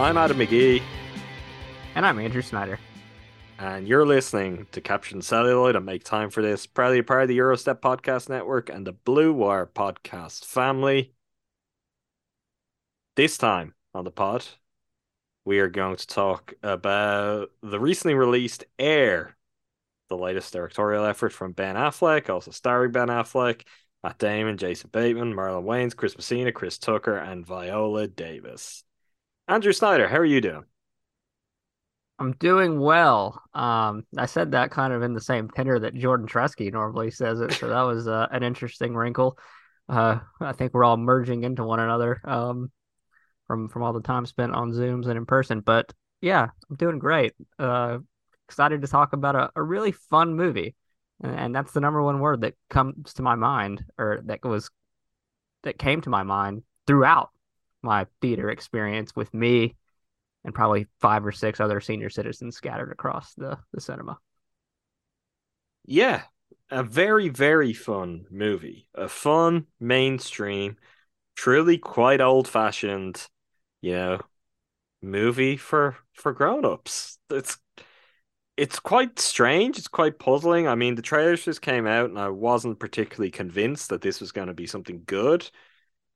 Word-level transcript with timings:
I'm 0.00 0.16
Adam 0.16 0.38
McGee, 0.38 0.80
And 1.94 2.06
I'm 2.06 2.18
Andrew 2.20 2.42
Snyder. 2.42 2.78
and 3.58 3.88
you're 3.88 4.06
listening 4.06 4.66
to 4.70 4.80
Captured 4.80 5.16
on 5.16 5.22
Celluloid 5.22 5.74
and 5.74 5.84
Make 5.84 6.04
Time 6.04 6.30
for 6.30 6.40
This, 6.40 6.66
proudly 6.66 7.02
part 7.02 7.22
of 7.22 7.28
the 7.28 7.36
Gyro 7.36 7.56
Step 7.56 7.82
Podcast 7.82 8.28
Network 8.28 8.70
and 8.70 8.86
the 8.86 8.92
Blue 8.92 9.32
Wire 9.32 9.66
Podcast 9.66 10.44
family. 10.44 11.12
This 13.16 13.36
time 13.36 13.74
on 13.92 14.04
the 14.04 14.12
pod, 14.12 14.46
we 15.44 15.58
are 15.58 15.68
going 15.68 15.96
to 15.96 16.06
talk 16.06 16.54
about 16.62 17.50
the 17.62 17.80
recently 17.80 18.14
released 18.14 18.64
Air, 18.78 19.36
the 20.08 20.16
latest 20.16 20.52
directorial 20.52 21.04
effort 21.04 21.32
from 21.32 21.50
Ben 21.52 21.74
Affleck, 21.74 22.30
also 22.30 22.52
starring 22.52 22.92
Ben 22.92 23.08
Affleck, 23.08 23.62
Matt 24.04 24.18
Damon, 24.18 24.58
Jason 24.58 24.90
Bateman, 24.92 25.34
Marlon 25.34 25.64
Wayans, 25.64 25.96
Chris 25.96 26.16
Messina, 26.16 26.52
Chris 26.52 26.78
Tucker, 26.78 27.16
and 27.16 27.44
Viola 27.44 28.06
Davis. 28.06 28.84
Andrew 29.48 29.72
Snyder, 29.72 30.06
how 30.06 30.18
are 30.18 30.26
you 30.26 30.42
doing? 30.42 30.64
I'm 32.18 32.32
doing 32.32 32.78
well. 32.78 33.42
Um, 33.54 34.04
I 34.16 34.26
said 34.26 34.52
that 34.52 34.70
kind 34.70 34.92
of 34.92 35.02
in 35.02 35.14
the 35.14 35.22
same 35.22 35.48
tenor 35.48 35.78
that 35.78 35.94
Jordan 35.94 36.26
Tresky 36.26 36.70
normally 36.70 37.10
says 37.10 37.40
it, 37.40 37.52
so 37.52 37.68
that 37.68 37.82
was 37.82 38.06
uh, 38.06 38.26
an 38.30 38.42
interesting 38.42 38.94
wrinkle. 38.94 39.38
Uh, 39.88 40.18
I 40.38 40.52
think 40.52 40.74
we're 40.74 40.84
all 40.84 40.98
merging 40.98 41.44
into 41.44 41.64
one 41.64 41.80
another 41.80 42.20
um, 42.24 42.70
from 43.46 43.68
from 43.68 43.82
all 43.82 43.94
the 43.94 44.02
time 44.02 44.26
spent 44.26 44.52
on 44.52 44.72
Zooms 44.72 45.06
and 45.06 45.16
in 45.16 45.24
person. 45.24 45.60
But 45.60 45.94
yeah, 46.20 46.48
I'm 46.68 46.76
doing 46.76 46.98
great. 46.98 47.32
Uh, 47.58 47.98
excited 48.48 48.82
to 48.82 48.88
talk 48.88 49.14
about 49.14 49.34
a, 49.34 49.50
a 49.56 49.62
really 49.62 49.92
fun 49.92 50.34
movie, 50.34 50.74
and, 51.22 51.34
and 51.34 51.54
that's 51.54 51.72
the 51.72 51.80
number 51.80 52.02
one 52.02 52.20
word 52.20 52.42
that 52.42 52.54
comes 52.68 53.14
to 53.14 53.22
my 53.22 53.36
mind, 53.36 53.82
or 53.96 54.20
that 54.26 54.44
was 54.44 54.68
that 55.62 55.78
came 55.78 56.02
to 56.02 56.10
my 56.10 56.22
mind 56.22 56.64
throughout 56.86 57.30
my 57.88 58.06
theater 58.20 58.50
experience 58.50 59.16
with 59.16 59.32
me 59.32 59.74
and 60.44 60.54
probably 60.54 60.86
five 61.00 61.24
or 61.24 61.32
six 61.32 61.58
other 61.58 61.80
senior 61.80 62.10
citizens 62.10 62.54
scattered 62.54 62.92
across 62.92 63.32
the, 63.34 63.58
the 63.72 63.80
cinema. 63.80 64.18
Yeah, 65.86 66.22
a 66.70 66.82
very, 66.82 67.30
very 67.30 67.72
fun 67.72 68.26
movie. 68.30 68.88
A 68.94 69.08
fun, 69.08 69.66
mainstream, 69.80 70.76
truly 71.34 71.78
quite 71.78 72.20
old 72.20 72.46
fashioned, 72.46 73.26
you 73.80 73.92
know, 73.92 74.20
movie 75.00 75.56
for 75.56 75.96
for 76.12 76.34
grown-ups. 76.34 77.18
It's 77.30 77.56
it's 78.58 78.78
quite 78.80 79.18
strange, 79.18 79.78
it's 79.78 79.88
quite 79.88 80.18
puzzling. 80.18 80.68
I 80.68 80.74
mean, 80.74 80.94
the 80.94 81.02
trailers 81.02 81.42
just 81.44 81.62
came 81.62 81.86
out 81.86 82.10
and 82.10 82.18
I 82.18 82.28
wasn't 82.28 82.80
particularly 82.80 83.30
convinced 83.30 83.88
that 83.88 84.02
this 84.02 84.20
was 84.20 84.32
going 84.32 84.48
to 84.48 84.54
be 84.54 84.66
something 84.66 85.04
good. 85.06 85.48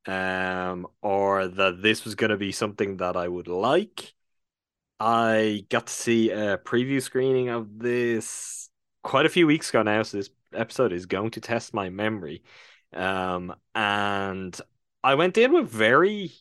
Um, 0.05 0.87
or 1.01 1.47
that 1.47 1.81
this 1.81 2.03
was 2.03 2.15
going 2.15 2.31
to 2.31 2.37
be 2.37 2.51
something 2.51 2.97
that 2.97 3.15
I 3.15 3.27
would 3.27 3.47
like. 3.47 4.13
I 4.99 5.65
got 5.69 5.87
to 5.87 5.93
see 5.93 6.29
a 6.31 6.57
preview 6.57 7.01
screening 7.01 7.49
of 7.49 7.79
this 7.79 8.69
quite 9.01 9.25
a 9.25 9.29
few 9.29 9.47
weeks 9.47 9.69
ago 9.69 9.83
now, 9.83 10.03
so 10.03 10.17
this 10.17 10.29
episode 10.53 10.93
is 10.93 11.05
going 11.05 11.31
to 11.31 11.41
test 11.41 11.73
my 11.73 11.89
memory. 11.89 12.43
Um, 12.93 13.55
and 13.75 14.59
I 15.03 15.15
went 15.15 15.37
in 15.37 15.51
with 15.51 15.69
very 15.69 16.31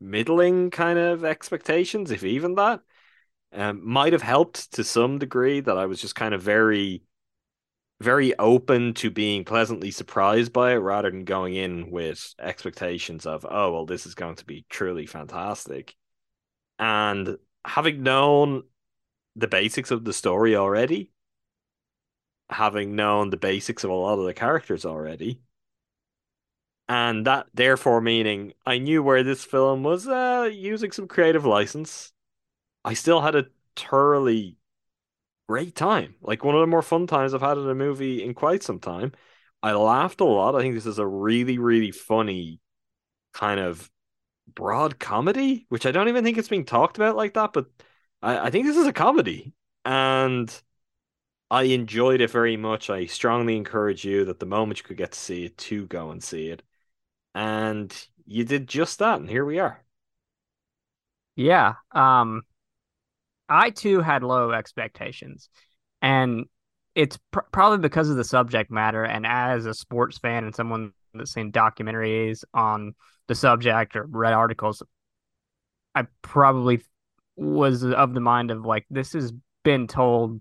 middling 0.00 0.70
kind 0.70 0.98
of 0.98 1.24
expectations, 1.24 2.10
if 2.10 2.24
even 2.24 2.54
that. 2.56 2.80
Um, 3.52 3.86
might 3.86 4.12
have 4.12 4.22
helped 4.22 4.72
to 4.74 4.84
some 4.84 5.18
degree 5.18 5.60
that 5.60 5.76
I 5.76 5.86
was 5.86 6.00
just 6.00 6.14
kind 6.14 6.34
of 6.34 6.42
very, 6.42 7.02
very 8.00 8.36
open 8.38 8.94
to 8.94 9.10
being 9.10 9.44
pleasantly 9.44 9.90
surprised 9.90 10.52
by 10.52 10.72
it 10.72 10.76
rather 10.76 11.10
than 11.10 11.24
going 11.24 11.54
in 11.54 11.90
with 11.90 12.34
expectations 12.38 13.26
of, 13.26 13.46
oh, 13.48 13.72
well, 13.72 13.86
this 13.86 14.06
is 14.06 14.14
going 14.14 14.36
to 14.36 14.44
be 14.44 14.64
truly 14.70 15.06
fantastic. 15.06 15.94
And 16.78 17.36
having 17.64 18.02
known 18.02 18.62
the 19.36 19.48
basics 19.48 19.90
of 19.90 20.04
the 20.04 20.14
story 20.14 20.56
already, 20.56 21.12
having 22.48 22.96
known 22.96 23.30
the 23.30 23.36
basics 23.36 23.84
of 23.84 23.90
a 23.90 23.94
lot 23.94 24.18
of 24.18 24.24
the 24.24 24.34
characters 24.34 24.86
already, 24.86 25.42
and 26.88 27.26
that 27.26 27.46
therefore 27.54 28.00
meaning 28.00 28.54
I 28.66 28.78
knew 28.78 29.02
where 29.02 29.22
this 29.22 29.44
film 29.44 29.82
was 29.84 30.08
uh, 30.08 30.50
using 30.52 30.90
some 30.90 31.06
creative 31.06 31.44
license. 31.44 32.12
I 32.84 32.94
still 32.94 33.20
had 33.20 33.36
a 33.36 33.46
thoroughly 33.76 34.56
great 35.50 35.74
time. 35.74 36.14
Like 36.22 36.44
one 36.44 36.54
of 36.54 36.60
the 36.60 36.68
more 36.68 36.80
fun 36.80 37.08
times 37.08 37.34
I've 37.34 37.40
had 37.40 37.58
in 37.58 37.68
a 37.68 37.74
movie 37.74 38.22
in 38.22 38.34
quite 38.34 38.62
some 38.62 38.78
time. 38.78 39.10
I 39.64 39.72
laughed 39.72 40.20
a 40.20 40.24
lot. 40.24 40.54
I 40.54 40.60
think 40.60 40.76
this 40.76 40.86
is 40.86 41.00
a 41.00 41.06
really, 41.06 41.58
really 41.58 41.90
funny 41.90 42.60
kind 43.34 43.58
of 43.58 43.90
broad 44.54 45.00
comedy, 45.00 45.66
which 45.68 45.86
I 45.86 45.90
don't 45.90 46.06
even 46.06 46.22
think 46.22 46.38
it's 46.38 46.46
being 46.46 46.64
talked 46.64 46.98
about 46.98 47.16
like 47.16 47.34
that, 47.34 47.52
but 47.52 47.66
I, 48.22 48.46
I 48.46 48.50
think 48.50 48.64
this 48.64 48.76
is 48.76 48.86
a 48.86 48.92
comedy. 48.92 49.52
And 49.84 50.48
I 51.50 51.64
enjoyed 51.64 52.20
it 52.20 52.30
very 52.30 52.56
much. 52.56 52.88
I 52.88 53.06
strongly 53.06 53.56
encourage 53.56 54.04
you 54.04 54.26
that 54.26 54.38
the 54.38 54.46
moment 54.46 54.78
you 54.78 54.84
could 54.84 54.98
get 54.98 55.10
to 55.10 55.18
see 55.18 55.46
it, 55.46 55.58
to 55.58 55.84
go 55.88 56.12
and 56.12 56.22
see 56.22 56.46
it. 56.46 56.62
And 57.34 57.92
you 58.24 58.44
did 58.44 58.68
just 58.68 59.00
that, 59.00 59.18
and 59.18 59.28
here 59.28 59.44
we 59.44 59.58
are. 59.58 59.82
Yeah. 61.34 61.74
Um, 61.90 62.42
I 63.50 63.70
too 63.70 64.00
had 64.00 64.22
low 64.22 64.52
expectations, 64.52 65.50
and 66.00 66.46
it's 66.94 67.18
pr- 67.32 67.40
probably 67.52 67.78
because 67.78 68.08
of 68.08 68.16
the 68.16 68.24
subject 68.24 68.70
matter. 68.70 69.04
And 69.04 69.26
as 69.26 69.66
a 69.66 69.74
sports 69.74 70.18
fan 70.18 70.44
and 70.44 70.54
someone 70.54 70.92
that's 71.12 71.32
seen 71.32 71.52
documentaries 71.52 72.44
on 72.54 72.94
the 73.26 73.34
subject 73.34 73.96
or 73.96 74.06
read 74.08 74.32
articles, 74.32 74.82
I 75.94 76.06
probably 76.22 76.82
was 77.36 77.82
of 77.82 78.14
the 78.14 78.20
mind 78.20 78.50
of 78.50 78.64
like 78.64 78.86
this 78.90 79.12
has 79.14 79.32
been 79.64 79.86
told 79.86 80.40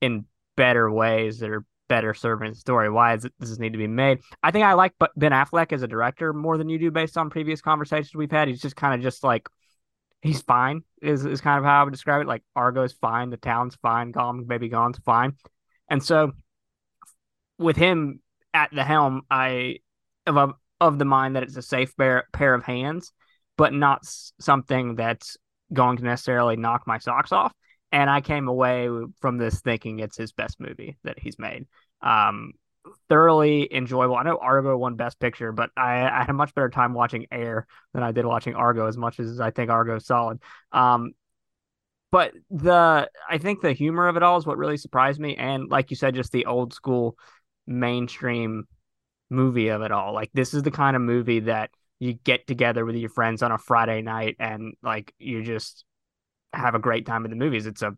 in 0.00 0.24
better 0.56 0.90
ways 0.90 1.40
that 1.40 1.50
are 1.50 1.64
better 1.88 2.14
serving 2.14 2.50
the 2.50 2.58
story. 2.58 2.90
Why 2.90 3.14
does 3.14 3.24
it, 3.24 3.32
does 3.40 3.50
this 3.50 3.58
need 3.58 3.72
to 3.72 3.78
be 3.78 3.86
made? 3.86 4.20
I 4.42 4.50
think 4.50 4.64
I 4.64 4.74
like 4.74 4.92
Ben 5.16 5.32
Affleck 5.32 5.72
as 5.72 5.82
a 5.82 5.88
director 5.88 6.32
more 6.32 6.58
than 6.58 6.68
you 6.68 6.78
do 6.78 6.90
based 6.90 7.16
on 7.16 7.30
previous 7.30 7.60
conversations 7.60 8.14
we've 8.14 8.30
had. 8.30 8.48
He's 8.48 8.60
just 8.60 8.76
kind 8.76 8.94
of 8.94 9.00
just 9.00 9.24
like 9.24 9.48
he's 10.22 10.42
fine 10.42 10.82
is 11.00 11.24
is 11.24 11.40
kind 11.40 11.58
of 11.58 11.64
how 11.64 11.80
I 11.80 11.84
would 11.84 11.92
describe 11.92 12.22
it. 12.22 12.26
Like 12.26 12.42
Argo's 12.56 12.92
fine, 12.92 13.30
the 13.30 13.36
town's 13.36 13.76
fine, 13.76 14.10
Gone 14.10 14.44
Baby 14.44 14.68
Gone's 14.68 14.98
fine, 14.98 15.34
and 15.88 16.02
so 16.02 16.32
with 17.58 17.76
him 17.76 18.20
at 18.54 18.70
the 18.72 18.84
helm, 18.84 19.22
I 19.30 19.78
of 20.26 20.54
of 20.80 20.98
the 20.98 21.04
mind 21.04 21.36
that 21.36 21.42
it's 21.42 21.56
a 21.56 21.62
safe 21.62 21.96
pair, 21.96 22.28
pair 22.32 22.54
of 22.54 22.64
hands, 22.64 23.12
but 23.56 23.72
not 23.72 24.00
something 24.40 24.94
that's 24.94 25.36
going 25.72 25.96
to 25.98 26.04
necessarily 26.04 26.56
knock 26.56 26.86
my 26.86 26.98
socks 26.98 27.32
off. 27.32 27.52
And 27.90 28.08
I 28.08 28.20
came 28.20 28.48
away 28.48 28.88
from 29.20 29.38
this 29.38 29.60
thinking 29.60 29.98
it's 29.98 30.16
his 30.16 30.32
best 30.32 30.60
movie 30.60 30.98
that 31.04 31.18
he's 31.18 31.38
made. 31.38 31.66
Um, 32.02 32.52
thoroughly 33.08 33.72
enjoyable. 33.74 34.16
I 34.16 34.22
know 34.22 34.38
Argo 34.38 34.76
won 34.76 34.96
Best 34.96 35.18
Picture, 35.18 35.52
but 35.52 35.70
I, 35.76 36.02
I, 36.02 36.20
had 36.20 36.30
a 36.30 36.34
much 36.34 36.54
better 36.54 36.68
time 36.68 36.94
watching 36.94 37.26
Air 37.30 37.66
than 37.94 38.02
I 38.02 38.12
did 38.12 38.24
watching 38.24 38.54
Argo. 38.54 38.86
As 38.86 38.96
much 38.96 39.20
as 39.20 39.40
I 39.40 39.50
think 39.50 39.70
Argo 39.70 39.96
is 39.96 40.06
solid, 40.06 40.40
um, 40.72 41.12
but 42.10 42.32
the 42.50 43.10
I 43.28 43.38
think 43.38 43.60
the 43.60 43.72
humor 43.72 44.08
of 44.08 44.16
it 44.16 44.22
all 44.22 44.38
is 44.38 44.46
what 44.46 44.58
really 44.58 44.76
surprised 44.76 45.20
me, 45.20 45.36
and 45.36 45.68
like 45.70 45.90
you 45.90 45.96
said, 45.96 46.14
just 46.14 46.32
the 46.32 46.46
old 46.46 46.72
school 46.72 47.16
mainstream 47.66 48.66
movie 49.30 49.68
of 49.68 49.82
it 49.82 49.92
all. 49.92 50.12
Like 50.14 50.30
this 50.32 50.54
is 50.54 50.62
the 50.62 50.70
kind 50.70 50.96
of 50.96 51.02
movie 51.02 51.40
that 51.40 51.70
you 51.98 52.14
get 52.14 52.46
together 52.46 52.84
with 52.84 52.96
your 52.96 53.10
friends 53.10 53.42
on 53.42 53.52
a 53.52 53.58
Friday 53.58 54.02
night 54.02 54.36
and 54.38 54.74
like 54.82 55.12
you 55.18 55.42
just 55.42 55.84
have 56.52 56.74
a 56.74 56.78
great 56.78 57.04
time 57.06 57.24
in 57.24 57.30
the 57.30 57.36
movies. 57.36 57.66
It's 57.66 57.82
a 57.82 57.96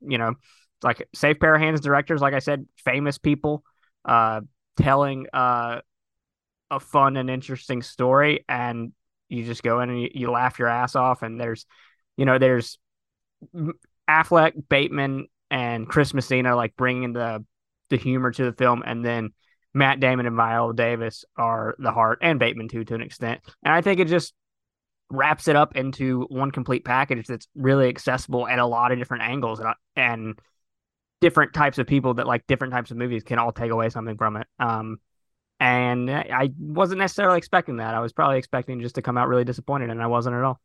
you 0.00 0.18
know, 0.18 0.34
like 0.82 1.08
safe 1.14 1.38
pair 1.38 1.54
of 1.54 1.60
hands 1.60 1.80
directors, 1.80 2.20
like 2.20 2.34
I 2.34 2.40
said, 2.40 2.66
famous 2.84 3.18
people 3.18 3.64
uh 4.04 4.40
telling 4.76 5.26
uh 5.32 5.80
a 6.70 6.80
fun 6.80 7.16
and 7.16 7.28
interesting 7.28 7.82
story 7.82 8.44
and 8.48 8.92
you 9.28 9.44
just 9.44 9.62
go 9.62 9.80
in 9.80 9.90
and 9.90 10.00
you, 10.00 10.10
you 10.14 10.30
laugh 10.30 10.58
your 10.58 10.68
ass 10.68 10.96
off 10.96 11.22
and 11.22 11.40
there's 11.40 11.66
you 12.16 12.24
know 12.24 12.38
there's 12.38 12.78
Affleck, 14.08 14.52
Bateman, 14.68 15.26
and 15.50 15.88
Chris 15.88 16.14
Messina 16.14 16.56
like 16.56 16.76
bringing 16.76 17.12
the 17.12 17.44
the 17.90 17.96
humor 17.96 18.30
to 18.30 18.44
the 18.44 18.52
film, 18.52 18.82
and 18.86 19.04
then 19.04 19.30
Matt 19.74 20.00
Damon 20.00 20.26
and 20.26 20.36
Viola 20.36 20.74
Davis 20.74 21.24
are 21.36 21.74
the 21.78 21.92
heart, 21.92 22.18
and 22.22 22.38
Bateman 22.38 22.68
too 22.68 22.84
to 22.84 22.94
an 22.94 23.02
extent. 23.02 23.40
And 23.62 23.72
I 23.72 23.80
think 23.80 24.00
it 24.00 24.08
just 24.08 24.34
wraps 25.10 25.46
it 25.48 25.56
up 25.56 25.76
into 25.76 26.22
one 26.30 26.50
complete 26.50 26.84
package 26.84 27.26
that's 27.26 27.46
really 27.54 27.88
accessible 27.88 28.48
at 28.48 28.58
a 28.58 28.66
lot 28.66 28.92
of 28.92 28.98
different 28.98 29.24
angles 29.24 29.60
and, 29.60 29.74
and 29.94 30.38
different 31.22 31.54
types 31.54 31.78
of 31.78 31.86
people 31.86 32.14
that 32.14 32.26
like 32.26 32.46
different 32.46 32.72
types 32.74 32.90
of 32.90 32.96
movies 32.98 33.22
can 33.22 33.38
all 33.38 33.52
take 33.52 33.70
away 33.70 33.88
something 33.88 34.18
from 34.18 34.36
it. 34.36 34.46
Um, 34.58 34.98
and 35.60 36.10
I 36.10 36.50
wasn't 36.58 36.98
necessarily 36.98 37.38
expecting 37.38 37.76
that. 37.76 37.94
I 37.94 38.00
was 38.00 38.12
probably 38.12 38.36
expecting 38.36 38.80
just 38.80 38.96
to 38.96 39.02
come 39.02 39.16
out 39.16 39.28
really 39.28 39.44
disappointed, 39.44 39.90
and 39.90 40.02
I 40.02 40.08
wasn't 40.08 40.34
at 40.34 40.42
all. 40.42 40.60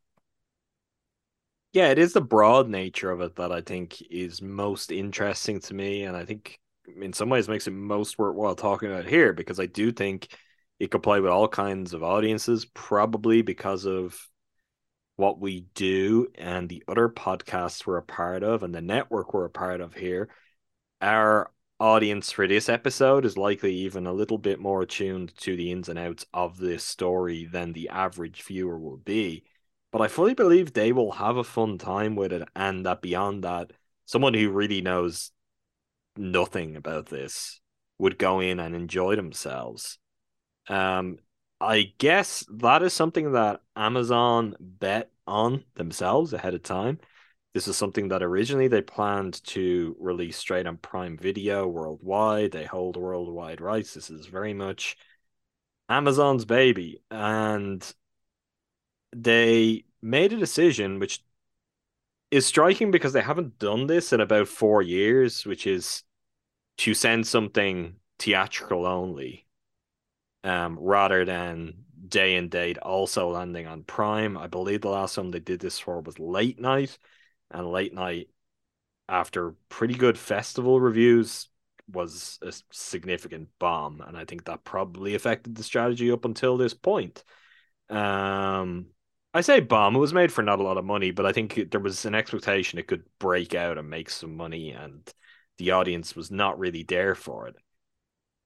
Yeah, 1.71 1.89
it 1.89 1.99
is 1.99 2.13
the 2.13 2.21
broad 2.21 2.67
nature 2.67 3.11
of 3.11 3.21
it 3.21 3.35
that 3.35 3.51
I 3.51 3.61
think 3.61 4.01
is 4.09 4.41
most 4.41 4.91
interesting 4.91 5.59
to 5.61 5.73
me, 5.75 6.03
and 6.03 6.17
I 6.17 6.25
think 6.25 6.59
in 6.99 7.13
some 7.13 7.29
ways 7.29 7.47
makes 7.47 7.67
it 7.67 7.71
most 7.71 8.17
worthwhile 8.17 8.55
talking 8.55 8.89
about 8.89 9.05
here 9.05 9.33
because 9.33 9.59
I 9.59 9.67
do 9.67 9.91
think 9.91 10.29
it 10.79 10.89
could 10.89 11.03
play 11.03 11.19
with 11.19 11.31
all 11.31 11.47
kinds 11.47 11.93
of 11.93 12.01
audiences, 12.01 12.65
probably 12.65 13.43
because 13.43 13.85
of 13.85 14.19
what 15.17 15.39
we 15.39 15.65
do 15.75 16.27
and 16.35 16.69
the 16.69 16.83
other 16.87 17.09
podcasts 17.09 17.85
we're 17.85 17.97
a 17.97 18.03
part 18.03 18.43
of 18.43 18.63
and 18.63 18.73
the 18.73 18.81
network 18.81 19.33
we're 19.33 19.45
a 19.45 19.49
part 19.49 19.81
of 19.81 19.93
here. 19.93 20.29
Our 21.01 21.51
audience 21.79 22.31
for 22.31 22.47
this 22.47 22.69
episode 22.69 23.23
is 23.23 23.37
likely 23.37 23.73
even 23.73 24.07
a 24.07 24.13
little 24.13 24.39
bit 24.39 24.59
more 24.59 24.81
attuned 24.81 25.35
to 25.37 25.55
the 25.55 25.71
ins 25.71 25.89
and 25.89 25.99
outs 25.99 26.25
of 26.33 26.57
this 26.57 26.83
story 26.83 27.45
than 27.45 27.73
the 27.73 27.89
average 27.89 28.41
viewer 28.43 28.79
will 28.79 28.97
be. 28.97 29.43
But 29.91 30.01
I 30.01 30.07
fully 30.07 30.33
believe 30.33 30.73
they 30.73 30.91
will 30.91 31.11
have 31.13 31.37
a 31.37 31.43
fun 31.43 31.77
time 31.77 32.15
with 32.15 32.33
it, 32.33 32.47
and 32.55 32.85
that 32.85 33.01
beyond 33.01 33.43
that, 33.43 33.71
someone 34.05 34.33
who 34.33 34.49
really 34.49 34.81
knows 34.81 35.31
nothing 36.15 36.75
about 36.75 37.07
this 37.07 37.61
would 37.99 38.17
go 38.17 38.39
in 38.39 38.59
and 38.59 38.75
enjoy 38.75 39.15
themselves. 39.15 39.99
Um, 40.67 41.19
I 41.61 41.93
guess 41.97 42.45
that 42.49 42.83
is 42.83 42.93
something 42.93 43.33
that 43.33 43.61
Amazon 43.75 44.55
bet 44.59 45.11
on 45.25 45.63
themselves 45.75 46.33
ahead 46.33 46.53
of 46.53 46.63
time. 46.63 46.99
This 47.57 47.67
is 47.67 47.75
something 47.75 48.09
that 48.09 48.21
originally 48.21 48.67
they 48.67 48.83
planned 48.83 49.43
to 49.45 49.95
release 49.99 50.37
straight 50.37 50.67
on 50.67 50.77
Prime 50.77 51.17
Video 51.17 51.65
worldwide. 51.65 52.51
They 52.51 52.65
hold 52.65 52.97
worldwide 52.97 53.61
rights. 53.61 53.95
This 53.95 54.11
is 54.11 54.27
very 54.27 54.53
much 54.53 54.95
Amazon's 55.89 56.45
baby. 56.45 57.01
And 57.09 57.83
they 59.11 59.85
made 60.03 60.33
a 60.33 60.37
decision 60.37 60.99
which 60.99 61.23
is 62.29 62.45
striking 62.45 62.91
because 62.91 63.13
they 63.13 63.21
haven't 63.21 63.57
done 63.57 63.87
this 63.87 64.13
in 64.13 64.21
about 64.21 64.47
four 64.47 64.83
years, 64.83 65.43
which 65.43 65.65
is 65.65 66.03
to 66.77 66.93
send 66.93 67.25
something 67.25 67.95
theatrical 68.19 68.85
only, 68.85 69.47
um, 70.43 70.77
rather 70.79 71.25
than 71.25 71.73
day 72.07 72.35
and 72.35 72.51
date 72.51 72.77
also 72.77 73.29
landing 73.29 73.65
on 73.65 73.81
Prime. 73.81 74.37
I 74.37 74.45
believe 74.45 74.81
the 74.81 74.89
last 74.89 75.15
time 75.15 75.31
they 75.31 75.39
did 75.39 75.59
this 75.59 75.79
for 75.79 76.01
was 76.01 76.19
Late 76.19 76.59
Night, 76.59 76.99
and 77.51 77.71
Late 77.71 77.93
Night, 77.93 78.29
after 79.09 79.55
pretty 79.69 79.95
good 79.95 80.17
festival 80.17 80.79
reviews, 80.79 81.49
was 81.91 82.39
a 82.41 82.53
significant 82.71 83.49
bomb, 83.59 84.01
and 84.01 84.17
I 84.17 84.25
think 84.25 84.45
that 84.45 84.63
probably 84.63 85.15
affected 85.15 85.55
the 85.55 85.63
strategy 85.63 86.11
up 86.11 86.25
until 86.25 86.57
this 86.57 86.73
point. 86.73 87.23
Um, 87.89 88.87
I 89.33 89.41
say 89.41 89.59
bomb. 89.61 89.95
It 89.95 89.99
was 89.99 90.13
made 90.13 90.31
for 90.31 90.41
not 90.41 90.59
a 90.59 90.63
lot 90.63 90.77
of 90.77 90.85
money, 90.85 91.11
but 91.11 91.25
I 91.25 91.31
think 91.31 91.71
there 91.71 91.79
was 91.79 92.05
an 92.05 92.15
expectation 92.15 92.79
it 92.79 92.87
could 92.87 93.03
break 93.19 93.55
out 93.55 93.77
and 93.77 93.89
make 93.89 94.09
some 94.09 94.35
money, 94.35 94.71
and 94.71 95.09
the 95.57 95.71
audience 95.71 96.15
was 96.15 96.31
not 96.31 96.59
really 96.59 96.83
there 96.83 97.15
for 97.15 97.47
it. 97.47 97.55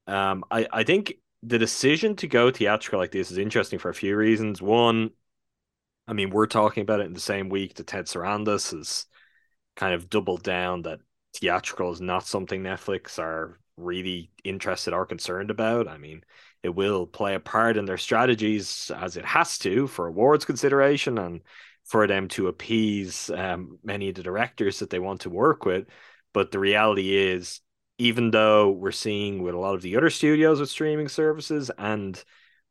Um, 0.07 0.43
I 0.51 0.67
I 0.71 0.83
think 0.83 1.13
the 1.43 1.59
decision 1.59 2.15
to 2.17 2.27
go 2.27 2.51
theatrical 2.51 2.99
like 2.99 3.11
this 3.11 3.31
is 3.31 3.37
interesting 3.37 3.79
for 3.79 3.89
a 3.89 3.93
few 3.95 4.15
reasons. 4.15 4.61
One, 4.61 5.11
I 6.07 6.13
mean, 6.13 6.29
we're 6.29 6.47
talking 6.47 6.81
about 6.81 6.99
it 6.99 7.05
in 7.05 7.13
the 7.13 7.19
same 7.19 7.49
week 7.49 7.75
that 7.75 7.87
Ted 7.87 8.05
Sarandos 8.05 8.71
has 8.71 9.05
kind 9.75 9.93
of 9.93 10.09
doubled 10.09 10.43
down 10.43 10.81
that 10.83 10.99
theatrical 11.35 11.91
is 11.91 12.01
not 12.01 12.27
something 12.27 12.61
Netflix 12.61 13.17
are 13.19 13.59
really 13.77 14.31
interested 14.43 14.93
or 14.93 15.05
concerned 15.05 15.49
about. 15.49 15.87
I 15.87 15.97
mean, 15.97 16.21
it 16.63 16.69
will 16.69 17.07
play 17.07 17.35
a 17.35 17.39
part 17.39 17.77
in 17.77 17.85
their 17.85 17.97
strategies 17.97 18.91
as 18.95 19.17
it 19.17 19.25
has 19.25 19.57
to 19.59 19.87
for 19.87 20.07
awards 20.07 20.45
consideration 20.45 21.17
and 21.17 21.41
for 21.85 22.07
them 22.07 22.27
to 22.29 22.47
appease 22.47 23.29
um, 23.31 23.79
many 23.83 24.09
of 24.09 24.15
the 24.15 24.23
directors 24.23 24.79
that 24.79 24.89
they 24.89 24.99
want 24.99 25.21
to 25.21 25.29
work 25.29 25.65
with. 25.65 25.87
But 26.33 26.51
the 26.51 26.59
reality 26.59 27.15
is, 27.15 27.59
even 27.97 28.31
though 28.31 28.71
we're 28.71 28.91
seeing 28.91 29.43
with 29.43 29.53
a 29.53 29.59
lot 29.59 29.75
of 29.75 29.81
the 29.81 29.97
other 29.97 30.09
studios 30.09 30.59
with 30.59 30.69
streaming 30.69 31.07
services 31.07 31.69
and 31.77 32.21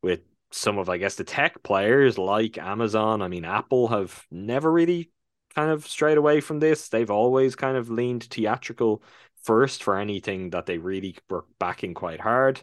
with 0.02 0.20
some 0.52 0.78
of, 0.78 0.88
I 0.88 0.98
guess, 0.98 1.14
the 1.16 1.24
tech 1.24 1.62
players 1.62 2.18
like 2.18 2.58
Amazon, 2.58 3.22
I 3.22 3.28
mean, 3.28 3.44
Apple 3.44 3.88
have 3.88 4.26
never 4.30 4.70
really 4.70 5.10
kind 5.54 5.70
of 5.70 5.86
strayed 5.86 6.18
away 6.18 6.40
from 6.40 6.60
this. 6.60 6.88
They've 6.88 7.10
always 7.10 7.56
kind 7.56 7.76
of 7.76 7.90
leaned 7.90 8.24
theatrical 8.24 9.02
first 9.44 9.82
for 9.82 9.96
anything 9.98 10.50
that 10.50 10.66
they 10.66 10.78
really 10.78 11.16
were 11.28 11.44
backing 11.58 11.94
quite 11.94 12.20
hard. 12.20 12.62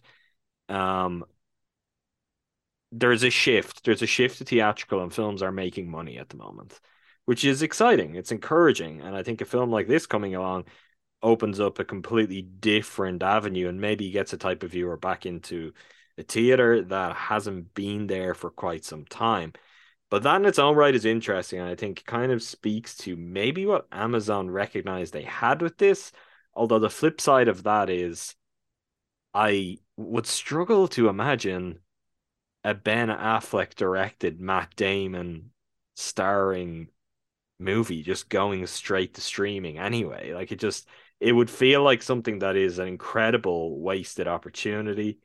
Um 0.69 1.25
there's 2.91 3.23
a 3.23 3.29
shift. 3.29 3.83
There's 3.83 4.01
a 4.01 4.07
shift 4.07 4.37
to 4.37 4.45
theatrical 4.45 5.01
and 5.03 5.13
films 5.13 5.41
are 5.41 5.51
making 5.51 5.89
money 5.89 6.17
at 6.17 6.29
the 6.29 6.37
moment 6.37 6.79
which 7.25 7.43
is 7.43 7.61
exciting. 7.61 8.15
It's 8.15 8.31
encouraging. 8.31 9.01
And 9.01 9.15
i 9.15 9.21
think 9.21 9.41
a 9.41 9.45
film 9.45 9.69
like 9.69 9.87
this 9.87 10.05
coming 10.07 10.33
along 10.35 10.65
opens 11.23 11.59
up 11.59 11.79
a 11.79 11.85
completely 11.85 12.41
different 12.41 13.23
avenue 13.23 13.69
and 13.69 13.81
maybe 13.81 14.11
gets 14.11 14.33
a 14.33 14.37
type 14.37 14.63
of 14.63 14.71
viewer 14.71 14.97
back 14.97 15.25
into 15.25 15.73
a 16.17 16.23
theater 16.23 16.81
that 16.83 17.15
hasn't 17.15 17.73
been 17.73 18.07
there 18.07 18.33
for 18.33 18.49
quite 18.49 18.83
some 18.83 19.05
time 19.05 19.53
but 20.09 20.23
that 20.23 20.37
in 20.37 20.45
its 20.45 20.59
own 20.59 20.75
right 20.75 20.95
is 20.95 21.05
interesting 21.05 21.59
and 21.59 21.69
i 21.69 21.75
think 21.75 22.03
kind 22.05 22.31
of 22.31 22.41
speaks 22.41 22.95
to 22.95 23.15
maybe 23.15 23.65
what 23.65 23.87
amazon 23.91 24.49
recognized 24.49 25.13
they 25.13 25.23
had 25.23 25.61
with 25.61 25.77
this 25.77 26.11
although 26.53 26.79
the 26.79 26.89
flip 26.89 27.21
side 27.21 27.47
of 27.47 27.63
that 27.63 27.89
is 27.89 28.35
i 29.33 29.77
would 29.97 30.25
struggle 30.25 30.87
to 30.87 31.09
imagine 31.09 31.79
a 32.67 32.73
Ben 32.73 33.07
Affleck 33.07 33.75
directed 33.75 34.41
Matt 34.41 34.75
Damon 34.75 35.51
starring 35.95 36.89
movie 37.59 38.03
just 38.03 38.27
going 38.29 38.67
straight 38.67 39.13
to 39.13 39.21
streaming 39.21 39.77
anyway. 39.77 40.33
Like 40.33 40.51
it 40.51 40.59
just 40.59 40.85
it 41.21 41.31
would 41.31 41.49
feel 41.49 41.81
like 41.81 42.03
something 42.03 42.39
that 42.39 42.57
is 42.57 42.77
an 42.77 42.89
incredible 42.89 43.79
wasted 43.79 44.27
opportunity. 44.27 45.19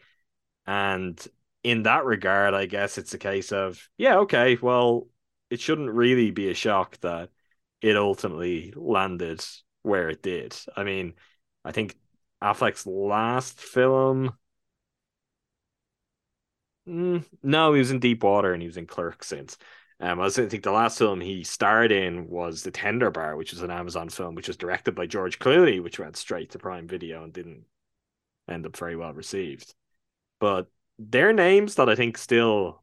And 0.66 1.21
in 1.62 1.85
that 1.85 2.04
regard, 2.04 2.54
I 2.54 2.66
guess 2.66 2.99
it's 2.99 3.14
a 3.14 3.19
case 3.19 3.52
of, 3.52 3.81
yeah, 3.97 4.19
okay, 4.19 4.59
well, 4.61 5.09
it 5.50 5.61
shouldn't 5.61 5.90
really 5.90 6.31
be 6.31 6.50
a 6.50 6.54
shock 6.54 6.99
that 7.00 7.31
it 7.81 7.97
ultimately 7.97 8.73
landed 8.76 9.45
where 9.83 10.09
it 10.09 10.23
did. 10.23 10.57
I 10.76 10.85
mean, 10.85 11.14
I 11.64 11.73
think 11.73 11.97
Affleck's 12.42 12.87
last 12.87 13.61
film 13.61 14.33
Mm, 16.88 17.25
no, 17.42 17.73
he 17.73 17.78
was 17.78 17.90
in 17.90 18.00
Deep 18.00 18.23
Water 18.23 18.52
and 18.52 18.62
he 18.62 18.69
was 18.69 18.76
in 18.76 18.87
Clerks 18.87 19.28
since. 19.28 19.57
Um, 20.00 20.19
I, 20.19 20.25
was, 20.25 20.38
I 20.38 20.47
think 20.47 20.64
the 20.64 20.73
last 20.73 20.99
film 20.99 21.21
he 21.21 21.45
starred 21.45 21.92
in 21.92 22.28
was 22.28 22.62
The 22.62 22.73
Tender 22.73 23.11
Bar, 23.11 23.37
which 23.37 23.52
was 23.52 23.62
an 23.62 23.71
Amazon 23.71 24.09
film, 24.09 24.35
which 24.35 24.49
was 24.49 24.57
directed 24.57 24.95
by 24.95 25.07
George 25.07 25.38
Clooney, 25.38 25.83
which 25.83 25.99
went 26.00 26.16
straight 26.16 26.50
to 26.50 26.59
Prime 26.59 26.88
Video 26.88 27.23
and 27.23 27.33
didn't 27.33 27.64
end 28.49 28.66
up 28.66 28.76
very 28.76 28.97
well 28.97 29.12
received. 29.12 29.75
But 30.43 30.67
they're 30.99 31.33
names 31.33 31.77
that 31.77 31.89
I 31.89 31.95
think 31.95 32.19
still 32.19 32.83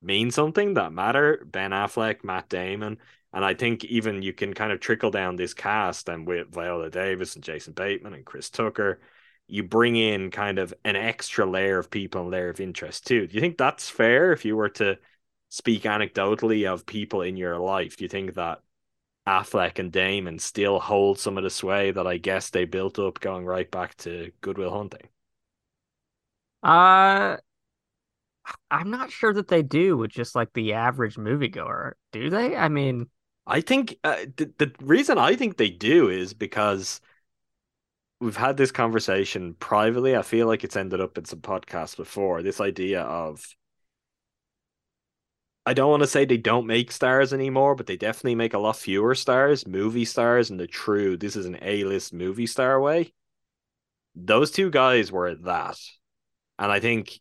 mean 0.00 0.30
something 0.30 0.72
that 0.72 0.90
matter. 0.90 1.44
Ben 1.44 1.70
Affleck, 1.70 2.24
Matt 2.24 2.48
Damon, 2.48 2.96
and 3.30 3.44
I 3.44 3.52
think 3.52 3.84
even 3.84 4.22
you 4.22 4.32
can 4.32 4.54
kind 4.54 4.72
of 4.72 4.80
trickle 4.80 5.10
down 5.10 5.36
this 5.36 5.52
cast 5.52 6.08
and 6.08 6.26
with 6.26 6.48
Viola 6.50 6.88
Davis 6.88 7.34
and 7.34 7.44
Jason 7.44 7.74
Bateman 7.74 8.14
and 8.14 8.24
Chris 8.24 8.48
Tucker, 8.48 9.00
you 9.48 9.62
bring 9.64 9.96
in 9.96 10.30
kind 10.30 10.58
of 10.58 10.72
an 10.82 10.96
extra 10.96 11.44
layer 11.44 11.78
of 11.78 11.90
people 11.90 12.22
and 12.22 12.30
layer 12.30 12.48
of 12.48 12.58
interest 12.58 13.06
too. 13.06 13.26
Do 13.26 13.34
you 13.34 13.42
think 13.42 13.58
that's 13.58 13.90
fair 13.90 14.32
if 14.32 14.46
you 14.46 14.56
were 14.56 14.70
to 14.70 14.98
speak 15.50 15.82
anecdotally 15.82 16.72
of 16.72 16.86
people 16.86 17.20
in 17.20 17.36
your 17.36 17.58
life? 17.58 17.98
Do 17.98 18.06
you 18.06 18.08
think 18.08 18.32
that 18.36 18.62
Affleck 19.28 19.78
and 19.78 19.92
Damon 19.92 20.38
still 20.38 20.80
hold 20.80 21.18
some 21.18 21.36
of 21.36 21.44
the 21.44 21.50
sway 21.50 21.90
that 21.90 22.06
I 22.06 22.16
guess 22.16 22.48
they 22.48 22.64
built 22.64 22.98
up 22.98 23.20
going 23.20 23.44
right 23.44 23.70
back 23.70 23.94
to 23.98 24.32
Good 24.40 24.56
Will 24.56 24.72
Hunting? 24.72 25.11
Uh 26.62 27.36
I'm 28.70 28.90
not 28.90 29.10
sure 29.10 29.32
that 29.34 29.48
they 29.48 29.62
do 29.62 29.96
with 29.96 30.10
just 30.10 30.34
like 30.34 30.52
the 30.52 30.72
average 30.72 31.16
moviegoer. 31.16 31.92
Do 32.12 32.30
they? 32.30 32.56
I 32.56 32.68
mean, 32.68 33.08
I 33.46 33.60
think 33.60 33.98
uh, 34.04 34.24
the, 34.36 34.52
the 34.58 34.72
reason 34.80 35.18
I 35.18 35.36
think 35.36 35.56
they 35.56 35.70
do 35.70 36.08
is 36.08 36.34
because 36.34 37.00
we've 38.20 38.36
had 38.36 38.56
this 38.56 38.70
conversation 38.72 39.54
privately. 39.54 40.16
I 40.16 40.22
feel 40.22 40.46
like 40.46 40.64
it's 40.64 40.76
ended 40.76 41.00
up 41.00 41.18
in 41.18 41.24
some 41.24 41.40
podcasts 41.40 41.96
before. 41.96 42.42
This 42.42 42.60
idea 42.60 43.02
of 43.02 43.44
I 45.66 45.74
don't 45.74 45.90
want 45.90 46.02
to 46.04 46.08
say 46.08 46.24
they 46.24 46.36
don't 46.36 46.66
make 46.68 46.92
stars 46.92 47.32
anymore, 47.32 47.74
but 47.74 47.86
they 47.86 47.96
definitely 47.96 48.34
make 48.36 48.54
a 48.54 48.58
lot 48.58 48.76
fewer 48.76 49.14
stars, 49.14 49.66
movie 49.66 50.04
stars, 50.04 50.50
and 50.50 50.58
the 50.60 50.66
true 50.68 51.16
this 51.16 51.34
is 51.36 51.46
an 51.46 51.58
A-list 51.62 52.12
movie 52.12 52.46
star 52.46 52.80
way. 52.80 53.12
Those 54.14 54.50
two 54.50 54.70
guys 54.70 55.12
were 55.12 55.34
that. 55.34 55.78
And 56.62 56.70
I 56.70 56.78
think 56.78 57.18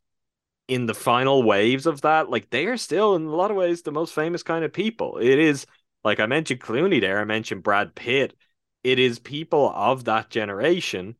in 0.67 0.85
the 0.85 0.93
final 0.93 1.41
waves 1.41 1.87
of 1.87 2.01
that, 2.01 2.29
like 2.29 2.51
they 2.51 2.67
are 2.67 2.77
still 2.77 3.15
in 3.15 3.25
a 3.25 3.35
lot 3.35 3.49
of 3.49 3.57
ways 3.57 3.81
the 3.81 3.91
most 3.91 4.13
famous 4.13 4.43
kind 4.43 4.63
of 4.63 4.71
people. 4.71 5.17
It 5.17 5.39
is 5.39 5.65
like 6.03 6.19
I 6.19 6.27
mentioned 6.27 6.61
Clooney 6.61 7.01
there, 7.01 7.19
I 7.19 7.23
mentioned 7.23 7.63
Brad 7.63 7.95
Pitt. 7.95 8.35
It 8.83 8.99
is 8.99 9.17
people 9.17 9.71
of 9.75 10.05
that 10.05 10.29
generation 10.29 11.15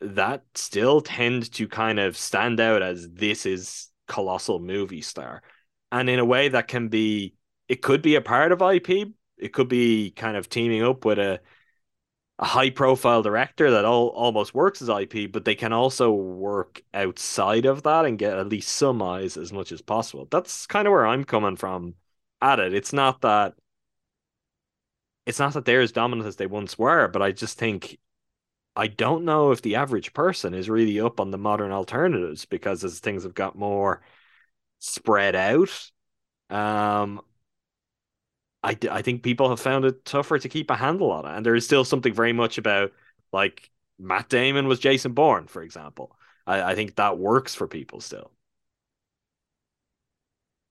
that 0.00 0.44
still 0.54 1.02
tend 1.02 1.52
to 1.52 1.68
kind 1.68 2.00
of 2.00 2.16
stand 2.16 2.58
out 2.58 2.80
as 2.80 3.06
this 3.10 3.44
is 3.44 3.90
colossal 4.08 4.58
movie 4.58 5.02
star. 5.02 5.42
And 5.92 6.08
in 6.08 6.20
a 6.20 6.24
way 6.24 6.48
that 6.48 6.68
can 6.68 6.88
be 6.88 7.34
it 7.68 7.82
could 7.82 8.00
be 8.00 8.14
a 8.14 8.22
part 8.22 8.52
of 8.52 8.62
IP. 8.62 9.12
It 9.36 9.52
could 9.52 9.68
be 9.68 10.10
kind 10.12 10.38
of 10.38 10.48
teaming 10.48 10.82
up 10.82 11.04
with 11.04 11.18
a 11.18 11.40
a 12.42 12.44
high 12.44 12.70
profile 12.70 13.22
director 13.22 13.70
that 13.70 13.84
all 13.84 14.08
almost 14.08 14.52
works 14.52 14.82
as 14.82 14.88
IP, 14.88 15.30
but 15.30 15.44
they 15.44 15.54
can 15.54 15.72
also 15.72 16.10
work 16.10 16.82
outside 16.92 17.66
of 17.66 17.84
that 17.84 18.04
and 18.04 18.18
get 18.18 18.36
at 18.36 18.48
least 18.48 18.68
some 18.70 19.00
eyes 19.00 19.36
as 19.36 19.52
much 19.52 19.70
as 19.70 19.80
possible. 19.80 20.26
That's 20.28 20.66
kind 20.66 20.88
of 20.88 20.90
where 20.92 21.06
I'm 21.06 21.22
coming 21.24 21.54
from 21.56 21.94
at 22.40 22.58
it. 22.58 22.74
It's 22.74 22.92
not 22.92 23.20
that 23.20 23.54
it's 25.24 25.38
not 25.38 25.52
that 25.54 25.64
they're 25.64 25.80
as 25.82 25.92
dominant 25.92 26.26
as 26.26 26.36
they 26.36 26.46
once 26.46 26.76
were, 26.76 27.06
but 27.08 27.22
I 27.22 27.30
just 27.32 27.58
think 27.58 27.98
I 28.76 28.88
don't 28.88 29.24
know 29.24 29.52
if 29.52 29.62
the 29.62 29.76
average 29.76 30.12
person 30.14 30.54
is 30.54 30.68
really 30.70 31.00
up 31.00 31.20
on 31.20 31.30
the 31.30 31.38
modern 31.38 31.72
alternatives 31.72 32.44
because 32.46 32.82
as 32.84 32.98
things 33.00 33.22
have 33.24 33.34
got 33.34 33.56
more 33.56 34.02
spread 34.80 35.36
out, 35.36 35.90
um, 36.50 37.20
I, 38.62 38.76
I 38.90 39.02
think 39.02 39.22
people 39.22 39.48
have 39.48 39.60
found 39.60 39.84
it 39.84 40.04
tougher 40.04 40.38
to 40.38 40.48
keep 40.48 40.70
a 40.70 40.76
handle 40.76 41.10
on 41.10 41.26
it. 41.26 41.36
And 41.36 41.44
there 41.44 41.54
is 41.54 41.64
still 41.64 41.84
something 41.84 42.14
very 42.14 42.32
much 42.32 42.58
about 42.58 42.92
like 43.32 43.70
Matt 43.98 44.28
Damon 44.28 44.68
was 44.68 44.78
Jason 44.78 45.12
Bourne, 45.12 45.46
for 45.46 45.62
example. 45.62 46.16
I, 46.46 46.72
I 46.72 46.74
think 46.74 46.96
that 46.96 47.18
works 47.18 47.54
for 47.54 47.66
people 47.66 48.00
still. 48.00 48.32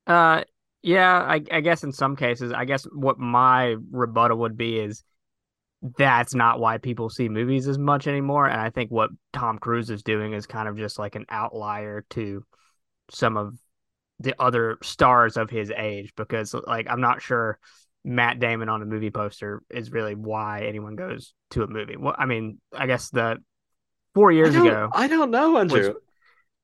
Uh, 0.08 0.44
yeah, 0.82 1.20
I, 1.20 1.44
I 1.52 1.62
guess 1.62 1.84
in 1.84 1.92
some 1.92 2.16
cases, 2.16 2.52
I 2.52 2.66
guess 2.66 2.84
what 2.86 3.20
my 3.20 3.76
rebuttal 3.92 4.40
would 4.40 4.58
be 4.58 4.80
is 4.80 5.04
that's 5.98 6.36
not 6.36 6.60
why 6.60 6.78
people 6.78 7.10
see 7.10 7.30
movies 7.30 7.68
as 7.68 7.78
much 7.78 8.08
anymore. 8.08 8.48
And 8.48 8.60
I 8.60 8.70
think 8.70 8.92
what 8.92 9.10
Tom 9.34 9.58
Cruise 9.58 9.90
is 9.90 10.04
doing 10.04 10.34
is 10.34 10.46
kind 10.46 10.68
of 10.68 10.78
just 10.78 11.00
like 11.00 11.16
an 11.16 11.26
outlier 11.30 12.06
to 12.12 12.46
some 13.10 13.38
of 13.38 13.58
the 14.20 14.36
other 14.40 14.78
stars 14.84 15.38
of 15.38 15.50
his 15.50 15.72
age 15.72 16.14
because 16.16 16.54
like 16.54 16.88
I'm 16.90 17.02
not 17.02 17.22
sure 17.22 17.58
Matt 18.04 18.40
Damon 18.40 18.70
on 18.70 18.82
a 18.82 18.86
movie 18.86 19.12
poster 19.12 19.62
is 19.70 19.92
really 19.92 20.16
why 20.16 20.64
anyone 20.64 20.96
goes 20.96 21.34
to 21.52 21.64
a 21.64 21.68
movie. 21.68 21.98
Well, 21.98 22.16
I 22.18 22.26
mean, 22.26 22.60
I 22.74 22.88
guess 22.88 23.10
the 23.10 23.38
four 24.16 24.32
years 24.32 24.56
I 24.56 24.62
ago, 24.62 24.90
I 24.94 25.08
don't 25.08 25.32
know, 25.32 25.58
Andrew. 25.58 25.96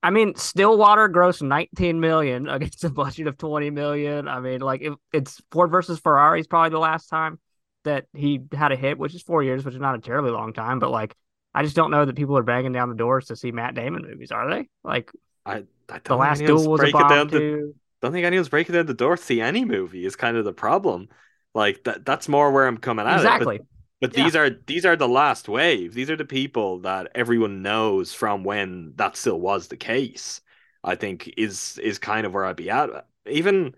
I 0.03 0.09
mean, 0.09 0.35
Stillwater 0.35 1.09
grossed 1.09 1.41
19 1.41 1.99
million 1.99 2.47
against 2.47 2.83
a 2.83 2.89
budget 2.89 3.27
of 3.27 3.37
20 3.37 3.69
million. 3.71 4.27
I 4.27 4.39
mean, 4.39 4.61
like 4.61 4.81
it, 4.81 4.93
it's 5.11 5.41
Ford 5.51 5.71
versus 5.71 5.99
Ferrari 5.99 6.39
is 6.39 6.47
probably 6.47 6.69
the 6.69 6.79
last 6.79 7.07
time 7.07 7.39
that 7.83 8.05
he 8.13 8.41
had 8.51 8.71
a 8.71 8.75
hit, 8.75 8.97
which 8.97 9.15
is 9.15 9.23
four 9.23 9.43
years, 9.43 9.65
which 9.65 9.73
is 9.73 9.81
not 9.81 9.95
a 9.95 9.99
terribly 9.99 10.31
long 10.31 10.53
time. 10.53 10.79
But 10.79 10.91
like, 10.91 11.15
I 11.53 11.63
just 11.63 11.75
don't 11.75 11.91
know 11.91 12.05
that 12.05 12.15
people 12.15 12.37
are 12.37 12.43
banging 12.43 12.71
down 12.71 12.89
the 12.89 12.95
doors 12.95 13.27
to 13.27 13.35
see 13.35 13.51
Matt 13.51 13.75
Damon 13.75 14.03
movies, 14.03 14.31
are 14.31 14.49
they? 14.49 14.69
Like, 14.83 15.11
I, 15.45 15.63
I 15.89 15.99
the 16.03 16.15
last 16.15 16.39
duel 16.39 16.69
was 16.69 16.81
a 16.81 16.91
bomb 16.91 17.29
too. 17.29 17.73
don't 18.01 18.11
think 18.11 18.25
anyone's 18.25 18.49
breaking 18.49 18.73
down 18.73 18.85
the 18.85 18.93
door 18.93 19.17
to 19.17 19.23
see 19.23 19.41
any 19.41 19.65
movie. 19.65 20.05
Is 20.05 20.15
kind 20.15 20.37
of 20.37 20.45
the 20.45 20.53
problem. 20.53 21.07
Like 21.57 21.83
that. 21.85 22.05
That's 22.05 22.29
more 22.29 22.51
where 22.51 22.67
I'm 22.67 22.77
coming 22.77 23.07
at 23.07 23.15
exactly. 23.15 23.55
it. 23.55 23.65
But, 23.99 24.11
but 24.11 24.17
yeah. 24.17 24.23
these 24.23 24.35
are 24.35 24.49
these 24.67 24.85
are 24.85 24.95
the 24.95 25.07
last 25.07 25.49
wave. 25.49 25.95
These 25.95 26.11
are 26.11 26.15
the 26.15 26.23
people 26.23 26.81
that 26.81 27.07
everyone 27.15 27.63
knows 27.63 28.13
from 28.13 28.43
when 28.43 28.93
that 28.97 29.17
still 29.17 29.39
was 29.39 29.67
the 29.67 29.75
case. 29.75 30.41
I 30.83 30.93
think 30.93 31.33
is 31.35 31.79
is 31.79 31.97
kind 31.97 32.27
of 32.27 32.33
where 32.33 32.45
I'd 32.45 32.57
be 32.57 32.69
at. 32.69 33.07
Even 33.27 33.73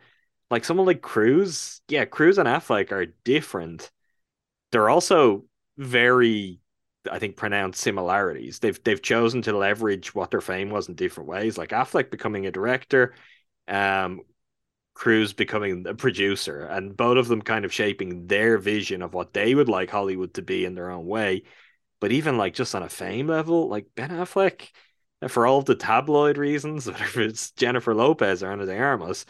like 0.52 0.66
someone 0.66 0.88
like 0.88 1.02
Cruise, 1.02 1.80
yeah, 1.88 2.04
Cruise 2.04 2.38
and 2.38 2.50
Affleck 2.50 2.92
are 2.92 3.06
different. 3.24 3.90
They're 4.74 4.90
also 4.90 5.46
very, 5.78 6.60
I 7.10 7.18
think, 7.18 7.38
pronounced 7.38 7.80
similarities. 7.80 8.60
They've 8.60 8.84
they've 8.84 9.02
chosen 9.02 9.42
to 9.44 9.58
leverage 9.58 10.14
what 10.14 10.32
their 10.32 10.42
fame 10.42 10.70
was 10.70 10.90
in 10.90 10.96
different 10.96 11.30
ways. 11.30 11.58
Like 11.58 11.70
Affleck 11.70 12.12
becoming 12.12 12.46
a 12.46 12.52
director, 12.52 13.16
um, 13.70 14.20
Cruise 15.00 15.32
becoming 15.32 15.88
a 15.88 15.96
producer, 15.96 16.66
and 16.66 16.96
both 16.96 17.18
of 17.18 17.30
them 17.30 17.42
kind 17.42 17.64
of 17.64 17.72
shaping 17.72 18.28
their 18.28 18.58
vision 18.58 19.02
of 19.02 19.14
what 19.14 19.32
they 19.32 19.56
would 19.56 19.70
like 19.70 19.90
Hollywood 19.90 20.34
to 20.34 20.42
be 20.42 20.66
in 20.66 20.76
their 20.76 20.92
own 20.92 21.06
way. 21.06 21.44
But 22.02 22.12
even 22.12 22.38
like 22.38 22.54
just 22.54 22.76
on 22.76 22.84
a 22.84 22.90
fame 22.90 23.28
level, 23.28 23.70
like 23.70 23.86
Ben 23.96 24.10
Affleck, 24.10 24.68
for 25.30 25.48
all 25.48 25.62
the 25.62 25.76
tabloid 25.76 26.38
reasons, 26.38 26.86
whether 26.92 27.22
it's 27.22 27.52
Jennifer 27.52 27.96
Lopez 27.96 28.44
or 28.44 28.52
Ana 28.52 28.66
de 28.66 28.78
Armas, 28.78 29.26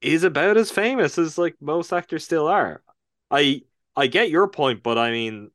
is 0.00 0.24
about 0.24 0.56
as 0.56 0.72
famous 0.72 1.18
as 1.18 1.38
like 1.38 1.54
most 1.60 1.92
actors 1.92 2.24
still 2.24 2.48
are. 2.48 2.82
I 3.30 3.62
I 3.94 4.08
get 4.08 4.28
your 4.28 4.48
point, 4.48 4.82
but 4.82 4.98
I 4.98 5.12
mean 5.12 5.52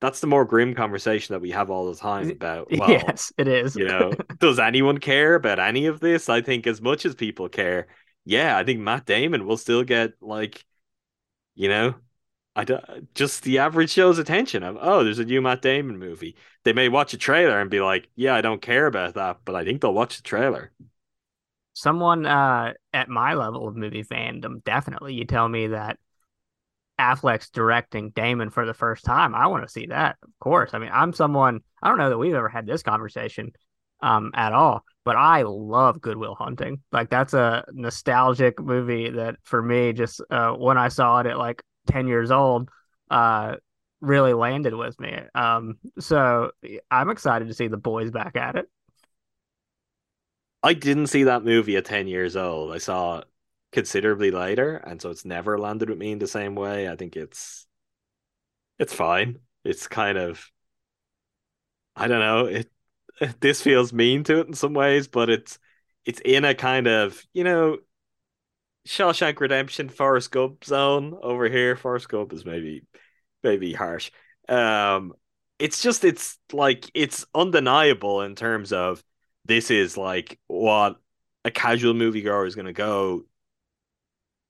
that's 0.00 0.20
the 0.20 0.28
more 0.28 0.44
grim 0.44 0.76
conversation 0.76 1.32
that 1.32 1.40
we 1.40 1.50
have 1.50 1.70
all 1.70 1.90
the 1.90 1.98
time 1.98 2.30
about 2.30 2.68
well, 2.78 2.88
yes 2.88 3.32
it 3.36 3.48
is 3.48 3.74
you 3.74 3.84
know 3.84 4.12
does 4.38 4.60
anyone 4.60 4.98
care 4.98 5.34
about 5.34 5.58
any 5.58 5.86
of 5.86 5.98
this 5.98 6.28
i 6.28 6.40
think 6.40 6.68
as 6.68 6.80
much 6.80 7.04
as 7.04 7.16
people 7.16 7.48
care 7.48 7.88
yeah, 8.28 8.58
I 8.58 8.62
think 8.62 8.80
Matt 8.80 9.06
Damon 9.06 9.46
will 9.46 9.56
still 9.56 9.82
get 9.82 10.12
like, 10.20 10.66
you 11.54 11.70
know, 11.70 11.94
I 12.54 12.64
don't, 12.64 13.14
just 13.14 13.42
the 13.42 13.58
average 13.58 13.90
show's 13.90 14.18
attention 14.18 14.62
of 14.62 14.76
oh, 14.78 15.02
there's 15.02 15.18
a 15.18 15.24
new 15.24 15.40
Matt 15.40 15.62
Damon 15.62 15.98
movie. 15.98 16.36
They 16.62 16.74
may 16.74 16.90
watch 16.90 17.14
a 17.14 17.16
trailer 17.16 17.58
and 17.58 17.70
be 17.70 17.80
like, 17.80 18.10
yeah, 18.16 18.34
I 18.34 18.42
don't 18.42 18.60
care 18.60 18.86
about 18.86 19.14
that, 19.14 19.38
but 19.46 19.54
I 19.54 19.64
think 19.64 19.80
they'll 19.80 19.94
watch 19.94 20.18
the 20.18 20.22
trailer. 20.22 20.70
Someone 21.72 22.26
uh, 22.26 22.74
at 22.92 23.08
my 23.08 23.32
level 23.32 23.66
of 23.66 23.76
movie 23.76 24.04
fandom, 24.04 24.62
definitely, 24.62 25.14
you 25.14 25.24
tell 25.24 25.48
me 25.48 25.68
that 25.68 25.98
Affleck's 27.00 27.48
directing 27.48 28.10
Damon 28.10 28.50
for 28.50 28.66
the 28.66 28.74
first 28.74 29.06
time. 29.06 29.34
I 29.34 29.46
want 29.46 29.62
to 29.62 29.72
see 29.72 29.86
that, 29.86 30.16
of 30.22 30.30
course. 30.38 30.74
I 30.74 30.80
mean, 30.80 30.90
I'm 30.92 31.14
someone 31.14 31.60
I 31.82 31.88
don't 31.88 31.96
know 31.96 32.10
that 32.10 32.18
we've 32.18 32.34
ever 32.34 32.50
had 32.50 32.66
this 32.66 32.82
conversation 32.82 33.52
um, 34.02 34.32
at 34.34 34.52
all, 34.52 34.84
but 35.08 35.16
I 35.16 35.40
love 35.40 36.02
Good 36.02 36.18
Will 36.18 36.34
Hunting. 36.34 36.82
Like 36.92 37.08
that's 37.08 37.32
a 37.32 37.64
nostalgic 37.72 38.60
movie 38.60 39.08
that 39.08 39.36
for 39.42 39.62
me, 39.62 39.94
just 39.94 40.20
uh, 40.28 40.52
when 40.52 40.76
I 40.76 40.88
saw 40.88 41.20
it 41.20 41.26
at 41.26 41.38
like 41.38 41.62
10 41.86 42.08
years 42.08 42.30
old, 42.30 42.68
uh, 43.10 43.56
really 44.02 44.34
landed 44.34 44.74
with 44.74 45.00
me. 45.00 45.18
Um, 45.34 45.78
so 45.98 46.50
I'm 46.90 47.08
excited 47.08 47.48
to 47.48 47.54
see 47.54 47.68
the 47.68 47.78
boys 47.78 48.10
back 48.10 48.36
at 48.36 48.56
it. 48.56 48.66
I 50.62 50.74
didn't 50.74 51.06
see 51.06 51.22
that 51.22 51.42
movie 51.42 51.78
at 51.78 51.86
10 51.86 52.06
years 52.06 52.36
old. 52.36 52.70
I 52.74 52.76
saw 52.76 53.20
it 53.20 53.28
considerably 53.72 54.30
later, 54.30 54.76
and 54.76 55.00
so 55.00 55.08
it's 55.08 55.24
never 55.24 55.58
landed 55.58 55.88
with 55.88 55.96
me 55.96 56.12
in 56.12 56.18
the 56.18 56.26
same 56.26 56.54
way. 56.54 56.86
I 56.86 56.96
think 56.96 57.16
it's 57.16 57.66
it's 58.78 58.92
fine. 58.92 59.38
It's 59.64 59.88
kind 59.88 60.18
of 60.18 60.50
I 61.96 62.08
don't 62.08 62.20
know. 62.20 62.44
It 62.44 62.70
this 63.40 63.62
feels 63.62 63.92
mean 63.92 64.24
to 64.24 64.40
it 64.40 64.46
in 64.46 64.54
some 64.54 64.74
ways, 64.74 65.08
but 65.08 65.30
it's 65.30 65.58
it's 66.04 66.20
in 66.24 66.44
a 66.44 66.54
kind 66.54 66.86
of 66.86 67.22
you 67.32 67.44
know 67.44 67.78
Shawshank 68.86 69.40
Redemption, 69.40 69.88
Forrest 69.88 70.30
Gump 70.30 70.64
zone 70.64 71.18
over 71.22 71.48
here. 71.48 71.76
Forrest 71.76 72.08
Gump 72.08 72.32
is 72.32 72.44
maybe 72.44 72.84
maybe 73.42 73.72
harsh. 73.72 74.10
Um, 74.48 75.14
it's 75.58 75.82
just 75.82 76.04
it's 76.04 76.38
like 76.52 76.90
it's 76.94 77.26
undeniable 77.34 78.22
in 78.22 78.34
terms 78.34 78.72
of 78.72 79.02
this 79.44 79.70
is 79.70 79.96
like 79.96 80.38
what 80.46 80.96
a 81.44 81.50
casual 81.50 81.94
moviegoer 81.94 82.46
is 82.46 82.54
going 82.54 82.66
to 82.66 82.72
go 82.72 83.24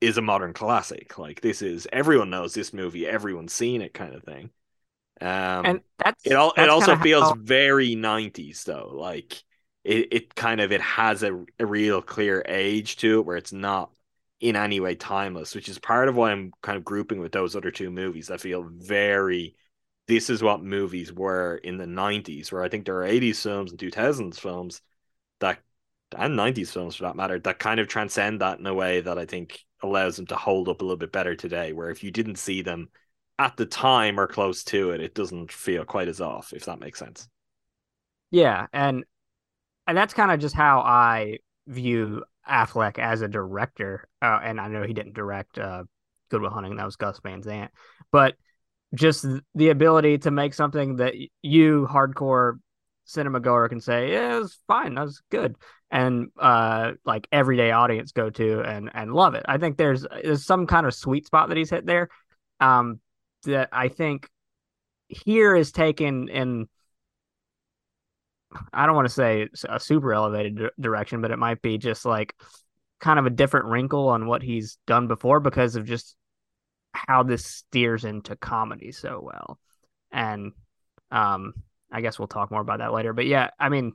is 0.00 0.16
a 0.18 0.22
modern 0.22 0.52
classic. 0.52 1.18
Like 1.18 1.40
this 1.40 1.62
is 1.62 1.88
everyone 1.92 2.30
knows 2.30 2.54
this 2.54 2.72
movie, 2.72 3.06
everyone's 3.06 3.52
seen 3.52 3.82
it, 3.82 3.94
kind 3.94 4.14
of 4.14 4.22
thing. 4.22 4.50
Um, 5.20 5.64
and 5.64 5.80
that's 5.98 6.24
it. 6.24 6.34
All 6.34 6.52
it 6.56 6.68
also 6.68 6.96
feels 6.96 7.30
how, 7.30 7.34
very 7.34 7.94
'90s 7.94 8.64
though. 8.64 8.90
Like 8.94 9.42
it, 9.84 10.08
it 10.12 10.34
kind 10.34 10.60
of 10.60 10.72
it 10.72 10.80
has 10.80 11.22
a, 11.22 11.44
a 11.58 11.66
real 11.66 12.02
clear 12.02 12.44
age 12.46 12.96
to 12.98 13.20
it 13.20 13.26
where 13.26 13.36
it's 13.36 13.52
not 13.52 13.90
in 14.40 14.54
any 14.56 14.80
way 14.80 14.94
timeless, 14.94 15.54
which 15.54 15.68
is 15.68 15.78
part 15.78 16.08
of 16.08 16.16
why 16.16 16.30
I'm 16.30 16.52
kind 16.62 16.76
of 16.78 16.84
grouping 16.84 17.20
with 17.20 17.32
those 17.32 17.56
other 17.56 17.70
two 17.70 17.90
movies. 17.90 18.30
I 18.30 18.36
feel 18.36 18.62
very. 18.62 19.56
This 20.06 20.30
is 20.30 20.42
what 20.42 20.62
movies 20.62 21.12
were 21.12 21.56
in 21.56 21.76
the 21.76 21.86
'90s, 21.86 22.50
where 22.52 22.62
I 22.62 22.68
think 22.68 22.86
there 22.86 22.98
are 22.98 23.06
'80s 23.06 23.42
films 23.42 23.70
and 23.70 23.78
2000s 23.80 24.38
films 24.38 24.80
that, 25.40 25.60
and 26.16 26.36
'90s 26.36 26.70
films 26.70 26.96
for 26.96 27.04
that 27.04 27.16
matter, 27.16 27.38
that 27.40 27.58
kind 27.58 27.80
of 27.80 27.88
transcend 27.88 28.40
that 28.40 28.58
in 28.58 28.66
a 28.66 28.74
way 28.74 29.00
that 29.00 29.18
I 29.18 29.26
think 29.26 29.64
allows 29.82 30.16
them 30.16 30.26
to 30.26 30.36
hold 30.36 30.68
up 30.68 30.80
a 30.80 30.84
little 30.84 30.96
bit 30.96 31.12
better 31.12 31.34
today. 31.36 31.72
Where 31.72 31.90
if 31.90 32.04
you 32.04 32.10
didn't 32.10 32.36
see 32.36 32.62
them 32.62 32.88
at 33.38 33.56
the 33.56 33.66
time 33.66 34.18
or 34.18 34.26
close 34.26 34.64
to 34.64 34.90
it, 34.90 35.00
it 35.00 35.14
doesn't 35.14 35.52
feel 35.52 35.84
quite 35.84 36.08
as 36.08 36.20
off, 36.20 36.52
if 36.52 36.64
that 36.64 36.80
makes 36.80 36.98
sense. 36.98 37.28
Yeah, 38.30 38.66
and 38.72 39.04
and 39.86 39.96
that's 39.96 40.14
kind 40.14 40.30
of 40.30 40.40
just 40.40 40.54
how 40.54 40.80
I 40.80 41.38
view 41.66 42.24
Affleck 42.48 42.98
as 42.98 43.22
a 43.22 43.28
director. 43.28 44.08
Uh, 44.20 44.40
and 44.42 44.60
I 44.60 44.68
know 44.68 44.82
he 44.82 44.92
didn't 44.92 45.14
direct 45.14 45.58
uh, 45.58 45.84
Good 46.30 46.42
Will 46.42 46.50
Hunting; 46.50 46.76
that 46.76 46.84
was 46.84 46.96
Gus 46.96 47.20
Van 47.22 47.42
Sant. 47.42 47.70
But 48.10 48.34
just 48.94 49.24
the 49.54 49.68
ability 49.68 50.18
to 50.18 50.30
make 50.30 50.54
something 50.54 50.96
that 50.96 51.14
you 51.42 51.86
hardcore 51.90 52.54
cinema 53.04 53.40
goer 53.40 53.68
can 53.68 53.80
say, 53.80 54.12
yeah, 54.12 54.36
it 54.36 54.40
was 54.40 54.58
fine, 54.66 54.94
that 54.94 55.04
was 55.04 55.22
good, 55.30 55.56
and 55.90 56.28
uh, 56.38 56.92
like 57.04 57.26
everyday 57.32 57.70
audience 57.70 58.12
go 58.12 58.30
to 58.30 58.60
and 58.60 58.90
and 58.92 59.12
love 59.12 59.34
it. 59.34 59.44
I 59.46 59.58
think 59.58 59.76
there's 59.76 60.06
there's 60.22 60.44
some 60.44 60.66
kind 60.66 60.86
of 60.86 60.94
sweet 60.94 61.26
spot 61.26 61.48
that 61.48 61.56
he's 61.56 61.70
hit 61.70 61.86
there. 61.86 62.08
Um, 62.60 63.00
that 63.44 63.68
I 63.72 63.88
think 63.88 64.28
here 65.08 65.54
is 65.54 65.72
taken 65.72 66.28
in 66.28 66.68
I 68.72 68.86
don't 68.86 68.96
want 68.96 69.08
to 69.08 69.14
say 69.14 69.48
a 69.68 69.78
super 69.78 70.12
elevated 70.12 70.70
direction, 70.80 71.20
but 71.20 71.30
it 71.30 71.38
might 71.38 71.60
be 71.60 71.76
just 71.76 72.04
like 72.04 72.34
kind 72.98 73.18
of 73.18 73.26
a 73.26 73.30
different 73.30 73.66
wrinkle 73.66 74.08
on 74.08 74.26
what 74.26 74.42
he's 74.42 74.78
done 74.86 75.06
before 75.06 75.40
because 75.40 75.76
of 75.76 75.84
just 75.84 76.16
how 76.92 77.22
this 77.22 77.44
steers 77.44 78.04
into 78.04 78.36
comedy 78.36 78.92
so 78.92 79.20
well. 79.22 79.58
And 80.10 80.52
um 81.10 81.54
I 81.90 82.00
guess 82.00 82.18
we'll 82.18 82.28
talk 82.28 82.50
more 82.50 82.60
about 82.60 82.80
that 82.80 82.92
later. 82.92 83.12
But 83.12 83.26
yeah, 83.26 83.50
I 83.58 83.68
mean 83.68 83.92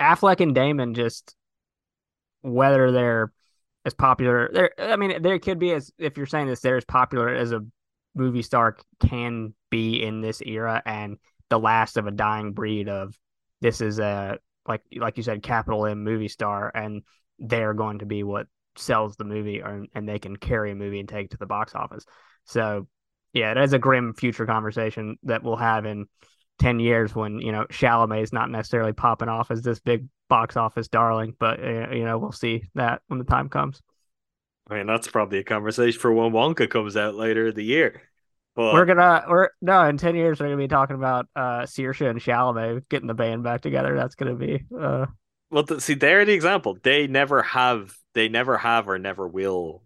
Affleck 0.00 0.40
and 0.40 0.54
Damon 0.54 0.94
just 0.94 1.34
whether 2.42 2.92
they're 2.92 3.32
as 3.84 3.94
popular 3.94 4.50
there 4.52 4.70
I 4.78 4.96
mean 4.96 5.22
there 5.22 5.38
could 5.38 5.58
be 5.58 5.72
as 5.72 5.90
if 5.98 6.16
you're 6.16 6.26
saying 6.26 6.48
this 6.48 6.60
they're 6.60 6.76
as 6.76 6.84
popular 6.84 7.28
as 7.28 7.52
a 7.52 7.64
movie 8.16 8.42
star 8.42 8.76
can 9.00 9.54
be 9.70 10.02
in 10.02 10.20
this 10.20 10.40
era 10.42 10.82
and 10.84 11.18
the 11.48 11.58
last 11.58 11.96
of 11.96 12.06
a 12.06 12.10
dying 12.10 12.52
breed 12.52 12.88
of 12.88 13.16
this 13.60 13.80
is 13.80 13.98
a 13.98 14.38
like 14.66 14.82
like 14.96 15.16
you 15.16 15.22
said 15.22 15.42
capital 15.42 15.86
M 15.86 16.02
movie 16.02 16.28
star 16.28 16.70
and 16.74 17.02
they're 17.38 17.74
going 17.74 18.00
to 18.00 18.06
be 18.06 18.22
what 18.22 18.46
sells 18.76 19.16
the 19.16 19.24
movie 19.24 19.62
or, 19.62 19.86
and 19.94 20.08
they 20.08 20.18
can 20.18 20.36
carry 20.36 20.72
a 20.72 20.74
movie 20.74 21.00
and 21.00 21.08
take 21.08 21.26
it 21.26 21.30
to 21.32 21.36
the 21.36 21.46
box 21.46 21.74
office. 21.74 22.04
So 22.44 22.86
yeah, 23.32 23.52
it 23.52 23.58
is 23.58 23.72
a 23.72 23.78
grim 23.78 24.14
future 24.14 24.46
conversation 24.46 25.18
that 25.24 25.42
we'll 25.42 25.56
have 25.56 25.84
in 25.84 26.06
10 26.58 26.80
years 26.80 27.14
when, 27.14 27.38
you 27.38 27.52
know, 27.52 27.64
Chalamet 27.66 28.22
is 28.22 28.32
not 28.32 28.50
necessarily 28.50 28.92
popping 28.92 29.28
off 29.28 29.50
as 29.50 29.62
this 29.62 29.80
big 29.80 30.06
box 30.28 30.56
office 30.56 30.88
darling, 30.88 31.34
but 31.38 31.60
uh, 31.62 31.90
you 31.90 32.04
know, 32.04 32.18
we'll 32.18 32.32
see 32.32 32.64
that 32.74 33.02
when 33.08 33.18
the 33.18 33.24
time 33.24 33.48
comes. 33.48 33.82
I 34.68 34.74
mean, 34.74 34.86
that's 34.86 35.08
probably 35.08 35.38
a 35.38 35.44
conversation 35.44 36.00
for 36.00 36.12
when 36.12 36.32
Wonka 36.32 36.68
comes 36.68 36.96
out 36.96 37.14
later 37.14 37.48
in 37.48 37.54
the 37.54 37.64
year. 37.64 38.02
But... 38.54 38.72
We're 38.72 38.86
gonna 38.86 39.24
we're 39.28 39.50
no 39.60 39.86
in 39.86 39.98
ten 39.98 40.16
years 40.16 40.40
we're 40.40 40.46
gonna 40.46 40.56
be 40.56 40.66
talking 40.66 40.96
about 40.96 41.26
uh 41.36 41.62
Saoirse 41.62 42.08
and 42.08 42.18
Chalamet 42.18 42.88
getting 42.88 43.06
the 43.06 43.14
band 43.14 43.44
back 43.44 43.60
together. 43.60 43.94
That's 43.94 44.14
gonna 44.14 44.34
be 44.34 44.64
uh 44.78 45.06
well 45.50 45.66
see 45.78 45.94
they're 45.94 46.24
the 46.24 46.32
example. 46.32 46.78
They 46.82 47.06
never 47.06 47.42
have 47.42 47.94
they 48.14 48.28
never 48.28 48.56
have 48.56 48.88
or 48.88 48.98
never 48.98 49.28
will 49.28 49.82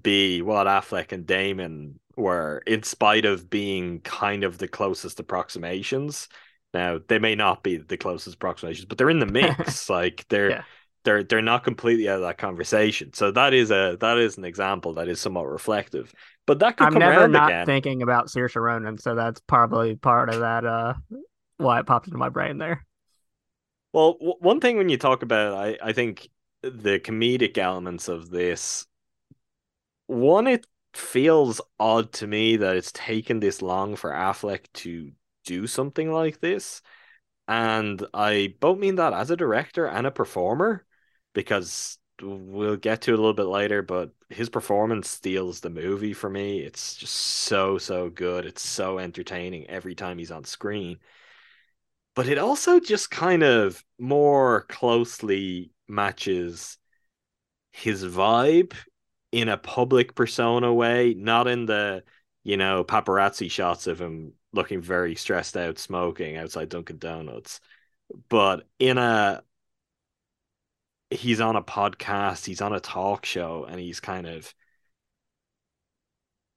be 0.00 0.42
what 0.42 0.66
Affleck 0.66 1.12
and 1.12 1.26
Damon 1.26 2.00
were, 2.16 2.62
in 2.66 2.82
spite 2.82 3.24
of 3.24 3.50
being 3.50 4.00
kind 4.00 4.44
of 4.44 4.58
the 4.58 4.68
closest 4.68 5.20
approximations. 5.20 6.28
Now 6.72 6.98
they 7.06 7.18
may 7.18 7.34
not 7.34 7.62
be 7.62 7.76
the 7.76 7.96
closest 7.96 8.36
approximations, 8.36 8.86
but 8.86 8.96
they're 8.96 9.10
in 9.10 9.18
the 9.18 9.26
mix. 9.26 9.90
like 9.90 10.24
they're 10.28 10.50
yeah. 10.50 10.62
They're 11.04 11.22
they're 11.24 11.42
not 11.42 11.64
completely 11.64 12.08
out 12.08 12.16
of 12.16 12.22
that 12.22 12.38
conversation. 12.38 13.12
So 13.12 13.30
that 13.32 13.54
is 13.54 13.70
a 13.70 13.96
that 14.00 14.18
is 14.18 14.36
an 14.38 14.44
example 14.44 14.94
that 14.94 15.08
is 15.08 15.20
somewhat 15.20 15.48
reflective. 15.48 16.12
But 16.46 16.60
that 16.60 16.76
could 16.76 16.88
I'm 16.88 16.98
never 16.98 17.28
not 17.28 17.50
again. 17.50 17.66
thinking 17.66 18.02
about 18.02 18.28
Saoirse 18.28 18.60
Ronan, 18.60 18.98
so 18.98 19.14
that's 19.14 19.40
probably 19.40 19.96
part 19.96 20.28
of 20.28 20.40
that. 20.40 20.64
Uh, 20.64 20.94
why 21.58 21.80
it 21.80 21.86
popped 21.86 22.06
into 22.08 22.18
my 22.18 22.28
brain 22.28 22.58
there. 22.58 22.84
Well, 23.92 24.14
w- 24.14 24.34
one 24.40 24.60
thing 24.60 24.76
when 24.76 24.88
you 24.88 24.98
talk 24.98 25.22
about, 25.22 25.54
I 25.54 25.78
I 25.82 25.92
think 25.92 26.28
the 26.62 26.98
comedic 27.00 27.58
elements 27.58 28.08
of 28.08 28.30
this, 28.30 28.86
one 30.06 30.46
it 30.46 30.66
feels 30.94 31.60
odd 31.80 32.12
to 32.12 32.26
me 32.26 32.56
that 32.56 32.76
it's 32.76 32.92
taken 32.92 33.40
this 33.40 33.62
long 33.62 33.96
for 33.96 34.10
Affleck 34.10 34.66
to 34.74 35.12
do 35.44 35.66
something 35.66 36.12
like 36.12 36.40
this, 36.40 36.82
and 37.48 38.04
I 38.14 38.56
both 38.60 38.78
mean 38.78 38.96
that 38.96 39.12
as 39.14 39.30
a 39.30 39.36
director 39.36 39.86
and 39.86 40.06
a 40.06 40.10
performer, 40.10 40.86
because 41.32 41.98
we'll 42.20 42.76
get 42.76 43.02
to 43.02 43.12
it 43.12 43.14
a 43.14 43.16
little 43.16 43.34
bit 43.34 43.46
later, 43.46 43.82
but 43.82 44.10
his 44.28 44.48
performance 44.48 45.08
steals 45.08 45.60
the 45.60 45.70
movie 45.70 46.12
for 46.12 46.30
me. 46.30 46.60
It's 46.60 46.96
just 46.96 47.14
so 47.14 47.78
so 47.78 48.10
good. 48.10 48.46
It's 48.46 48.62
so 48.62 48.98
entertaining 48.98 49.68
every 49.68 49.94
time 49.94 50.18
he's 50.18 50.30
on 50.30 50.44
screen. 50.44 50.98
But 52.14 52.28
it 52.28 52.38
also 52.38 52.78
just 52.78 53.10
kind 53.10 53.42
of 53.42 53.82
more 53.98 54.62
closely 54.68 55.72
matches 55.88 56.78
his 57.72 58.04
vibe 58.04 58.74
in 59.32 59.48
a 59.48 59.56
public 59.56 60.14
persona 60.14 60.72
way, 60.72 61.14
not 61.14 61.48
in 61.48 61.64
the, 61.66 62.04
you 62.44 62.56
know, 62.58 62.84
paparazzi 62.84 63.50
shots 63.50 63.86
of 63.86 64.00
him 64.00 64.34
looking 64.52 64.82
very 64.82 65.14
stressed 65.14 65.56
out 65.56 65.78
smoking 65.78 66.36
outside 66.36 66.68
Dunkin' 66.68 66.98
Donuts, 66.98 67.60
but 68.28 68.66
in 68.78 68.98
a 68.98 69.42
he's 71.12 71.40
on 71.40 71.56
a 71.56 71.62
podcast, 71.62 72.46
he's 72.46 72.60
on 72.60 72.72
a 72.72 72.80
talk 72.80 73.24
show, 73.26 73.64
and 73.68 73.80
he's 73.80 74.00
kind 74.00 74.26
of 74.26 74.54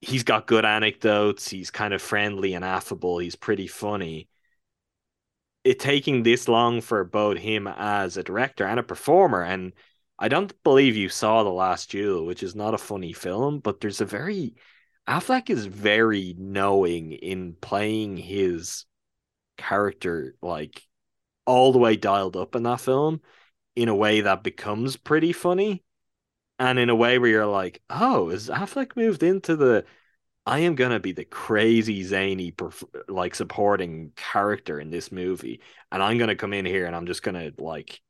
he's 0.00 0.24
got 0.24 0.46
good 0.46 0.64
anecdotes, 0.64 1.48
he's 1.48 1.70
kind 1.70 1.94
of 1.94 2.02
friendly 2.02 2.54
and 2.54 2.64
affable, 2.64 3.18
he's 3.18 3.36
pretty 3.36 3.66
funny. 3.66 4.28
It 5.64 5.80
taking 5.80 6.22
this 6.22 6.48
long 6.48 6.80
for 6.80 7.02
both 7.04 7.38
him 7.38 7.66
as 7.66 8.16
a 8.16 8.22
director 8.22 8.64
and 8.64 8.78
a 8.78 8.84
performer, 8.84 9.42
and 9.42 9.72
I 10.18 10.28
don't 10.28 10.52
believe 10.62 10.96
you 10.96 11.08
saw 11.08 11.42
The 11.42 11.50
Last 11.50 11.90
Duel, 11.90 12.24
which 12.24 12.42
is 12.42 12.54
not 12.54 12.74
a 12.74 12.78
funny 12.78 13.12
film, 13.12 13.58
but 13.60 13.80
there's 13.80 14.00
a 14.00 14.04
very 14.06 14.54
Affleck 15.08 15.50
is 15.50 15.66
very 15.66 16.34
knowing 16.36 17.12
in 17.12 17.54
playing 17.60 18.16
his 18.16 18.86
character 19.56 20.34
like 20.42 20.82
all 21.46 21.72
the 21.72 21.78
way 21.78 21.96
dialed 21.96 22.36
up 22.36 22.56
in 22.56 22.64
that 22.64 22.80
film 22.80 23.20
in 23.76 23.88
a 23.88 23.94
way 23.94 24.22
that 24.22 24.42
becomes 24.42 24.96
pretty 24.96 25.32
funny 25.32 25.84
and 26.58 26.78
in 26.78 26.88
a 26.88 26.96
way 26.96 27.18
where 27.18 27.30
you're 27.30 27.46
like, 27.46 27.82
oh, 27.90 28.30
is 28.30 28.48
Affleck 28.48 28.96
moved 28.96 29.22
into 29.22 29.56
the 29.56 29.84
I 30.46 30.60
am 30.60 30.76
gonna 30.76 31.00
be 31.00 31.12
the 31.12 31.24
crazy 31.24 32.04
zany 32.04 32.54
like 33.08 33.34
supporting 33.34 34.12
character 34.16 34.80
in 34.80 34.90
this 34.90 35.10
movie, 35.12 35.60
and 35.90 36.02
I'm 36.02 36.18
gonna 36.18 36.36
come 36.36 36.52
in 36.52 36.64
here 36.64 36.86
and 36.86 36.94
I'm 36.94 37.06
just 37.06 37.22
gonna 37.22 37.52
like 37.58 38.00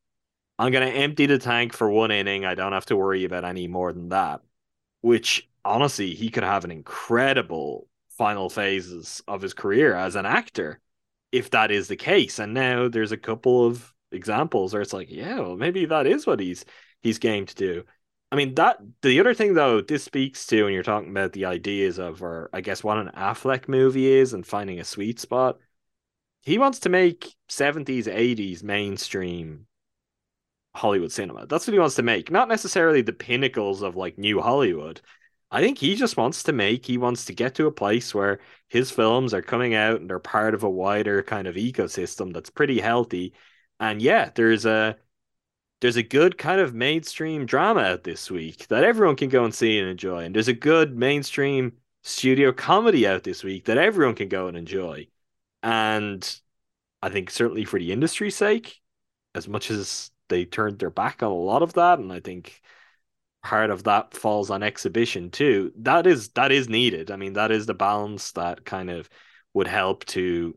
I'm 0.58 0.72
gonna 0.72 0.86
empty 0.86 1.26
the 1.26 1.38
tank 1.38 1.72
for 1.72 1.90
one 1.90 2.10
inning. 2.10 2.44
I 2.44 2.54
don't 2.54 2.72
have 2.72 2.86
to 2.86 2.96
worry 2.96 3.24
about 3.24 3.44
any 3.44 3.68
more 3.68 3.92
than 3.92 4.10
that. 4.10 4.42
Which 5.00 5.48
honestly, 5.64 6.14
he 6.14 6.30
could 6.30 6.44
have 6.44 6.64
an 6.64 6.70
incredible 6.70 7.88
final 8.18 8.48
phases 8.50 9.22
of 9.28 9.42
his 9.42 9.54
career 9.54 9.94
as 9.94 10.16
an 10.16 10.26
actor 10.26 10.80
if 11.32 11.50
that 11.50 11.70
is 11.70 11.88
the 11.88 11.96
case. 11.96 12.38
And 12.38 12.54
now 12.54 12.88
there's 12.88 13.12
a 13.12 13.16
couple 13.16 13.66
of 13.66 13.92
examples 14.16 14.72
where 14.72 14.82
it's 14.82 14.92
like, 14.92 15.10
yeah, 15.10 15.40
well, 15.40 15.56
maybe 15.56 15.86
that 15.86 16.06
is 16.06 16.26
what 16.26 16.40
he's 16.40 16.64
he's 17.02 17.18
game 17.18 17.46
to 17.46 17.54
do. 17.54 17.84
I 18.32 18.36
mean 18.36 18.54
that 18.56 18.78
the 19.02 19.20
other 19.20 19.34
thing 19.34 19.54
though, 19.54 19.80
this 19.80 20.04
speaks 20.04 20.46
to 20.48 20.64
when 20.64 20.72
you're 20.72 20.82
talking 20.82 21.10
about 21.10 21.32
the 21.32 21.44
ideas 21.46 21.98
of 21.98 22.22
or 22.22 22.50
I 22.52 22.60
guess 22.60 22.82
what 22.82 22.98
an 22.98 23.10
Affleck 23.16 23.68
movie 23.68 24.06
is 24.06 24.32
and 24.32 24.46
finding 24.46 24.80
a 24.80 24.84
sweet 24.84 25.20
spot. 25.20 25.58
He 26.42 26.58
wants 26.58 26.80
to 26.80 26.88
make 26.88 27.34
70s, 27.48 28.06
80s 28.06 28.62
mainstream 28.62 29.66
Hollywood 30.74 31.10
cinema. 31.12 31.46
That's 31.46 31.66
what 31.66 31.72
he 31.72 31.78
wants 31.80 31.96
to 31.96 32.02
make. 32.02 32.30
Not 32.30 32.48
necessarily 32.48 33.02
the 33.02 33.12
pinnacles 33.12 33.82
of 33.82 33.96
like 33.96 34.18
new 34.18 34.40
Hollywood. 34.40 35.00
I 35.50 35.60
think 35.60 35.78
he 35.78 35.94
just 35.94 36.16
wants 36.16 36.42
to 36.44 36.52
make, 36.52 36.84
he 36.84 36.98
wants 36.98 37.24
to 37.26 37.32
get 37.34 37.54
to 37.56 37.66
a 37.66 37.72
place 37.72 38.14
where 38.14 38.40
his 38.68 38.90
films 38.90 39.32
are 39.32 39.42
coming 39.42 39.74
out 39.74 40.00
and 40.00 40.10
they're 40.10 40.18
part 40.18 40.54
of 40.54 40.64
a 40.64 40.70
wider 40.70 41.22
kind 41.22 41.46
of 41.46 41.54
ecosystem 41.54 42.32
that's 42.32 42.50
pretty 42.50 42.80
healthy 42.80 43.32
And 43.80 44.00
yeah, 44.00 44.30
there's 44.34 44.64
a 44.66 44.96
there's 45.80 45.96
a 45.96 46.02
good 46.02 46.38
kind 46.38 46.60
of 46.60 46.74
mainstream 46.74 47.46
drama 47.46 47.80
out 47.82 48.04
this 48.04 48.30
week 48.30 48.68
that 48.68 48.84
everyone 48.84 49.16
can 49.16 49.28
go 49.28 49.44
and 49.44 49.54
see 49.54 49.78
and 49.78 49.88
enjoy. 49.88 50.24
And 50.24 50.34
there's 50.34 50.48
a 50.48 50.54
good 50.54 50.96
mainstream 50.96 51.74
studio 52.02 52.52
comedy 52.52 53.06
out 53.06 53.24
this 53.24 53.44
week 53.44 53.66
that 53.66 53.78
everyone 53.78 54.14
can 54.14 54.28
go 54.28 54.46
and 54.48 54.56
enjoy. 54.56 55.08
And 55.62 56.40
I 57.02 57.10
think 57.10 57.30
certainly 57.30 57.64
for 57.64 57.78
the 57.78 57.92
industry's 57.92 58.36
sake, 58.36 58.80
as 59.34 59.48
much 59.48 59.70
as 59.70 60.10
they 60.28 60.44
turned 60.44 60.78
their 60.78 60.90
back 60.90 61.22
on 61.22 61.30
a 61.30 61.34
lot 61.34 61.62
of 61.62 61.74
that, 61.74 61.98
and 61.98 62.12
I 62.12 62.20
think 62.20 62.60
part 63.42 63.70
of 63.70 63.84
that 63.84 64.14
falls 64.14 64.50
on 64.50 64.62
exhibition 64.62 65.30
too. 65.30 65.72
That 65.78 66.06
is 66.06 66.30
that 66.30 66.52
is 66.52 66.68
needed. 66.68 67.10
I 67.10 67.16
mean, 67.16 67.34
that 67.34 67.50
is 67.52 67.66
the 67.66 67.74
balance 67.74 68.32
that 68.32 68.64
kind 68.64 68.90
of 68.90 69.08
would 69.54 69.68
help 69.68 70.04
to. 70.06 70.56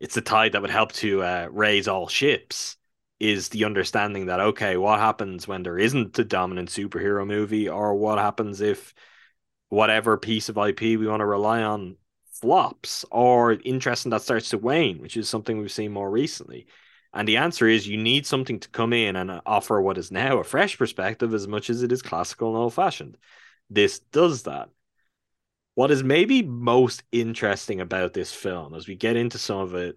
It's 0.00 0.14
the 0.14 0.22
tide 0.22 0.52
that 0.52 0.62
would 0.62 0.70
help 0.70 0.92
to 0.94 1.22
uh, 1.22 1.48
raise 1.50 1.86
all 1.88 2.08
ships. 2.08 2.76
Is 3.20 3.50
the 3.50 3.66
understanding 3.66 4.26
that 4.26 4.40
okay, 4.40 4.78
what 4.78 4.98
happens 4.98 5.46
when 5.46 5.62
there 5.62 5.78
isn't 5.78 6.18
a 6.18 6.24
dominant 6.24 6.70
superhero 6.70 7.26
movie, 7.26 7.68
or 7.68 7.94
what 7.94 8.18
happens 8.18 8.62
if 8.62 8.94
whatever 9.68 10.16
piece 10.16 10.48
of 10.48 10.56
IP 10.56 10.80
we 10.80 11.06
want 11.06 11.20
to 11.20 11.26
rely 11.26 11.62
on 11.62 11.96
flops, 12.32 13.04
or 13.10 13.52
interest 13.64 14.06
in 14.06 14.10
that 14.10 14.22
starts 14.22 14.48
to 14.50 14.58
wane, 14.58 15.00
which 15.02 15.18
is 15.18 15.28
something 15.28 15.58
we've 15.58 15.70
seen 15.70 15.92
more 15.92 16.10
recently. 16.10 16.66
And 17.12 17.28
the 17.28 17.36
answer 17.36 17.66
is 17.66 17.86
you 17.86 17.98
need 17.98 18.24
something 18.24 18.58
to 18.60 18.68
come 18.70 18.94
in 18.94 19.16
and 19.16 19.42
offer 19.44 19.82
what 19.82 19.98
is 19.98 20.10
now 20.10 20.38
a 20.38 20.44
fresh 20.44 20.78
perspective 20.78 21.34
as 21.34 21.46
much 21.46 21.68
as 21.68 21.82
it 21.82 21.92
is 21.92 22.02
classical 22.02 22.48
and 22.48 22.56
old 22.56 22.74
fashioned. 22.74 23.18
This 23.68 23.98
does 23.98 24.44
that. 24.44 24.70
What 25.80 25.90
is 25.90 26.04
maybe 26.04 26.42
most 26.42 27.04
interesting 27.10 27.80
about 27.80 28.12
this 28.12 28.30
film 28.30 28.74
as 28.74 28.86
we 28.86 28.96
get 28.96 29.16
into 29.16 29.38
some 29.38 29.60
of 29.60 29.74
it, 29.74 29.96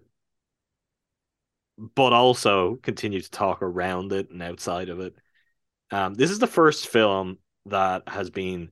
but 1.76 2.14
also 2.14 2.76
continue 2.76 3.20
to 3.20 3.30
talk 3.30 3.60
around 3.60 4.10
it 4.14 4.30
and 4.30 4.42
outside 4.42 4.88
of 4.88 5.00
it. 5.00 5.14
Um, 5.90 6.14
this 6.14 6.30
is 6.30 6.38
the 6.38 6.46
first 6.46 6.88
film 6.88 7.36
that 7.66 8.08
has 8.08 8.30
been 8.30 8.70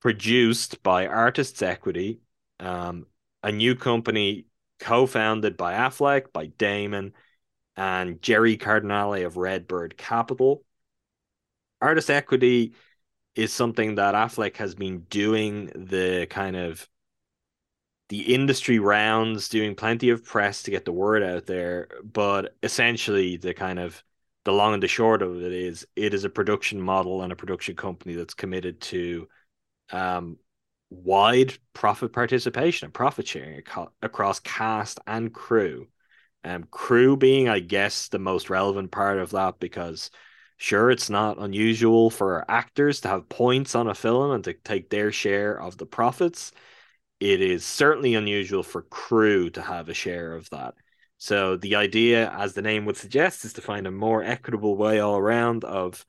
produced 0.00 0.82
by 0.82 1.06
Artists 1.06 1.62
Equity, 1.62 2.22
um, 2.58 3.06
a 3.44 3.52
new 3.52 3.76
company 3.76 4.46
co 4.80 5.06
founded 5.06 5.56
by 5.56 5.74
Affleck, 5.74 6.32
by 6.32 6.46
Damon 6.46 7.12
and 7.76 8.20
Jerry 8.20 8.56
Cardinale 8.56 9.24
of 9.24 9.36
Redbird 9.36 9.96
Capital. 9.96 10.64
Artist 11.80 12.10
equity 12.10 12.72
is 13.34 13.52
something 13.52 13.96
that 13.96 14.14
Affleck 14.14 14.56
has 14.56 14.74
been 14.74 15.00
doing 15.08 15.66
the 15.74 16.26
kind 16.28 16.56
of 16.56 16.88
the 18.08 18.34
industry 18.34 18.78
rounds, 18.78 19.48
doing 19.48 19.74
plenty 19.74 20.10
of 20.10 20.24
press 20.24 20.64
to 20.64 20.70
get 20.70 20.84
the 20.84 20.92
word 20.92 21.22
out 21.22 21.46
there. 21.46 21.88
But 22.04 22.54
essentially, 22.62 23.38
the 23.38 23.54
kind 23.54 23.78
of 23.78 24.02
the 24.44 24.52
long 24.52 24.74
and 24.74 24.82
the 24.82 24.88
short 24.88 25.22
of 25.22 25.40
it 25.40 25.52
is 25.52 25.86
it 25.96 26.14
is 26.14 26.24
a 26.24 26.30
production 26.30 26.80
model 26.80 27.22
and 27.22 27.32
a 27.32 27.36
production 27.36 27.76
company 27.76 28.14
that's 28.14 28.34
committed 28.34 28.80
to 28.82 29.28
um, 29.92 30.36
wide 30.90 31.54
profit 31.72 32.12
participation 32.12 32.86
and 32.86 32.94
profit 32.94 33.26
sharing 33.26 33.62
across 34.02 34.40
cast 34.40 35.00
and 35.06 35.32
crew. 35.32 35.88
Um, 36.44 36.64
crew 36.64 37.16
being, 37.16 37.48
I 37.48 37.60
guess, 37.60 38.08
the 38.08 38.18
most 38.18 38.50
relevant 38.50 38.90
part 38.90 39.18
of 39.18 39.30
that 39.30 39.60
because 39.60 40.10
sure, 40.62 40.90
it's 40.90 41.10
not 41.10 41.38
unusual 41.38 42.08
for 42.08 42.44
actors 42.48 43.00
to 43.00 43.08
have 43.08 43.28
points 43.28 43.74
on 43.74 43.88
a 43.88 43.94
film 43.94 44.30
and 44.30 44.44
to 44.44 44.54
take 44.54 44.88
their 44.90 45.10
share 45.10 45.60
of 45.60 45.76
the 45.76 45.86
profits. 45.86 46.52
It 47.18 47.40
is 47.40 47.64
certainly 47.64 48.14
unusual 48.14 48.62
for 48.62 48.82
crew 48.82 49.50
to 49.50 49.62
have 49.62 49.88
a 49.88 49.94
share 49.94 50.34
of 50.34 50.48
that. 50.50 50.74
So 51.18 51.56
the 51.56 51.76
idea, 51.76 52.30
as 52.30 52.54
the 52.54 52.62
name 52.62 52.84
would 52.84 52.96
suggest, 52.96 53.44
is 53.44 53.52
to 53.54 53.60
find 53.60 53.86
a 53.86 53.90
more 53.90 54.22
equitable 54.22 54.76
way 54.76 55.00
all 55.00 55.16
around 55.16 55.64
of 55.64 56.04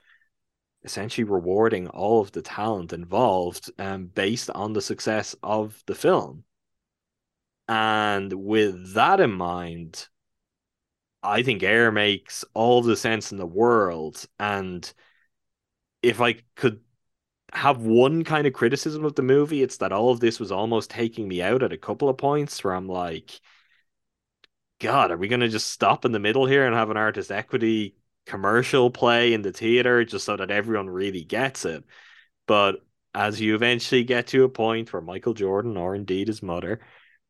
essentially 0.83 1.23
rewarding 1.23 1.87
all 1.87 2.21
of 2.21 2.31
the 2.31 2.41
talent 2.41 2.93
involved 2.93 3.71
um, 3.79 4.05
based 4.05 4.49
on 4.51 4.73
the 4.73 4.81
success 4.81 5.35
of 5.41 5.81
the 5.87 5.95
film. 5.95 6.43
And 7.67 8.31
with 8.33 8.93
that 8.93 9.19
in 9.19 9.31
mind, 9.31 10.07
I 11.23 11.41
think 11.43 11.63
Air 11.63 11.91
makes 11.91 12.43
all 12.53 12.81
the 12.81 12.97
sense 12.97 13.31
in 13.31 13.37
the 13.37 13.45
world. 13.45 14.25
And 14.39 14.91
if 16.01 16.19
I 16.21 16.35
could 16.55 16.81
have 17.53 17.81
one 17.81 18.23
kind 18.23 18.45
of 18.47 18.53
criticism 18.53 19.05
of 19.05 19.15
the 19.15 19.21
movie, 19.21 19.63
it's 19.63 19.77
that 19.77 19.93
all 19.93 20.11
of 20.11 20.19
this 20.19 20.39
was 20.39 20.51
almost 20.51 20.89
taking 20.89 21.27
me 21.27 21.41
out 21.41 21.63
at 21.63 21.73
a 21.73 21.77
couple 21.77 22.09
of 22.09 22.17
points 22.17 22.63
where 22.63 22.75
I'm 22.75 22.87
like, 22.87 23.39
God, 24.79 25.11
are 25.11 25.17
we 25.17 25.27
going 25.29 25.39
to 25.39 25.49
just 25.49 25.71
stop 25.71 26.03
in 26.03 26.11
the 26.11 26.19
middle 26.19 26.45
here 26.45 26.65
and 26.65 26.75
have 26.75 26.89
an 26.89 26.97
artist 26.97 27.31
equity 27.31 27.95
commercial 28.25 28.89
play 28.89 29.33
in 29.33 29.41
the 29.41 29.51
theater 29.51 30.03
just 30.03 30.25
so 30.25 30.35
that 30.35 30.51
everyone 30.51 30.89
really 30.89 31.23
gets 31.23 31.63
it? 31.63 31.85
But 32.47 32.85
as 33.15 33.39
you 33.39 33.55
eventually 33.55 34.03
get 34.03 34.27
to 34.27 34.43
a 34.43 34.49
point 34.49 34.91
where 34.91 35.01
Michael 35.01 35.33
Jordan, 35.33 35.77
or 35.77 35.95
indeed 35.95 36.27
his 36.27 36.43
mother, 36.43 36.81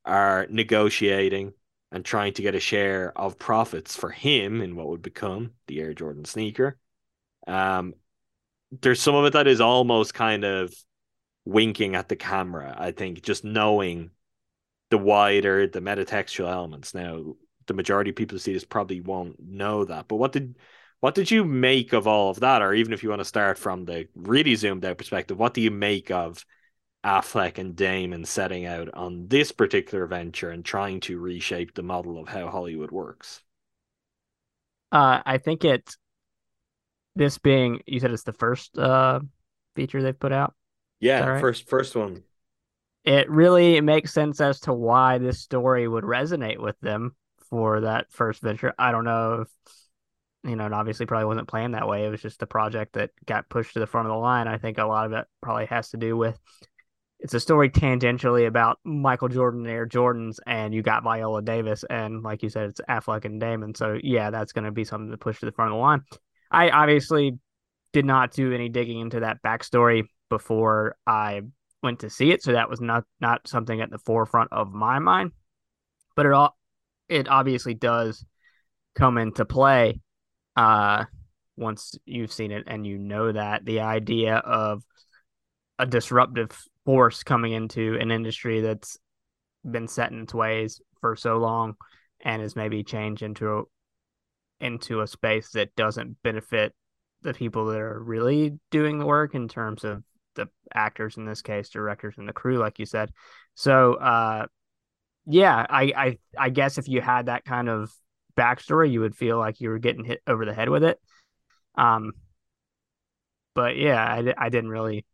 are 0.05 0.47
negotiating 0.49 1.53
and 1.93 2.03
trying 2.03 2.33
to 2.33 2.41
get 2.41 2.55
a 2.55 2.59
share 2.59 3.15
of 3.15 3.37
profits 3.37 3.95
for 3.95 4.09
him 4.09 4.61
in 4.61 4.75
what 4.75 4.87
would 4.87 5.03
become 5.03 5.51
the 5.67 5.79
Air 5.79 5.93
Jordan 5.93 6.25
sneaker. 6.25 6.75
Um, 7.47 7.93
there's 8.81 8.99
some 8.99 9.13
of 9.13 9.25
it 9.25 9.33
that 9.33 9.47
is 9.47 9.61
almost 9.61 10.15
kind 10.15 10.43
of 10.43 10.73
winking 11.45 11.95
at 11.95 12.09
the 12.09 12.15
camera. 12.15 12.75
I 12.77 12.91
think 12.91 13.21
just 13.21 13.43
knowing 13.43 14.09
the 14.89 14.97
wider 14.97 15.67
the 15.67 15.81
metatextual 15.81 16.51
elements. 16.51 16.95
Now, 16.95 17.35
the 17.67 17.75
majority 17.75 18.09
of 18.09 18.15
people 18.15 18.35
who 18.35 18.39
see 18.39 18.53
this 18.53 18.65
probably 18.65 18.99
won't 18.99 19.39
know 19.39 19.85
that. 19.85 20.07
But 20.07 20.15
what 20.15 20.31
did 20.31 20.57
what 20.99 21.15
did 21.15 21.29
you 21.29 21.43
make 21.43 21.93
of 21.93 22.07
all 22.07 22.31
of 22.31 22.39
that? 22.39 22.63
Or 22.63 22.73
even 22.73 22.91
if 22.91 23.03
you 23.03 23.09
want 23.09 23.19
to 23.19 23.25
start 23.25 23.59
from 23.59 23.85
the 23.85 24.07
really 24.15 24.55
zoomed 24.55 24.83
out 24.83 24.97
perspective, 24.97 25.37
what 25.37 25.53
do 25.53 25.61
you 25.61 25.69
make 25.69 26.09
of 26.09 26.43
Affleck 27.03 27.57
and 27.57 27.75
Damon 27.75 28.25
setting 28.25 28.65
out 28.65 28.89
on 28.93 29.27
this 29.27 29.51
particular 29.51 30.05
venture 30.05 30.49
and 30.49 30.63
trying 30.63 30.99
to 31.01 31.19
reshape 31.19 31.73
the 31.73 31.83
model 31.83 32.19
of 32.19 32.29
how 32.29 32.49
Hollywood 32.49 32.91
works? 32.91 33.41
Uh, 34.91 35.21
I 35.25 35.37
think 35.37 35.65
it. 35.65 35.95
This 37.15 37.37
being, 37.37 37.81
you 37.85 37.99
said 37.99 38.11
it's 38.11 38.23
the 38.23 38.33
first 38.33 38.77
uh 38.77 39.19
feature 39.75 40.01
they've 40.01 40.19
put 40.19 40.31
out. 40.31 40.55
Yeah, 40.99 41.25
right? 41.25 41.41
first 41.41 41.67
first 41.67 41.95
one. 41.95 42.23
It 43.03 43.29
really 43.29 43.81
makes 43.81 44.13
sense 44.13 44.39
as 44.39 44.61
to 44.61 44.73
why 44.73 45.17
this 45.17 45.41
story 45.41 45.87
would 45.87 46.05
resonate 46.05 46.57
with 46.57 46.79
them 46.79 47.15
for 47.49 47.81
that 47.81 48.11
first 48.11 48.41
venture. 48.41 48.73
I 48.79 48.91
don't 48.91 49.03
know 49.03 49.41
if 49.41 49.49
you 50.43 50.55
know, 50.55 50.65
and 50.65 50.73
obviously 50.73 51.05
probably 51.05 51.25
wasn't 51.25 51.47
planned 51.47 51.73
that 51.73 51.87
way. 51.87 52.05
It 52.05 52.09
was 52.09 52.21
just 52.21 52.41
a 52.41 52.47
project 52.47 52.93
that 52.93 53.11
got 53.25 53.49
pushed 53.49 53.73
to 53.73 53.79
the 53.79 53.87
front 53.87 54.07
of 54.07 54.11
the 54.11 54.17
line. 54.17 54.47
I 54.47 54.57
think 54.57 54.77
a 54.77 54.85
lot 54.85 55.05
of 55.05 55.13
it 55.13 55.25
probably 55.41 55.65
has 55.67 55.89
to 55.89 55.97
do 55.97 56.17
with 56.17 56.37
it's 57.23 57.33
a 57.33 57.39
story 57.39 57.69
tangentially 57.69 58.45
about 58.47 58.79
Michael 58.83 59.29
Jordan 59.29 59.61
and 59.61 59.69
Air 59.69 59.87
Jordans, 59.87 60.39
and 60.45 60.73
you 60.73 60.81
got 60.81 61.03
Viola 61.03 61.41
Davis, 61.41 61.85
and 61.89 62.21
like 62.21 62.43
you 62.43 62.49
said, 62.49 62.69
it's 62.69 62.81
Affleck 62.89 63.23
and 63.23 63.39
Damon. 63.39 63.73
So 63.75 63.97
yeah, 64.03 64.29
that's 64.29 64.51
going 64.51 64.65
to 64.65 64.71
be 64.71 64.83
something 64.83 65.09
to 65.09 65.17
push 65.17 65.39
to 65.39 65.45
the 65.45 65.53
front 65.53 65.71
of 65.71 65.77
the 65.77 65.81
line. 65.81 66.01
I 66.51 66.69
obviously 66.69 67.39
did 67.93 68.03
not 68.03 68.33
do 68.33 68.51
any 68.51 68.67
digging 68.67 68.99
into 68.99 69.21
that 69.21 69.41
backstory 69.41 70.03
before 70.29 70.97
I 71.07 71.43
went 71.81 72.01
to 72.01 72.09
see 72.09 72.31
it, 72.31 72.43
so 72.43 72.51
that 72.51 72.69
was 72.69 72.81
not 72.81 73.05
not 73.21 73.47
something 73.47 73.79
at 73.79 73.89
the 73.89 73.99
forefront 73.99 74.51
of 74.51 74.73
my 74.73 74.99
mind. 74.99 75.31
But 76.17 76.25
it 76.25 76.33
all 76.33 76.57
it 77.07 77.29
obviously 77.29 77.73
does 77.73 78.25
come 78.95 79.17
into 79.17 79.45
play 79.45 79.99
uh 80.55 81.05
once 81.55 81.95
you've 82.05 82.31
seen 82.31 82.51
it 82.51 82.63
and 82.67 82.85
you 82.85 82.97
know 82.97 83.31
that 83.31 83.65
the 83.65 83.79
idea 83.79 84.35
of 84.35 84.83
a 85.79 85.85
disruptive 85.85 86.51
force 86.85 87.23
coming 87.23 87.53
into 87.53 87.97
an 87.99 88.11
industry 88.11 88.61
that's 88.61 88.97
been 89.69 89.87
set 89.87 90.11
in 90.11 90.21
its 90.21 90.33
ways 90.33 90.81
for 90.99 91.15
so 91.15 91.37
long 91.37 91.75
and 92.21 92.41
is 92.41 92.55
maybe 92.55 92.83
changed 92.83 93.21
into 93.21 93.59
a, 93.59 93.63
into 94.59 95.01
a 95.01 95.07
space 95.07 95.51
that 95.51 95.75
doesn't 95.75 96.21
benefit 96.23 96.73
the 97.21 97.33
people 97.33 97.67
that 97.67 97.79
are 97.79 98.01
really 98.01 98.59
doing 98.71 98.99
the 98.99 99.05
work 99.05 99.33
in 99.35 99.47
terms 99.47 99.83
of 99.83 100.03
the 100.35 100.47
actors 100.73 101.17
in 101.17 101.25
this 101.25 101.41
case, 101.41 101.69
directors 101.69 102.15
and 102.17 102.27
the 102.27 102.33
crew, 102.33 102.57
like 102.57 102.79
you 102.79 102.85
said. 102.85 103.11
So 103.55 103.93
uh 103.95 104.47
yeah, 105.25 105.65
I 105.69 105.93
I 105.95 106.17
I 106.37 106.49
guess 106.49 106.77
if 106.77 106.87
you 106.87 107.01
had 107.01 107.27
that 107.27 107.45
kind 107.45 107.69
of 107.69 107.91
backstory, 108.35 108.91
you 108.91 109.01
would 109.01 109.15
feel 109.15 109.37
like 109.37 109.61
you 109.61 109.69
were 109.69 109.79
getting 109.79 110.03
hit 110.03 110.21
over 110.27 110.45
the 110.45 110.53
head 110.53 110.69
with 110.69 110.83
it. 110.83 110.99
Um 111.75 112.13
but 113.55 113.77
yeah, 113.77 114.03
I, 114.03 114.33
I 114.37 114.49
didn't 114.49 114.71
really 114.71 115.05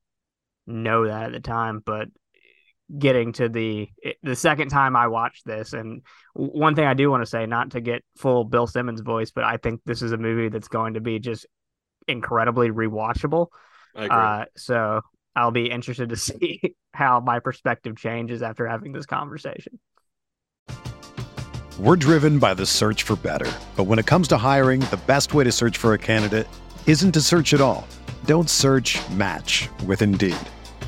know 0.69 1.07
that 1.07 1.23
at 1.25 1.31
the 1.31 1.39
time, 1.39 1.81
but 1.85 2.07
getting 2.97 3.33
to 3.33 3.49
the 3.49 3.89
the 4.23 4.35
second 4.35 4.69
time 4.69 4.95
I 4.95 5.07
watched 5.07 5.45
this, 5.45 5.73
and 5.73 6.01
one 6.33 6.75
thing 6.75 6.85
I 6.85 6.93
do 6.93 7.09
want 7.09 7.21
to 7.21 7.29
say, 7.29 7.45
not 7.45 7.71
to 7.71 7.81
get 7.81 8.03
full 8.17 8.43
Bill 8.43 8.67
Simmons 8.67 9.01
voice, 9.01 9.31
but 9.31 9.43
I 9.43 9.57
think 9.57 9.81
this 9.85 10.01
is 10.01 10.11
a 10.11 10.17
movie 10.17 10.49
that's 10.49 10.67
going 10.67 10.95
to 10.95 11.01
be 11.01 11.19
just 11.19 11.45
incredibly 12.07 12.69
rewatchable. 12.69 13.47
Uh, 13.95 14.45
so 14.55 15.01
I'll 15.35 15.51
be 15.51 15.69
interested 15.69 16.09
to 16.09 16.15
see 16.17 16.75
how 16.93 17.19
my 17.19 17.39
perspective 17.39 17.97
changes 17.97 18.41
after 18.41 18.67
having 18.67 18.91
this 18.91 19.05
conversation. 19.05 19.79
We're 21.79 21.95
driven 21.95 22.39
by 22.39 22.55
the 22.55 22.65
search 22.65 23.03
for 23.03 23.15
better. 23.15 23.49
But 23.77 23.85
when 23.85 23.99
it 23.99 24.05
comes 24.05 24.27
to 24.29 24.37
hiring, 24.37 24.81
the 24.81 24.99
best 25.07 25.33
way 25.33 25.45
to 25.45 25.51
search 25.51 25.77
for 25.77 25.93
a 25.93 25.97
candidate 25.97 26.47
isn't 26.85 27.13
to 27.13 27.21
search 27.21 27.53
at 27.53 27.61
all. 27.61 27.87
Don't 28.25 28.49
search 28.49 28.99
match 29.11 29.69
with 29.85 30.01
Indeed. 30.01 30.35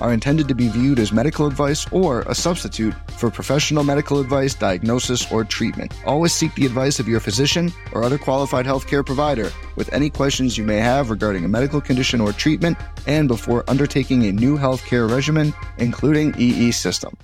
are 0.00 0.12
intended 0.12 0.48
to 0.48 0.54
be 0.54 0.68
viewed 0.68 0.98
as 0.98 1.12
medical 1.12 1.46
advice 1.46 1.86
or 1.92 2.22
a 2.22 2.34
substitute 2.34 2.94
for 3.18 3.30
professional 3.30 3.84
medical 3.84 4.20
advice, 4.20 4.54
diagnosis, 4.54 5.30
or 5.30 5.44
treatment. 5.44 5.92
Always 6.06 6.32
seek 6.32 6.54
the 6.54 6.66
advice 6.66 6.98
of 6.98 7.08
your 7.08 7.20
physician 7.20 7.72
or 7.92 8.02
other 8.02 8.18
qualified 8.18 8.66
healthcare 8.66 9.04
provider 9.04 9.50
with 9.76 9.92
any 9.92 10.10
questions 10.10 10.56
you 10.58 10.64
may 10.64 10.78
have 10.78 11.10
regarding 11.10 11.44
a 11.44 11.48
medical 11.48 11.80
condition 11.80 12.20
or 12.20 12.32
treatment 12.32 12.76
and 13.06 13.28
before 13.28 13.68
undertaking 13.68 14.24
a 14.26 14.32
new 14.32 14.56
healthcare 14.58 15.10
regimen, 15.10 15.54
including 15.78 16.34
EE 16.38 16.72
system. 16.72 17.16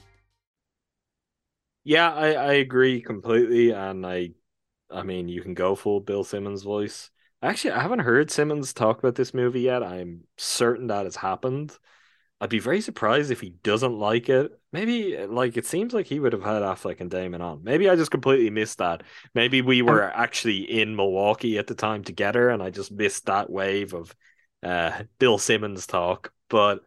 Yeah, 1.84 2.12
I, 2.12 2.32
I 2.32 2.52
agree 2.54 3.00
completely, 3.00 3.70
and 3.70 4.04
I 4.04 4.30
I 4.90 5.02
mean, 5.02 5.28
you 5.28 5.42
can 5.42 5.54
go 5.54 5.74
full 5.74 6.00
Bill 6.00 6.24
Simmons 6.24 6.62
voice. 6.62 7.10
Actually, 7.42 7.72
I 7.72 7.82
haven't 7.82 8.00
heard 8.00 8.30
Simmons 8.30 8.72
talk 8.72 8.98
about 8.98 9.14
this 9.14 9.34
movie 9.34 9.62
yet. 9.62 9.82
I'm 9.82 10.24
certain 10.36 10.88
that 10.88 11.04
has 11.04 11.16
happened. 11.16 11.76
I'd 12.40 12.50
be 12.50 12.58
very 12.58 12.82
surprised 12.82 13.30
if 13.30 13.40
he 13.40 13.50
doesn't 13.62 13.98
like 13.98 14.28
it. 14.28 14.52
Maybe 14.72 15.16
like 15.26 15.56
it 15.56 15.64
seems 15.64 15.94
like 15.94 16.06
he 16.06 16.20
would 16.20 16.34
have 16.34 16.42
had 16.42 16.62
Affleck 16.62 17.00
and 17.00 17.10
Damon 17.10 17.40
on. 17.40 17.64
Maybe 17.64 17.88
I 17.88 17.96
just 17.96 18.10
completely 18.10 18.50
missed 18.50 18.78
that. 18.78 19.04
Maybe 19.34 19.62
we 19.62 19.80
were 19.80 20.02
actually 20.02 20.58
in 20.58 20.96
Milwaukee 20.96 21.56
at 21.56 21.66
the 21.66 21.74
time 21.74 22.04
together, 22.04 22.50
and 22.50 22.62
I 22.62 22.68
just 22.70 22.92
missed 22.92 23.26
that 23.26 23.48
wave 23.48 23.94
of 23.94 24.14
uh, 24.62 25.04
Bill 25.18 25.38
Simmons 25.38 25.86
talk. 25.86 26.30
But 26.50 26.80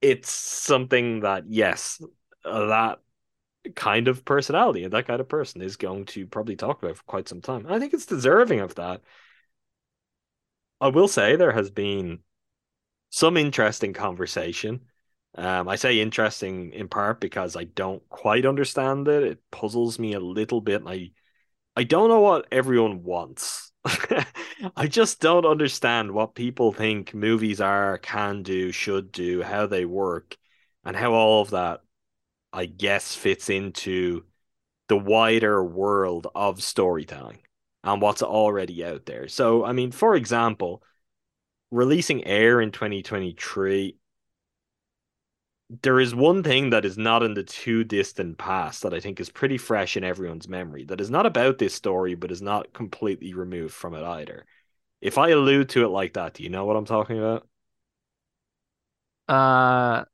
it's 0.00 0.30
something 0.30 1.20
that 1.20 1.44
yes, 1.48 2.02
that 2.44 2.98
kind 3.76 4.08
of 4.08 4.24
personality 4.24 4.84
and 4.84 4.92
that 4.92 5.06
kind 5.06 5.20
of 5.20 5.28
person 5.28 5.62
is 5.62 5.76
going 5.76 6.04
to 6.06 6.26
probably 6.26 6.56
talk 6.56 6.82
about 6.82 6.96
for 6.96 7.04
quite 7.04 7.28
some 7.28 7.40
time. 7.40 7.66
I 7.68 7.78
think 7.78 7.94
it's 7.94 8.06
deserving 8.06 8.60
of 8.60 8.74
that. 8.74 9.02
I 10.80 10.88
will 10.88 11.08
say 11.08 11.36
there 11.36 11.52
has 11.52 11.70
been 11.70 12.18
some 13.14 13.36
interesting 13.36 13.92
conversation. 13.92 14.80
Um, 15.36 15.68
I 15.68 15.76
say 15.76 16.00
interesting 16.00 16.72
in 16.72 16.88
part 16.88 17.20
because 17.20 17.56
I 17.56 17.64
don't 17.64 18.06
quite 18.08 18.44
understand 18.44 19.06
it. 19.06 19.22
It 19.22 19.38
puzzles 19.50 19.98
me 19.98 20.14
a 20.14 20.20
little 20.20 20.60
bit. 20.60 20.82
I 20.86 21.12
I 21.76 21.84
don't 21.84 22.08
know 22.08 22.20
what 22.20 22.48
everyone 22.52 23.04
wants. 23.04 23.72
I 24.76 24.86
just 24.88 25.20
don't 25.20 25.46
understand 25.46 26.12
what 26.12 26.34
people 26.34 26.72
think 26.72 27.14
movies 27.14 27.60
are, 27.60 27.98
can 27.98 28.42
do, 28.42 28.72
should 28.72 29.12
do, 29.12 29.42
how 29.42 29.66
they 29.66 29.84
work, 29.84 30.36
and 30.84 30.96
how 30.96 31.12
all 31.12 31.42
of 31.42 31.50
that 31.50 31.82
I 32.52 32.66
guess, 32.66 33.14
fits 33.14 33.50
into 33.50 34.24
the 34.88 34.96
wider 34.96 35.64
world 35.64 36.28
of 36.34 36.62
storytelling 36.62 37.40
and 37.84 38.02
what's 38.02 38.22
already 38.22 38.84
out 38.84 39.06
there. 39.06 39.28
So, 39.28 39.64
I 39.64 39.72
mean, 39.72 39.92
for 39.92 40.16
example, 40.16 40.82
releasing 41.74 42.24
Air 42.24 42.60
in 42.60 42.70
2023, 42.70 43.96
there 45.82 45.98
is 45.98 46.14
one 46.14 46.42
thing 46.42 46.70
that 46.70 46.84
is 46.84 46.96
not 46.96 47.22
in 47.22 47.34
the 47.34 47.42
too 47.42 47.82
distant 47.84 48.38
past 48.38 48.82
that 48.82 48.94
I 48.94 49.00
think 49.00 49.18
is 49.18 49.28
pretty 49.28 49.58
fresh 49.58 49.96
in 49.96 50.04
everyone's 50.04 50.48
memory 50.48 50.84
that 50.84 51.00
is 51.00 51.10
not 51.10 51.26
about 51.26 51.58
this 51.58 51.74
story, 51.74 52.14
but 52.14 52.30
is 52.30 52.42
not 52.42 52.72
completely 52.72 53.34
removed 53.34 53.74
from 53.74 53.94
it 53.94 54.04
either. 54.04 54.46
If 55.00 55.18
I 55.18 55.30
allude 55.30 55.70
to 55.70 55.84
it 55.84 55.88
like 55.88 56.14
that, 56.14 56.34
do 56.34 56.44
you 56.44 56.50
know 56.50 56.64
what 56.64 56.76
I'm 56.76 56.84
talking 56.84 57.18
about? 57.18 57.46
Uh, 59.26 60.04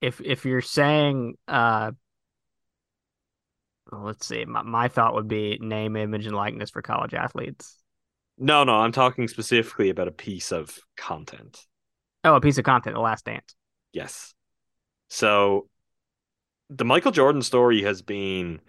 if 0.00 0.20
if 0.20 0.44
you're 0.44 0.60
saying 0.60 1.36
uh 1.48 1.90
let's 3.90 4.26
see 4.26 4.44
my, 4.44 4.62
my 4.62 4.88
thought 4.88 5.14
would 5.14 5.28
be 5.28 5.58
name 5.60 5.96
image 5.96 6.26
and 6.26 6.36
likeness 6.36 6.70
for 6.70 6.82
college 6.82 7.14
athletes 7.14 7.78
no 8.38 8.64
no 8.64 8.74
i'm 8.74 8.92
talking 8.92 9.28
specifically 9.28 9.90
about 9.90 10.08
a 10.08 10.12
piece 10.12 10.52
of 10.52 10.78
content 10.96 11.58
oh 12.24 12.34
a 12.34 12.40
piece 12.40 12.58
of 12.58 12.64
content 12.64 12.94
the 12.94 13.00
last 13.00 13.24
dance 13.24 13.54
yes 13.92 14.34
so 15.08 15.68
the 16.70 16.84
michael 16.84 17.12
jordan 17.12 17.42
story 17.42 17.82
has 17.82 18.02
been 18.02 18.60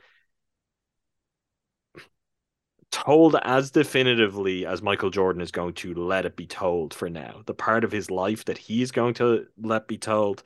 told 2.90 3.36
as 3.44 3.72
definitively 3.72 4.66
as 4.66 4.82
Michael 4.82 5.10
Jordan 5.10 5.42
is 5.42 5.52
going 5.52 5.74
to 5.76 5.94
let 5.94 6.26
it 6.26 6.36
be 6.36 6.48
told 6.48 6.94
for 6.94 7.10
now. 7.10 7.42
The 7.46 7.54
part 7.54 7.84
of 7.84 7.92
his 7.92 8.10
life 8.10 8.46
that 8.46 8.58
he 8.58 8.82
is 8.82 8.92
going 8.92 9.14
to 9.16 9.46
let 9.62 9.88
be 9.88 9.98
told 9.98 10.42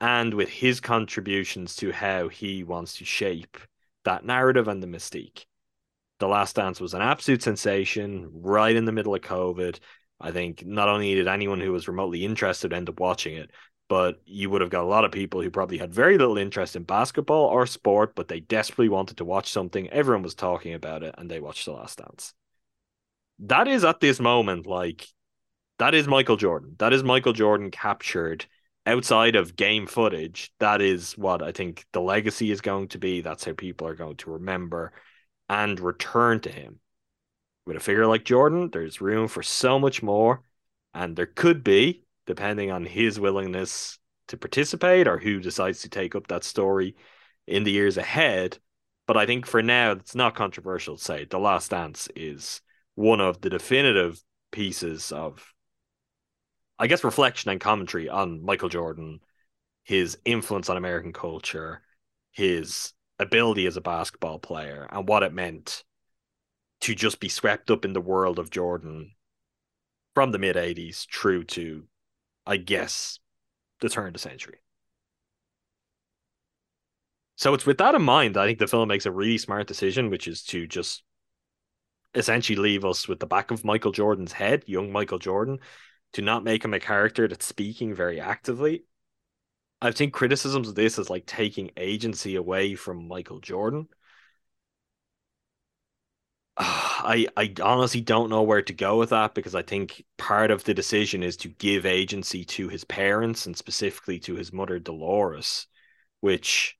and 0.00 0.34
with 0.34 0.48
his 0.48 0.80
contributions 0.80 1.76
to 1.76 1.92
how 1.92 2.28
he 2.28 2.62
wants 2.62 2.98
to 2.98 3.04
shape 3.04 3.58
that 4.04 4.24
narrative 4.24 4.68
and 4.68 4.82
the 4.82 4.86
mystique. 4.86 5.44
The 6.18 6.28
Last 6.28 6.56
Dance 6.56 6.80
was 6.80 6.94
an 6.94 7.02
absolute 7.02 7.42
sensation 7.42 8.28
right 8.32 8.74
in 8.74 8.84
the 8.84 8.92
middle 8.92 9.14
of 9.14 9.20
COVID. 9.20 9.78
I 10.20 10.32
think 10.32 10.64
not 10.66 10.88
only 10.88 11.14
did 11.14 11.28
anyone 11.28 11.60
who 11.60 11.72
was 11.72 11.88
remotely 11.88 12.24
interested 12.24 12.72
end 12.72 12.88
up 12.88 12.98
watching 12.98 13.36
it, 13.36 13.50
but 13.88 14.20
you 14.24 14.50
would 14.50 14.60
have 14.60 14.70
got 14.70 14.84
a 14.84 14.88
lot 14.88 15.04
of 15.04 15.12
people 15.12 15.40
who 15.40 15.50
probably 15.50 15.78
had 15.78 15.94
very 15.94 16.18
little 16.18 16.36
interest 16.36 16.76
in 16.76 16.82
basketball 16.82 17.46
or 17.46 17.66
sport, 17.66 18.14
but 18.14 18.28
they 18.28 18.40
desperately 18.40 18.88
wanted 18.88 19.16
to 19.18 19.24
watch 19.24 19.50
something. 19.50 19.88
Everyone 19.90 20.22
was 20.22 20.34
talking 20.34 20.74
about 20.74 21.02
it 21.02 21.14
and 21.16 21.30
they 21.30 21.40
watched 21.40 21.64
The 21.64 21.72
Last 21.72 21.98
Dance. 21.98 22.34
That 23.40 23.68
is 23.68 23.84
at 23.84 24.00
this 24.00 24.18
moment 24.18 24.66
like 24.66 25.06
that 25.78 25.94
is 25.94 26.08
Michael 26.08 26.36
Jordan. 26.36 26.74
That 26.78 26.92
is 26.92 27.04
Michael 27.04 27.32
Jordan 27.32 27.70
captured 27.70 28.44
outside 28.88 29.36
of 29.36 29.54
game 29.54 29.86
footage, 29.86 30.50
that 30.60 30.80
is 30.80 31.12
what 31.12 31.42
I 31.42 31.52
think 31.52 31.84
the 31.92 32.00
legacy 32.00 32.50
is 32.50 32.62
going 32.62 32.88
to 32.88 32.98
be. 32.98 33.20
That's 33.20 33.44
how 33.44 33.52
people 33.52 33.86
are 33.86 33.94
going 33.94 34.16
to 34.16 34.30
remember 34.30 34.92
and 35.48 35.80
return 35.80 36.40
to 36.40 36.50
him. 36.50 36.80
With 37.66 37.76
a 37.76 37.80
figure 37.80 38.06
like 38.06 38.24
Jordan, 38.24 38.70
there's 38.70 39.00
room 39.00 39.28
for 39.28 39.42
so 39.42 39.78
much 39.78 40.02
more, 40.02 40.42
and 40.94 41.16
there 41.16 41.26
could 41.26 41.62
be, 41.62 42.04
depending 42.26 42.70
on 42.70 42.84
his 42.84 43.20
willingness 43.20 43.98
to 44.28 44.36
participate 44.36 45.06
or 45.06 45.18
who 45.18 45.40
decides 45.40 45.82
to 45.82 45.88
take 45.88 46.14
up 46.14 46.28
that 46.28 46.44
story 46.44 46.96
in 47.46 47.64
the 47.64 47.72
years 47.72 47.96
ahead. 47.96 48.58
But 49.06 49.16
I 49.16 49.26
think 49.26 49.46
for 49.46 49.62
now, 49.62 49.92
it's 49.92 50.14
not 50.14 50.34
controversial 50.34 50.96
to 50.96 51.02
say 51.02 51.24
The 51.24 51.38
Last 51.38 51.70
Dance 51.70 52.08
is 52.14 52.60
one 52.94 53.20
of 53.20 53.40
the 53.40 53.50
definitive 53.50 54.22
pieces 54.50 55.12
of, 55.12 55.54
I 56.78 56.86
guess, 56.86 57.04
reflection 57.04 57.50
and 57.50 57.60
commentary 57.60 58.08
on 58.08 58.44
Michael 58.44 58.68
Jordan, 58.68 59.20
his 59.84 60.18
influence 60.24 60.68
on 60.68 60.76
American 60.76 61.12
culture, 61.12 61.82
his 62.32 62.92
ability 63.18 63.66
as 63.66 63.76
a 63.76 63.80
basketball 63.80 64.38
player, 64.38 64.88
and 64.90 65.08
what 65.08 65.22
it 65.22 65.32
meant 65.32 65.84
to 66.80 66.94
just 66.94 67.20
be 67.20 67.28
swept 67.28 67.70
up 67.70 67.84
in 67.84 67.92
the 67.92 68.00
world 68.00 68.38
of 68.38 68.50
Jordan 68.50 69.12
from 70.14 70.32
the 70.32 70.38
mid 70.38 70.56
80s 70.56 71.06
through 71.12 71.44
to, 71.44 71.84
I 72.46 72.56
guess, 72.56 73.18
the 73.80 73.88
turn 73.88 74.08
of 74.08 74.12
the 74.12 74.18
century. 74.18 74.58
So 77.36 77.54
it's 77.54 77.66
with 77.66 77.78
that 77.78 77.94
in 77.94 78.02
mind, 78.02 78.36
I 78.36 78.46
think 78.46 78.58
the 78.58 78.66
film 78.66 78.88
makes 78.88 79.06
a 79.06 79.12
really 79.12 79.38
smart 79.38 79.68
decision, 79.68 80.10
which 80.10 80.26
is 80.26 80.42
to 80.44 80.66
just 80.66 81.04
essentially 82.14 82.56
leave 82.56 82.84
us 82.84 83.06
with 83.06 83.20
the 83.20 83.26
back 83.26 83.50
of 83.52 83.64
Michael 83.64 83.92
Jordan's 83.92 84.32
head, 84.32 84.64
young 84.66 84.90
Michael 84.90 85.20
Jordan, 85.20 85.60
to 86.14 86.22
not 86.22 86.42
make 86.42 86.64
him 86.64 86.74
a 86.74 86.80
character 86.80 87.28
that's 87.28 87.46
speaking 87.46 87.94
very 87.94 88.20
actively. 88.20 88.84
I 89.82 89.90
think 89.90 90.12
criticisms 90.12 90.68
of 90.68 90.76
this 90.76 90.98
is 91.00 91.10
like 91.10 91.26
taking 91.26 91.72
agency 91.76 92.36
away 92.36 92.76
from 92.76 93.08
Michael 93.08 93.40
Jordan. 93.40 93.88
I 96.56 97.26
I 97.36 97.52
honestly 97.62 98.00
don't 98.00 98.30
know 98.30 98.42
where 98.42 98.62
to 98.62 98.72
go 98.72 98.98
with 98.98 99.10
that 99.10 99.34
because 99.34 99.54
I 99.54 99.62
think 99.62 100.04
part 100.16 100.50
of 100.50 100.64
the 100.64 100.74
decision 100.74 101.22
is 101.22 101.36
to 101.38 101.48
give 101.48 101.86
agency 101.86 102.44
to 102.46 102.68
his 102.68 102.84
parents 102.84 103.46
and 103.46 103.56
specifically 103.56 104.18
to 104.20 104.34
his 104.34 104.52
mother 104.52 104.80
Deloris, 104.80 105.66
which 106.20 106.76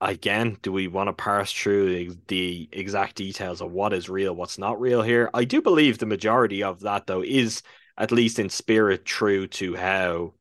again, 0.00 0.58
do 0.62 0.72
we 0.72 0.86
want 0.88 1.08
to 1.08 1.12
parse 1.12 1.52
through 1.52 1.88
the, 2.08 2.18
the 2.28 2.68
exact 2.72 3.16
details 3.16 3.60
of 3.60 3.70
what 3.72 3.92
is 3.92 4.08
real, 4.08 4.34
what's 4.34 4.58
not 4.58 4.80
real 4.80 5.02
here? 5.02 5.30
I 5.34 5.44
do 5.44 5.62
believe 5.62 5.98
the 5.98 6.06
majority 6.06 6.62
of 6.62 6.80
that 6.80 7.06
though 7.06 7.22
is 7.22 7.62
at 7.96 8.12
least 8.12 8.38
in 8.38 8.50
spirit 8.50 9.04
true 9.04 9.46
to 9.46 9.76
how 9.76 10.34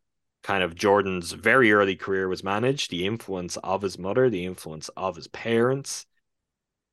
kind 0.44 0.64
of 0.64 0.76
Jordan's 0.76 1.32
very 1.32 1.72
early 1.72 1.96
career 1.96 2.28
was 2.28 2.44
managed, 2.44 2.92
the 2.92 3.06
influence 3.06 3.58
of 3.58 3.82
his 3.82 3.98
mother, 3.98 4.30
the 4.30 4.46
influence 4.46 4.90
of 4.90 5.16
his 5.16 5.28
parents. 5.28 6.06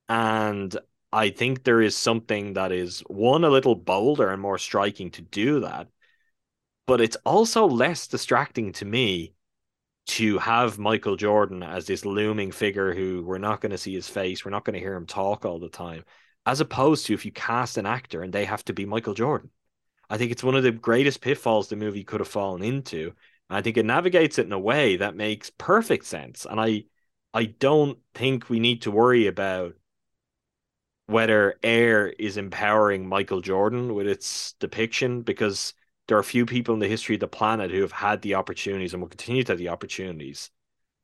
And 0.09 0.77
I 1.13 1.31
think 1.31 1.65
there 1.65 1.83
is 1.83 1.97
something 1.97 2.55
that 2.55 2.71
is 2.73 3.01
one 3.09 3.45
a 3.45 3.51
little 3.51 3.75
bolder 3.75 4.31
and 4.31 4.41
more 4.41 4.59
striking 4.59 5.11
to 5.13 5.23
do 5.23 5.61
that, 5.61 5.89
but 6.87 7.01
it's 7.01 7.17
also 7.27 7.67
less 7.67 8.07
distracting 8.07 8.73
to 8.75 8.85
me 8.85 9.35
to 10.07 10.39
have 10.39 10.79
Michael 10.79 11.17
Jordan 11.17 11.63
as 11.63 11.87
this 11.87 12.05
looming 12.05 12.53
figure 12.53 12.95
who 12.95 13.23
we're 13.25 13.39
not 13.39 13.61
going 13.61 13.71
to 13.71 13.79
see 13.79 13.95
his 13.95 14.09
face, 14.09 14.45
we're 14.45 14.51
not 14.51 14.65
going 14.65 14.75
to 14.75 14.81
hear 14.81 14.95
him 14.95 15.07
talk 15.07 15.45
all 15.45 15.59
the 15.59 15.69
time, 15.69 16.05
as 16.47 16.61
opposed 16.61 17.07
to 17.07 17.15
if 17.15 17.25
you 17.25 17.33
cast 17.33 17.77
an 17.77 17.87
actor 17.87 18.23
and 18.23 18.33
they 18.33 18.45
have 18.45 18.65
to 18.65 18.73
be 18.73 18.87
Michael 18.87 19.15
Jordan. 19.15 19.51
I 20.09 20.19
think 20.19 20.33
it's 20.33 20.43
one 20.43 20.57
of 20.57 20.65
the 20.65 20.73
greatest 20.73 21.21
pitfalls 21.21 21.69
the 21.69 21.77
movie 21.77 22.03
could 22.03 22.21
have 22.21 22.29
fallen 22.29 22.63
into. 22.63 23.13
And 23.51 23.57
I 23.57 23.63
think 23.63 23.77
it 23.77 23.85
navigates 23.85 24.39
it 24.39 24.47
in 24.47 24.53
a 24.53 24.59
way 24.59 24.97
that 24.97 25.17
makes 25.17 25.51
perfect 25.51 26.07
sense. 26.07 26.47
And 26.49 26.61
I 26.61 26.85
I 27.35 27.45
don't 27.47 27.99
think 28.15 28.49
we 28.49 28.61
need 28.61 28.83
to 28.83 28.91
worry 28.91 29.27
about 29.27 29.75
whether 31.07 31.59
Air 31.63 32.09
is 32.09 32.37
empowering 32.37 33.09
Michael 33.09 33.41
Jordan 33.41 33.95
with 33.95 34.07
its 34.07 34.53
depiction 34.55 35.23
because 35.23 35.75
there 36.07 36.17
are 36.17 36.23
few 36.23 36.47
people 36.47 36.75
in 36.75 36.81
the 36.81 36.89
history 36.89 37.17
of 37.17 37.21
the 37.21 37.29
planet 37.29 37.71
who 37.73 37.81
have 37.81 37.93
had 37.93 38.23
the 38.23 38.37
opportunities 38.37 38.93
and 38.95 39.03
will 39.03 39.09
continue 39.09 39.43
to 39.45 39.53
have 39.53 39.59
the 39.59 39.69
opportunities 39.69 40.51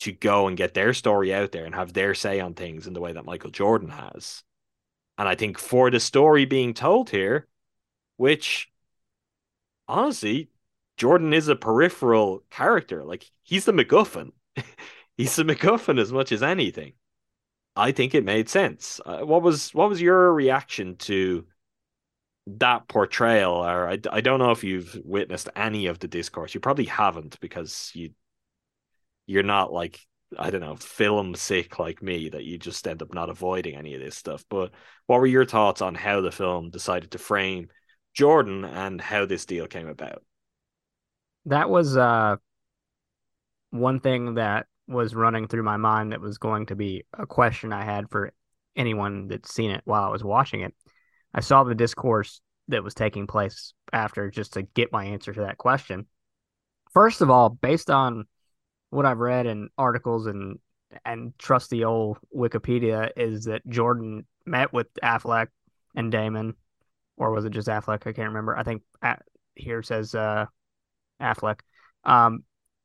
to 0.01 0.13
go 0.13 0.47
and 0.47 0.57
get 0.57 0.75
their 0.75 0.95
story 0.95 1.35
out 1.35 1.51
there 1.53 1.65
and 1.65 1.75
have 1.75 1.93
their 1.93 2.15
say 2.15 2.39
on 2.39 2.55
things 2.55 2.87
in 2.87 2.93
the 2.93 3.01
way 3.01 3.13
that 3.13 3.25
Michael 3.25 3.51
Jordan 3.51 3.89
has. 3.89 4.45
And 5.19 5.29
I 5.29 5.35
think 5.35 5.59
for 5.59 5.91
the 5.91 6.01
story 6.01 6.45
being 6.45 6.75
told 6.75 7.11
here, 7.11 7.49
which 8.17 8.71
honestly, 9.89 10.51
Jordan 10.97 11.33
is 11.33 11.49
a 11.49 11.57
peripheral 11.57 12.43
character. 12.51 13.05
Like 13.05 13.25
he's 13.43 13.65
the 13.65 13.73
MacGuffin. 13.73 14.33
he's 15.17 15.37
the 15.37 15.45
MacGuffin 15.45 16.01
as 16.01 16.13
much 16.13 16.33
as 16.33 16.43
anything. 16.43 16.95
I 17.77 17.93
think 17.93 18.15
it 18.15 18.25
made 18.25 18.49
sense. 18.49 19.01
Uh, 19.05 19.21
what 19.21 19.43
was 19.43 19.75
what 19.75 19.89
was 19.89 20.01
your 20.01 20.33
reaction 20.33 20.97
to 20.97 21.47
that 22.47 22.89
portrayal? 22.89 23.53
Or 23.53 23.89
I, 23.89 23.99
I 24.11 24.21
don't 24.21 24.39
know 24.39 24.53
if 24.53 24.65
you've 24.65 24.99
witnessed 25.05 25.49
any 25.55 25.87
of 25.87 25.99
the 25.99 26.09
discourse. 26.09 26.55
You 26.55 26.61
probably 26.61 26.87
haven't 26.87 27.39
because 27.41 27.91
you 27.95 28.11
you're 29.27 29.43
not 29.43 29.73
like 29.73 30.01
I 30.39 30.51
don't 30.51 30.61
know 30.61 30.77
film 30.77 31.35
sick 31.35 31.79
like 31.79 32.03
me 32.03 32.29
that 32.31 32.45
you 32.45 32.59
just 32.59 32.87
end 32.89 33.03
up 33.03 33.15
not 33.15 33.31
avoiding 33.31 33.77
any 33.77 33.95
of 33.95 34.01
this 34.01 34.17
stuff. 34.17 34.45
But 34.49 34.73
what 35.07 35.21
were 35.21 35.27
your 35.27 35.45
thoughts 35.47 35.83
on 35.83 35.95
how 35.95 36.21
the 36.21 36.33
film 36.33 36.71
decided 36.71 37.13
to 37.13 37.19
frame 37.19 37.69
Jordan 38.15 38.65
and 38.65 39.01
how 39.01 39.27
this 39.27 39.47
deal 39.47 39.67
came 39.67 39.89
about? 39.89 40.23
That 41.47 41.71
was 41.71 41.97
uh 41.97 42.37
one 43.71 44.01
thing 44.01 44.35
that 44.35 44.67
was 44.89 45.15
running 45.15 45.49
through 45.49 45.65
my 45.65 45.77
mind 45.77 46.13
that 46.13 46.21
was 46.21 46.39
going 46.39 46.67
to 46.67 46.77
be 46.77 47.05
a 47.13 47.27
question 47.27 47.73
I 47.73 47.85
had 47.85 48.09
for 48.11 48.33
anyone 48.77 49.29
that's 49.29 49.53
seen 49.53 49.71
it 49.71 49.83
while 49.85 50.05
I 50.05 50.11
was 50.11 50.23
watching 50.23 50.61
it. 50.61 50.75
I 51.35 51.41
saw 51.41 51.65
the 51.65 51.75
discourse 51.75 52.41
that 52.69 52.85
was 52.85 52.95
taking 52.95 53.27
place 53.27 53.73
after 53.93 54.31
just 54.31 54.55
to 54.55 54.63
get 54.63 54.93
my 54.93 55.07
answer 55.07 55.33
to 55.33 55.41
that 55.41 55.59
question. 55.59 56.07
First 56.93 57.21
of 57.21 57.31
all, 57.31 57.49
based 57.51 57.91
on 57.91 58.25
what 58.91 59.07
I've 59.07 59.19
read 59.19 59.47
in 59.47 59.69
articles 59.77 60.27
and 60.27 60.59
and 61.05 61.37
trusty 61.39 61.85
old 61.85 62.19
Wikipedia, 62.35 63.11
is 63.17 63.45
that 63.45 63.67
Jordan 63.69 64.25
met 64.47 64.73
with 64.73 64.87
Affleck 65.03 65.49
and 65.95 66.13
Damon, 66.13 66.55
or 67.17 67.33
was 67.33 67.45
it 67.45 67.51
just 67.51 67.69
Affleck? 67.69 68.07
I 68.07 68.13
can't 68.13 68.29
remember. 68.29 68.57
I 68.57 68.63
think 68.63 68.83
at, 69.03 69.23
here 69.55 69.83
says 69.83 70.15
uh, 70.15 70.47
Affleck. 71.21 71.61
Um, 72.05 72.45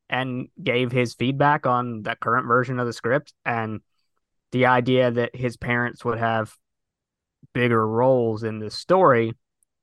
and 0.09 0.49
gave 0.61 0.91
his 0.91 1.13
feedback 1.13 1.65
on 1.65 2.03
the 2.03 2.15
current 2.15 2.45
version 2.45 2.79
of 2.79 2.85
the 2.85 2.93
script 2.93 3.33
and 3.45 3.79
the 4.51 4.65
idea 4.65 5.09
that 5.09 5.35
his 5.35 5.55
parents 5.55 6.03
would 6.03 6.19
have 6.19 6.53
bigger 7.53 7.87
roles 7.87 8.43
in 8.43 8.59
the 8.59 8.69
story 8.69 9.33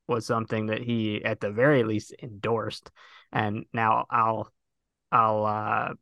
was 0.07 0.27
something 0.27 0.67
that 0.67 0.83
he 0.83 1.25
at 1.25 1.41
the 1.41 1.51
very 1.51 1.83
least 1.83 2.15
endorsed 2.23 2.91
and 3.33 3.65
now 3.73 4.07
i'll 4.11 4.51
i'll 5.11 5.45
uh, 5.45 5.93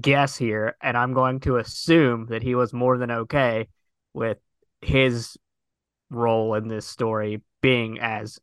guess 0.00 0.36
here 0.36 0.76
and 0.82 0.96
i'm 0.96 1.12
going 1.12 1.40
to 1.40 1.56
assume 1.56 2.26
that 2.26 2.42
he 2.42 2.54
was 2.54 2.72
more 2.72 2.98
than 2.98 3.10
okay 3.10 3.68
with 4.14 4.38
his 4.80 5.36
role 6.10 6.54
in 6.54 6.66
this 6.68 6.86
story 6.86 7.42
being 7.60 8.00
as 8.00 8.38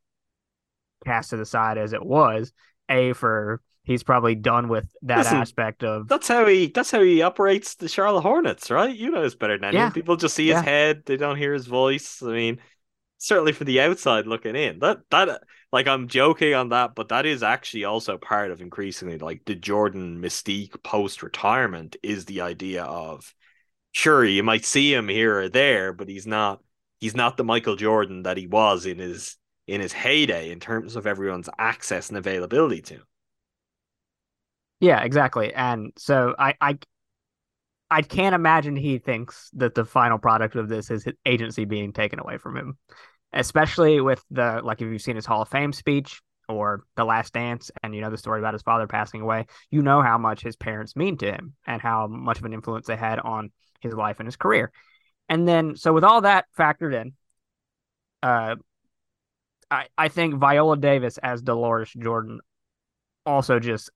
cast 1.05 1.31
to 1.31 1.37
the 1.37 1.45
side 1.45 1.77
as 1.77 1.93
it 1.93 2.03
was 2.03 2.51
a 2.89 3.13
for 3.13 3.61
he's 3.83 4.03
probably 4.03 4.35
done 4.35 4.67
with 4.67 4.93
that 5.03 5.19
Listen, 5.19 5.37
aspect 5.37 5.83
of 5.83 6.07
that's 6.07 6.27
how 6.27 6.45
he 6.45 6.67
that's 6.67 6.91
how 6.91 7.01
he 7.01 7.21
operates 7.21 7.75
the 7.75 7.87
Charlotte 7.87 8.21
Hornets, 8.21 8.69
right? 8.69 8.95
You 8.95 9.11
know 9.11 9.23
it's 9.23 9.35
better 9.35 9.57
than 9.57 9.65
anyone. 9.65 9.87
Yeah. 9.87 9.91
People 9.91 10.17
just 10.17 10.35
see 10.35 10.47
his 10.47 10.55
yeah. 10.55 10.61
head, 10.61 11.03
they 11.05 11.17
don't 11.17 11.37
hear 11.37 11.53
his 11.53 11.67
voice. 11.67 12.21
I 12.21 12.27
mean, 12.27 12.59
certainly 13.17 13.53
for 13.53 13.63
the 13.63 13.81
outside 13.81 14.27
looking 14.27 14.55
in. 14.55 14.79
That 14.79 14.99
that 15.09 15.41
like 15.71 15.87
I'm 15.87 16.07
joking 16.07 16.53
on 16.53 16.69
that, 16.69 16.95
but 16.95 17.09
that 17.09 17.25
is 17.25 17.43
actually 17.43 17.85
also 17.85 18.17
part 18.17 18.51
of 18.51 18.61
increasingly 18.61 19.17
like 19.17 19.43
the 19.45 19.55
Jordan 19.55 20.21
mystique 20.21 20.81
post 20.83 21.23
retirement 21.23 21.95
is 22.03 22.25
the 22.25 22.41
idea 22.41 22.83
of 22.83 23.33
sure 23.91 24.23
you 24.23 24.43
might 24.43 24.65
see 24.65 24.93
him 24.93 25.07
here 25.07 25.39
or 25.39 25.49
there, 25.49 25.93
but 25.93 26.07
he's 26.09 26.27
not 26.27 26.61
he's 26.99 27.15
not 27.15 27.37
the 27.37 27.43
Michael 27.43 27.75
Jordan 27.75 28.23
that 28.23 28.37
he 28.37 28.47
was 28.47 28.85
in 28.85 28.99
his 28.99 29.37
in 29.67 29.81
his 29.81 29.93
heyday 29.93 30.51
in 30.51 30.59
terms 30.59 30.95
of 30.95 31.05
everyone's 31.05 31.49
access 31.59 32.09
and 32.09 32.17
availability 32.17 32.81
to 32.81 32.93
him. 32.95 33.03
Yeah, 34.79 35.01
exactly. 35.01 35.53
And 35.53 35.91
so 35.97 36.35
I, 36.37 36.53
I, 36.61 36.77
I 37.89 38.01
can't 38.01 38.35
imagine 38.35 38.75
he 38.75 38.97
thinks 38.97 39.49
that 39.53 39.75
the 39.75 39.85
final 39.85 40.17
product 40.17 40.55
of 40.55 40.69
this 40.69 40.89
is 40.89 41.03
his 41.03 41.15
agency 41.25 41.65
being 41.65 41.93
taken 41.93 42.19
away 42.19 42.37
from 42.37 42.55
him, 42.55 42.77
especially 43.33 44.01
with 44.01 44.23
the 44.29 44.61
like 44.63 44.81
if 44.81 44.87
you've 44.87 45.01
seen 45.01 45.15
his 45.15 45.25
Hall 45.25 45.41
of 45.41 45.49
Fame 45.49 45.73
speech 45.73 46.21
or 46.47 46.83
The 46.95 47.05
Last 47.05 47.33
Dance, 47.33 47.71
and 47.83 47.93
you 47.93 48.01
know 48.01 48.09
the 48.09 48.17
story 48.17 48.39
about 48.39 48.53
his 48.53 48.61
father 48.61 48.87
passing 48.87 49.21
away. 49.21 49.47
You 49.71 49.81
know 49.81 50.01
how 50.01 50.17
much 50.17 50.41
his 50.41 50.55
parents 50.55 50.95
mean 50.95 51.17
to 51.17 51.31
him 51.31 51.55
and 51.65 51.81
how 51.81 52.07
much 52.07 52.39
of 52.39 52.45
an 52.45 52.53
influence 52.53 52.87
they 52.87 52.95
had 52.95 53.19
on 53.19 53.51
his 53.81 53.93
life 53.93 54.19
and 54.19 54.27
his 54.27 54.37
career. 54.37 54.71
And 55.29 55.47
then, 55.47 55.75
so 55.75 55.91
with 55.91 56.03
all 56.03 56.21
that 56.21 56.45
factored 56.57 56.93
in, 56.93 57.13
uh, 58.23 58.55
I 59.69 59.87
I 59.97 60.07
think 60.07 60.35
Viola 60.35 60.77
Davis 60.77 61.17
as 61.17 61.41
Deloris 61.41 61.95
Jordan 61.97 62.39
also 63.25 63.59
just 63.59 63.89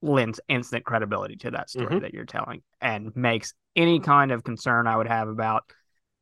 lends 0.00 0.40
instant 0.48 0.84
credibility 0.84 1.36
to 1.36 1.50
that 1.52 1.70
story 1.70 1.86
mm-hmm. 1.86 1.98
that 2.00 2.12
you're 2.12 2.24
telling 2.24 2.62
and 2.80 3.14
makes 3.14 3.54
any 3.76 4.00
kind 4.00 4.32
of 4.32 4.42
concern 4.42 4.86
I 4.86 4.96
would 4.96 5.06
have 5.06 5.28
about 5.28 5.64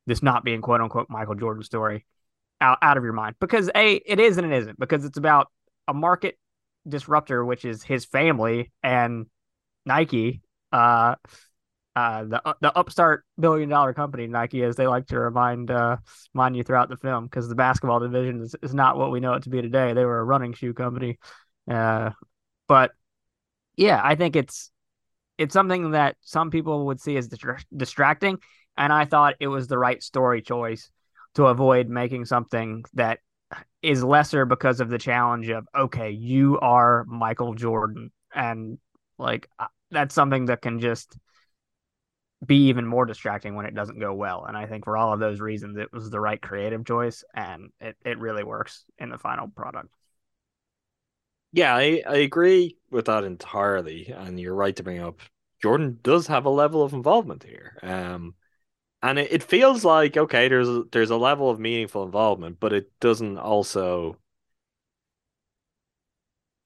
this 0.05 0.21
not 0.21 0.43
being 0.43 0.61
quote 0.61 0.81
unquote 0.81 1.07
Michael 1.09 1.35
Jordan 1.35 1.63
story 1.63 2.05
out, 2.59 2.77
out 2.81 2.97
of 2.97 3.03
your 3.03 3.13
mind 3.13 3.35
because 3.39 3.69
a 3.75 3.95
it 3.95 4.19
is 4.19 4.37
and 4.37 4.51
it 4.51 4.55
isn't 4.55 4.79
because 4.79 5.05
it's 5.05 5.17
about 5.17 5.47
a 5.87 5.93
market 5.93 6.37
disruptor, 6.87 7.43
which 7.43 7.65
is 7.65 7.83
his 7.83 8.05
family 8.05 8.71
and 8.83 9.27
Nike, 9.85 10.41
uh, 10.71 11.15
uh, 11.95 12.23
the 12.23 12.47
uh, 12.47 12.53
the 12.61 12.77
upstart 12.77 13.25
billion 13.39 13.67
dollar 13.67 13.93
company 13.93 14.27
Nike, 14.27 14.61
is. 14.61 14.75
they 14.75 14.87
like 14.87 15.07
to 15.07 15.19
remind 15.19 15.71
uh, 15.71 15.97
remind 16.33 16.55
you 16.55 16.63
throughout 16.63 16.89
the 16.89 16.97
film, 16.97 17.25
because 17.25 17.49
the 17.49 17.55
basketball 17.55 17.99
division 17.99 18.41
is, 18.41 18.55
is 18.61 18.73
not 18.73 18.97
what 18.97 19.11
we 19.11 19.19
know 19.19 19.33
it 19.33 19.43
to 19.43 19.49
be 19.49 19.61
today. 19.61 19.93
They 19.93 20.05
were 20.05 20.19
a 20.19 20.23
running 20.23 20.53
shoe 20.53 20.73
company, 20.73 21.19
uh, 21.69 22.11
but 22.67 22.91
yeah, 23.75 23.99
I 24.03 24.15
think 24.15 24.35
it's 24.35 24.71
it's 25.37 25.53
something 25.53 25.91
that 25.91 26.15
some 26.21 26.51
people 26.51 26.85
would 26.87 27.01
see 27.01 27.17
as 27.17 27.29
distracting, 27.75 28.37
and 28.77 28.93
I 28.93 29.05
thought 29.05 29.35
it 29.39 29.47
was 29.47 29.67
the 29.67 29.77
right 29.77 30.01
story 30.01 30.41
choice 30.41 30.89
to 31.35 31.47
avoid 31.47 31.89
making 31.89 32.25
something 32.25 32.83
that 32.93 33.19
is 33.81 34.03
lesser 34.03 34.45
because 34.45 34.79
of 34.79 34.89
the 34.89 34.97
challenge 34.97 35.49
of 35.49 35.67
okay, 35.75 36.11
you 36.11 36.57
are 36.59 37.03
Michael 37.05 37.53
Jordan, 37.53 38.11
and 38.33 38.77
like 39.17 39.49
uh, 39.59 39.67
that's 39.89 40.15
something 40.15 40.45
that 40.45 40.61
can 40.61 40.79
just 40.79 41.17
be 42.45 42.67
even 42.67 42.85
more 42.87 43.05
distracting 43.05 43.55
when 43.55 43.65
it 43.65 43.75
doesn't 43.75 43.99
go 43.99 44.13
well. 44.13 44.45
And 44.45 44.57
I 44.57 44.65
think 44.65 44.85
for 44.85 44.97
all 44.97 45.13
of 45.13 45.19
those 45.19 45.39
reasons, 45.39 45.77
it 45.77 45.93
was 45.93 46.09
the 46.09 46.19
right 46.19 46.41
creative 46.41 46.85
choice, 46.85 47.23
and 47.33 47.71
it 47.79 47.95
it 48.05 48.19
really 48.19 48.43
works 48.43 48.85
in 48.99 49.09
the 49.09 49.17
final 49.17 49.47
product. 49.47 49.89
Yeah, 51.53 51.75
I, 51.75 52.01
I 52.07 52.17
agree 52.17 52.77
with 52.89 53.05
that 53.05 53.23
entirely, 53.23 54.07
and 54.09 54.39
you're 54.39 54.55
right 54.55 54.75
to 54.75 54.83
bring 54.83 54.99
up 54.99 55.19
Jordan 55.61 55.99
does 56.01 56.27
have 56.27 56.45
a 56.45 56.49
level 56.49 56.81
of 56.83 56.93
involvement 56.93 57.43
here. 57.43 57.77
Um, 57.83 58.35
and 59.03 59.19
it, 59.19 59.31
it 59.33 59.43
feels 59.43 59.85
like 59.85 60.17
okay, 60.17 60.49
there's 60.49 60.69
there's 60.93 61.11
a 61.11 61.17
level 61.17 61.49
of 61.51 61.59
meaningful 61.61 62.03
involvement, 62.05 62.59
but 62.61 62.73
it 62.73 62.91
doesn't 63.01 63.39
also. 63.39 64.17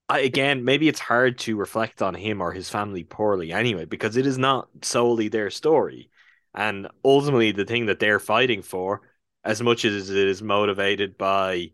I, 0.08 0.20
again, 0.20 0.64
maybe 0.64 0.88
it's 0.88 1.00
hard 1.00 1.40
to 1.40 1.56
reflect 1.56 2.02
on 2.02 2.14
him 2.14 2.42
or 2.42 2.52
his 2.52 2.70
family 2.70 3.04
poorly 3.04 3.52
anyway, 3.52 3.86
because 3.86 4.18
it 4.18 4.28
is 4.28 4.38
not 4.38 4.68
solely 4.84 5.30
their 5.30 5.50
story, 5.50 6.10
and 6.54 6.88
ultimately 7.04 7.52
the 7.52 7.66
thing 7.66 7.88
that 7.88 8.00
they're 8.00 8.20
fighting 8.20 8.62
for, 8.62 9.02
as 9.44 9.62
much 9.62 9.84
as 9.84 10.10
it 10.10 10.28
is 10.28 10.42
motivated 10.42 11.18
by, 11.18 11.72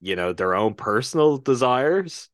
you 0.00 0.16
know, 0.16 0.32
their 0.32 0.54
own 0.54 0.74
personal 0.74 1.36
desires, 1.36 2.28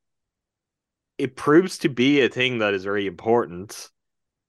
it 1.18 1.36
proves 1.36 1.78
to 1.78 1.88
be 1.88 2.20
a 2.20 2.28
thing 2.28 2.58
that 2.58 2.74
is 2.74 2.84
very 2.84 3.06
important 3.06 3.90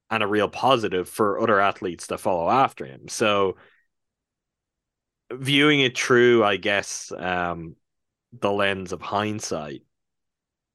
and 0.09 0.23
a 0.23 0.27
real 0.27 0.47
positive 0.47 1.09
for 1.09 1.39
other 1.39 1.59
athletes 1.59 2.07
that 2.07 2.19
follow 2.19 2.49
after 2.49 2.85
him. 2.85 3.07
So 3.07 3.57
viewing 5.31 5.81
it 5.81 5.97
through, 5.97 6.43
I 6.43 6.57
guess, 6.57 7.11
um, 7.15 7.75
the 8.39 8.51
lens 8.51 8.91
of 8.91 9.01
hindsight 9.01 9.81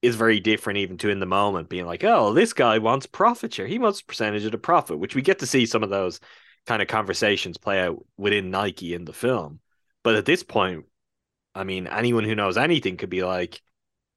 is 0.01 0.17
very 0.17 0.41
different 0.41 0.79
even 0.79 0.97
to 0.99 1.09
in 1.09 1.21
the 1.21 1.27
moment 1.27 1.69
being 1.69 1.87
like, 1.87 2.05
oh, 2.05 2.33
this 2.33 2.53
guy 2.53 2.79
wants 2.79 3.07
profit 3.07 3.55
share. 3.55 3.67
He 3.67 3.79
wants 3.79 4.03
percentage 4.03 4.45
of 4.45 4.53
the 4.53 4.59
profit, 4.59 4.99
which 4.99 5.15
we 5.15 5.23
get 5.23 5.41
to 5.41 5.47
see 5.47 5.67
some 5.67 5.83
of 5.83 5.91
those 5.91 6.21
kind 6.67 6.83
of 6.83 6.89
conversations 6.89 7.57
play 7.57 7.81
out 7.81 8.05
within 8.17 8.51
Nike 8.51 8.95
in 8.95 9.05
the 9.05 9.13
film. 9.13 9.61
But 10.05 10.15
at 10.15 10.25
this 10.25 10.43
point, 10.43 10.85
I 11.55 11.65
mean, 11.65 11.87
anyone 11.87 12.25
who 12.25 12.35
knows 12.35 12.57
anything 12.57 12.97
could 12.97 13.11
be 13.11 13.25
like, 13.25 13.61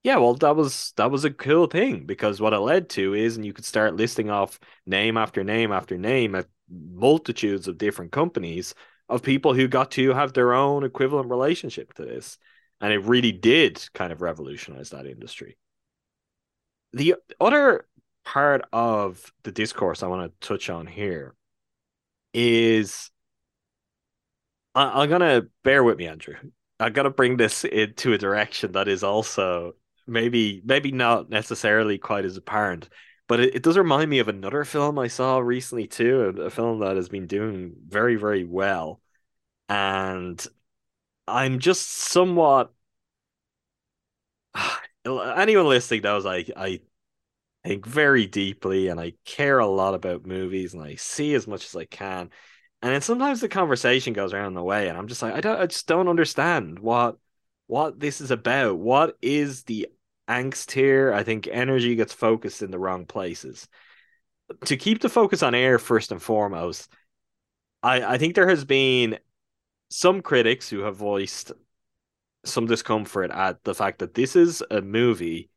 yeah, 0.04 0.18
well, 0.18 0.36
that 0.36 0.56
was 0.56 0.94
that 0.98 1.12
was 1.12 1.26
a 1.26 1.32
cool 1.32 1.68
thing 1.68 2.06
because 2.06 2.42
what 2.42 2.54
it 2.54 2.60
led 2.60 2.90
to 2.92 3.14
is, 3.14 3.36
and 3.36 3.46
you 3.46 3.54
could 3.54 3.66
start 3.66 3.96
listing 3.96 4.30
off 4.30 4.60
name 4.86 5.18
after 5.18 5.44
name 5.44 5.72
after 5.72 5.98
name 5.98 6.36
at 6.36 6.48
multitudes 6.70 7.68
of 7.68 7.78
different 7.78 8.12
companies 8.12 8.74
of 9.10 9.22
people 9.22 9.54
who 9.54 9.68
got 9.68 9.92
to 9.92 10.14
have 10.14 10.34
their 10.34 10.54
own 10.54 10.84
equivalent 10.84 11.30
relationship 11.30 11.94
to 11.94 12.04
this, 12.04 12.38
and 12.80 12.92
it 12.94 13.00
really 13.00 13.32
did 13.32 13.84
kind 13.94 14.12
of 14.12 14.22
revolutionize 14.22 14.90
that 14.90 15.06
industry. 15.06 15.58
The 16.94 17.16
other 17.40 17.88
part 18.26 18.64
of 18.74 19.32
the 19.44 19.52
discourse 19.52 20.04
I 20.04 20.08
want 20.08 20.32
to 20.40 20.48
touch 20.48 20.70
on 20.70 20.88
here 20.88 21.36
is 22.34 23.10
I, 24.76 25.02
I'm 25.02 25.10
gonna 25.10 25.44
bear 25.64 25.84
with 25.84 25.98
me, 25.98 26.08
Andrew. 26.08 26.36
I 26.80 26.90
gotta 26.90 27.10
bring 27.10 27.38
this 27.38 27.64
into 27.64 28.14
a 28.14 28.18
direction 28.18 28.74
that 28.74 28.88
is 28.88 29.04
also 29.04 29.74
maybe 30.08 30.62
maybe 30.66 30.92
not 30.92 31.30
necessarily 31.30 31.98
quite 31.98 32.26
as 32.26 32.38
apparent 32.38 32.90
but 33.28 33.40
it, 33.40 33.56
it 33.56 33.64
does 33.64 33.78
remind 33.78 34.10
me 34.10 34.20
of 34.20 34.28
another 34.28 34.64
film 34.66 34.98
i 35.00 35.08
saw 35.08 35.38
recently 35.38 35.88
too 35.88 36.34
a, 36.38 36.42
a 36.44 36.50
film 36.50 36.80
that 36.80 36.96
has 36.96 37.08
been 37.10 37.28
doing 37.28 37.74
very 37.88 38.16
very 38.16 38.44
well 38.44 39.00
and 39.70 40.48
i'm 41.28 41.60
just 41.60 41.88
somewhat 41.88 42.74
anyone 45.06 45.68
listening 45.68 46.02
knows 46.02 46.26
i 46.26 46.46
i 46.56 46.80
think 47.66 47.86
very 47.86 48.26
deeply 48.26 48.88
and 48.88 49.00
i 49.00 49.14
care 49.26 49.60
a 49.60 49.68
lot 49.68 49.94
about 49.94 50.26
movies 50.26 50.74
and 50.74 50.84
i 50.84 50.96
see 50.96 51.34
as 51.34 51.48
much 51.48 51.66
as 51.66 51.76
i 51.76 51.86
can 51.86 52.30
and 52.82 52.94
then 52.94 53.02
sometimes 53.02 53.42
the 53.42 53.50
conversation 53.50 54.14
goes 54.14 54.34
around 54.34 54.54
the 54.54 54.64
way 54.64 54.88
and 54.88 54.98
i'm 54.98 55.08
just 55.08 55.22
like 55.22 55.34
i 55.34 55.42
don't 55.42 55.60
i 55.60 55.66
just 55.66 55.88
don't 55.88 56.08
understand 56.08 56.80
what 56.80 57.18
what 57.72 58.02
this 58.02 58.20
is 58.20 58.32
about. 58.32 58.78
What 58.78 59.18
is 59.22 59.64
the 59.64 59.88
angst 60.28 60.72
here? 60.72 61.14
I 61.14 61.24
think 61.24 61.48
energy 61.50 61.96
gets 61.96 62.12
focused 62.12 62.62
in 62.62 62.70
the 62.70 62.78
wrong 62.78 63.06
places. 63.06 63.66
To 64.66 64.76
keep 64.76 65.00
the 65.00 65.08
focus 65.08 65.42
on 65.42 65.56
air 65.56 65.80
first 65.80 66.12
and 66.12 66.22
foremost, 66.22 66.92
I, 67.82 68.04
I 68.04 68.18
think 68.18 68.36
there 68.36 68.50
has 68.50 68.66
been 68.66 69.20
some 69.90 70.22
critics 70.22 70.70
who 70.70 70.80
have 70.80 70.98
voiced 70.98 71.54
some 72.44 72.66
discomfort 72.66 73.32
at 73.32 73.64
the 73.64 73.76
fact 73.76 74.00
that 74.00 74.14
this 74.14 74.36
is 74.36 74.64
a 74.72 74.82
movie 74.82 75.50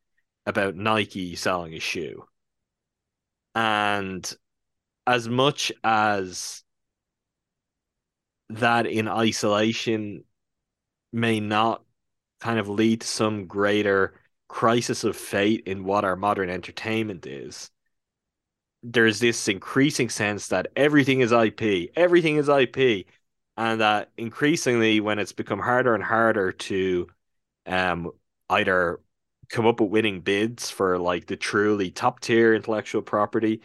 about 0.47 0.77
Nike 0.77 1.37
selling 1.37 1.75
a 1.75 1.81
shoe. 1.81 2.25
And 3.55 4.31
as 5.07 5.29
much 5.29 5.73
as 5.83 6.63
that 8.51 8.87
in 8.87 9.09
isolation 9.09 10.25
may 11.13 11.41
not 11.41 11.83
kind 12.41 12.59
of 12.59 12.69
lead 12.69 13.01
to 13.01 13.07
some 13.07 13.47
greater 13.47 14.15
crisis 14.49 15.05
of 15.05 15.17
fate 15.17 15.63
in 15.67 15.85
what 15.85 16.05
our 16.05 16.17
modern 16.17 16.51
entertainment 16.51 17.27
is. 17.27 17.71
There's 18.83 19.19
this 19.19 19.49
increasing 19.49 20.11
sense 20.11 20.49
that 20.49 20.69
everything 20.77 21.21
is 21.21 21.33
IP, 21.33 21.91
everything 21.97 22.37
is 22.37 22.49
IP, 22.49 23.07
and 23.57 23.81
that 23.81 24.11
increasingly, 24.17 25.01
when 25.01 25.19
it's 25.19 25.33
become 25.33 25.61
harder 25.61 25.95
and 25.95 26.03
harder 26.03 26.53
to 26.53 27.07
um, 27.67 28.11
either 28.51 29.01
come 29.49 29.67
up 29.67 29.81
with 29.81 29.91
winning 29.91 30.21
bids 30.21 30.71
for 30.71 30.99
like 30.99 31.27
the 31.27 31.37
truly 31.37 31.91
top 31.91 32.21
tier 32.21 32.55
intellectual 32.55 33.03
property, 33.03 33.63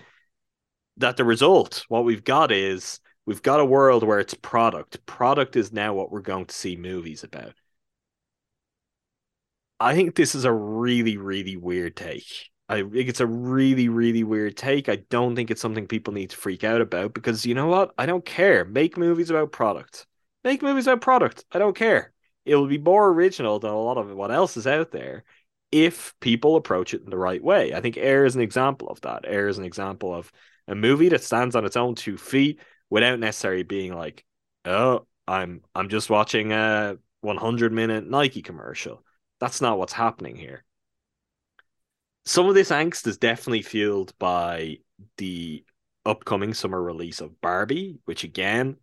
that 0.97 1.17
the 1.17 1.23
result, 1.23 1.85
what 1.87 2.05
we've 2.05 2.23
got 2.23 2.51
is 2.51 2.99
we've 3.25 3.41
got 3.41 3.59
a 3.59 3.65
world 3.65 4.03
where 4.03 4.19
it's 4.19 4.33
product. 4.33 5.05
Product 5.05 5.55
is 5.55 5.71
now 5.71 5.93
what 5.93 6.11
we're 6.11 6.21
going 6.21 6.45
to 6.45 6.55
see 6.55 6.75
movies 6.75 7.23
about. 7.23 7.53
I 9.79 9.95
think 9.95 10.15
this 10.15 10.35
is 10.35 10.45
a 10.45 10.53
really, 10.53 11.17
really 11.17 11.55
weird 11.55 11.95
take. 11.95 12.49
I 12.69 12.83
think 12.83 13.09
it's 13.09 13.19
a 13.19 13.25
really, 13.25 13.89
really 13.89 14.23
weird 14.23 14.55
take. 14.55 14.89
I 14.89 14.97
don't 15.09 15.35
think 15.35 15.49
it's 15.49 15.61
something 15.61 15.87
people 15.87 16.13
need 16.13 16.29
to 16.29 16.37
freak 16.37 16.63
out 16.63 16.81
about 16.81 17.15
because 17.15 17.43
you 17.43 17.55
know 17.55 17.65
what? 17.67 17.93
I 17.97 18.05
don't 18.05 18.23
care. 18.23 18.63
Make 18.63 18.95
movies 18.95 19.31
about 19.31 19.51
product. 19.51 20.05
Make 20.43 20.61
movies 20.61 20.85
about 20.85 21.01
product. 21.01 21.45
I 21.51 21.57
don't 21.57 21.75
care. 21.75 22.13
It 22.45 22.55
will 22.55 22.67
be 22.67 22.77
more 22.77 23.09
original 23.09 23.59
than 23.59 23.71
a 23.71 23.79
lot 23.79 23.97
of 23.97 24.11
what 24.11 24.31
else 24.31 24.55
is 24.55 24.67
out 24.67 24.91
there 24.91 25.23
if 25.71 26.13
people 26.19 26.55
approach 26.55 26.93
it 26.93 27.03
in 27.03 27.09
the 27.09 27.17
right 27.17 27.43
way. 27.43 27.73
I 27.73 27.81
think 27.81 27.97
Air 27.97 28.25
is 28.25 28.35
an 28.35 28.41
example 28.41 28.87
of 28.87 29.01
that. 29.01 29.25
Air 29.25 29.47
is 29.47 29.57
an 29.57 29.65
example 29.65 30.13
of 30.13 30.31
a 30.67 30.75
movie 30.75 31.09
that 31.09 31.23
stands 31.23 31.55
on 31.55 31.65
its 31.65 31.75
own 31.75 31.95
two 31.95 32.17
feet 32.17 32.59
without 32.89 33.19
necessarily 33.19 33.63
being 33.63 33.95
like, 33.95 34.23
oh, 34.65 35.07
I'm 35.27 35.61
I'm 35.73 35.89
just 35.89 36.09
watching 36.09 36.51
a 36.51 36.97
100 37.21 37.73
minute 37.73 38.07
Nike 38.07 38.43
commercial. 38.43 39.03
That's 39.39 39.61
not 39.61 39.79
what's 39.79 39.93
happening 39.93 40.35
here. 40.35 40.63
Some 42.25 42.47
of 42.47 42.55
this 42.55 42.69
angst 42.69 43.07
is 43.07 43.17
definitely 43.17 43.63
fueled 43.63 44.13
by 44.19 44.77
the 45.17 45.63
upcoming 46.05 46.53
summer 46.53 46.81
release 46.81 47.21
of 47.21 47.41
Barbie, 47.41 47.97
which 48.05 48.23
again, 48.23 48.77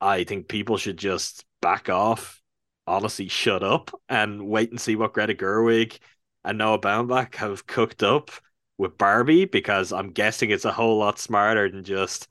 I 0.00 0.24
think 0.24 0.48
people 0.48 0.76
should 0.76 0.96
just 0.96 1.44
back 1.60 1.88
off, 1.88 2.42
honestly, 2.86 3.28
shut 3.28 3.62
up 3.62 3.90
and 4.08 4.48
wait 4.48 4.70
and 4.70 4.80
see 4.80 4.96
what 4.96 5.12
Greta 5.12 5.34
Gerwig 5.34 5.98
and 6.44 6.58
Noah 6.58 6.78
Baumbach 6.78 7.34
have 7.36 7.66
cooked 7.66 8.02
up 8.02 8.30
with 8.78 8.96
Barbie 8.96 9.44
because 9.44 9.92
I'm 9.92 10.12
guessing 10.12 10.50
it's 10.50 10.64
a 10.64 10.72
whole 10.72 10.98
lot 10.98 11.18
smarter 11.18 11.70
than 11.70 11.84
just, 11.84 12.28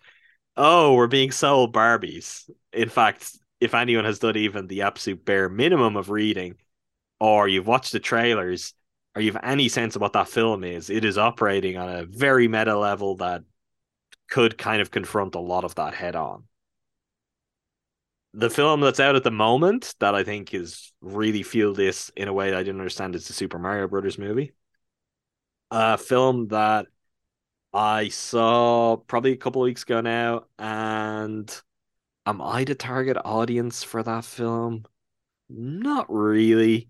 oh, 0.57 0.95
we're 0.95 1.07
being 1.07 1.31
sold 1.31 1.73
Barbies. 1.73 2.49
In 2.73 2.89
fact, 2.89 3.37
if 3.59 3.75
anyone 3.75 4.05
has 4.05 4.19
done 4.19 4.35
even 4.37 4.67
the 4.67 4.81
absolute 4.81 5.23
bare 5.23 5.49
minimum 5.49 5.95
of 5.95 6.09
reading, 6.09 6.55
or 7.19 7.47
you've 7.47 7.67
watched 7.67 7.91
the 7.91 7.99
trailers 7.99 8.73
or 9.19 9.21
you 9.21 9.33
have 9.33 9.43
any 9.43 9.67
sense 9.69 9.95
of 9.95 10.01
what 10.01 10.13
that 10.13 10.29
film 10.29 10.63
is, 10.63 10.89
it 10.89 11.05
is 11.05 11.17
operating 11.17 11.77
on 11.77 11.89
a 11.89 12.05
very 12.05 12.47
meta 12.47 12.77
level 12.77 13.17
that 13.17 13.43
could 14.29 14.57
kind 14.57 14.81
of 14.81 14.91
confront 14.91 15.35
a 15.35 15.39
lot 15.39 15.65
of 15.65 15.75
that 15.75 15.93
head 15.93 16.15
on. 16.15 16.45
The 18.33 18.49
film 18.49 18.81
that's 18.81 18.99
out 18.99 19.15
at 19.15 19.23
the 19.23 19.31
moment 19.31 19.95
that 19.99 20.15
I 20.15 20.23
think 20.23 20.53
is 20.53 20.93
really 21.01 21.43
feel 21.43 21.73
this 21.73 22.09
in 22.15 22.27
a 22.27 22.33
way 22.33 22.51
that 22.51 22.57
I 22.59 22.63
didn't 22.63 22.79
understand 22.81 23.15
is 23.15 23.27
the 23.27 23.33
Super 23.33 23.59
Mario 23.59 23.87
Brothers 23.87 24.17
movie. 24.17 24.53
a 25.71 25.97
film 25.97 26.47
that 26.49 26.87
I 27.73 28.09
saw 28.09 28.97
probably 28.97 29.33
a 29.33 29.37
couple 29.37 29.61
weeks 29.61 29.83
ago 29.83 30.01
now, 30.01 30.45
and 30.59 31.49
am 32.25 32.41
I 32.41 32.65
the 32.65 32.75
target 32.75 33.17
audience 33.25 33.83
for 33.83 34.03
that 34.03 34.25
film? 34.25 34.85
Not 35.49 36.07
really. 36.09 36.89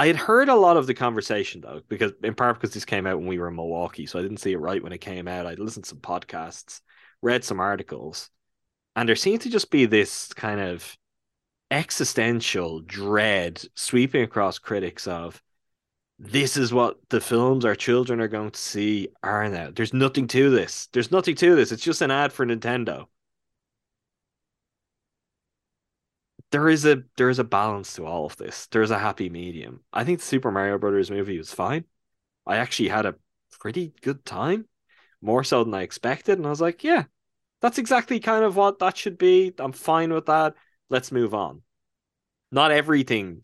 I 0.00 0.06
had 0.06 0.16
heard 0.16 0.48
a 0.48 0.54
lot 0.54 0.78
of 0.78 0.86
the 0.86 0.94
conversation 0.94 1.60
though, 1.60 1.82
because 1.86 2.12
in 2.22 2.34
part 2.34 2.58
because 2.58 2.72
this 2.72 2.86
came 2.86 3.06
out 3.06 3.18
when 3.18 3.26
we 3.26 3.38
were 3.38 3.48
in 3.48 3.56
Milwaukee, 3.56 4.06
so 4.06 4.18
I 4.18 4.22
didn't 4.22 4.38
see 4.38 4.52
it 4.52 4.56
right 4.56 4.82
when 4.82 4.94
it 4.94 5.02
came 5.02 5.28
out. 5.28 5.44
I 5.44 5.52
listened 5.52 5.84
to 5.84 5.90
some 5.90 5.98
podcasts, 5.98 6.80
read 7.20 7.44
some 7.44 7.60
articles, 7.60 8.30
and 8.96 9.06
there 9.06 9.14
seemed 9.14 9.42
to 9.42 9.50
just 9.50 9.70
be 9.70 9.84
this 9.84 10.32
kind 10.32 10.58
of 10.58 10.96
existential 11.70 12.80
dread 12.80 13.62
sweeping 13.74 14.22
across 14.22 14.58
critics 14.58 15.06
of 15.06 15.42
this 16.18 16.56
is 16.56 16.72
what 16.72 16.96
the 17.10 17.20
films 17.20 17.66
our 17.66 17.74
children 17.74 18.22
are 18.22 18.28
going 18.28 18.52
to 18.52 18.58
see 18.58 19.08
are 19.22 19.50
now. 19.50 19.70
There's 19.70 19.92
nothing 19.92 20.28
to 20.28 20.48
this. 20.48 20.88
There's 20.94 21.10
nothing 21.10 21.34
to 21.34 21.54
this. 21.54 21.72
It's 21.72 21.84
just 21.84 22.00
an 22.00 22.10
ad 22.10 22.32
for 22.32 22.46
Nintendo. 22.46 23.04
There 26.52 26.68
is 26.68 26.84
a 26.84 27.02
there 27.16 27.30
is 27.30 27.38
a 27.38 27.44
balance 27.44 27.94
to 27.94 28.06
all 28.06 28.26
of 28.26 28.36
this. 28.36 28.66
There's 28.66 28.90
a 28.90 28.98
happy 28.98 29.28
medium. 29.30 29.80
I 29.92 30.04
think 30.04 30.18
the 30.18 30.24
Super 30.26 30.50
Mario 30.50 30.78
Brothers 30.78 31.10
movie 31.10 31.38
was 31.38 31.52
fine. 31.52 31.84
I 32.46 32.56
actually 32.56 32.88
had 32.88 33.06
a 33.06 33.14
pretty 33.60 33.92
good 34.02 34.24
time, 34.24 34.66
more 35.20 35.44
so 35.44 35.62
than 35.62 35.74
I 35.74 35.82
expected, 35.82 36.38
and 36.38 36.46
I 36.46 36.50
was 36.50 36.60
like, 36.60 36.82
yeah, 36.82 37.04
that's 37.60 37.78
exactly 37.78 38.20
kind 38.20 38.44
of 38.44 38.56
what 38.56 38.78
that 38.80 38.96
should 38.96 39.18
be. 39.18 39.52
I'm 39.58 39.72
fine 39.72 40.12
with 40.12 40.26
that. 40.26 40.54
Let's 40.88 41.12
move 41.12 41.34
on. 41.34 41.62
Not 42.50 42.72
everything 42.72 43.42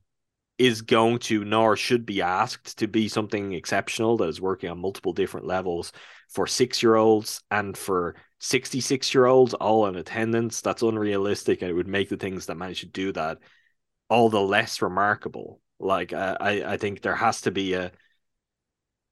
is 0.59 0.83
going 0.83 1.19
to 1.19 1.45
nor 1.45 1.77
should 1.77 2.07
be 2.07 2.23
asked 2.23 2.79
to 2.79 2.89
be 2.89 3.09
something 3.09 3.53
exceptional 3.53 4.17
that 4.17 4.29
is 4.29 4.41
working 4.41 4.71
on 4.71 4.81
multiple 4.81 5.13
different 5.13 5.47
levels 5.47 5.93
for 6.31 6.47
six 6.47 6.83
year 6.83 6.97
olds 6.97 7.43
and 7.51 7.77
for 7.77 8.17
66 8.39 9.15
year 9.15 9.27
olds 9.27 9.55
all 9.55 9.87
in 9.87 9.97
attendance 9.97 10.61
that's 10.61 10.83
unrealistic 10.83 11.63
and 11.63 11.71
it 11.71 11.75
would 11.75 11.89
make 11.89 12.09
the 12.09 12.17
things 12.17 12.47
that 12.47 12.57
manage 12.57 12.81
to 12.81 12.87
do 12.87 13.13
that 13.13 13.39
all 14.09 14.29
the 14.29 14.41
less 14.41 14.83
remarkable 14.83 15.61
like 15.81 16.13
i 16.13 16.63
i 16.67 16.77
think 16.77 17.01
there 17.01 17.15
has 17.15 17.41
to 17.41 17.51
be 17.51 17.75
a 17.75 17.91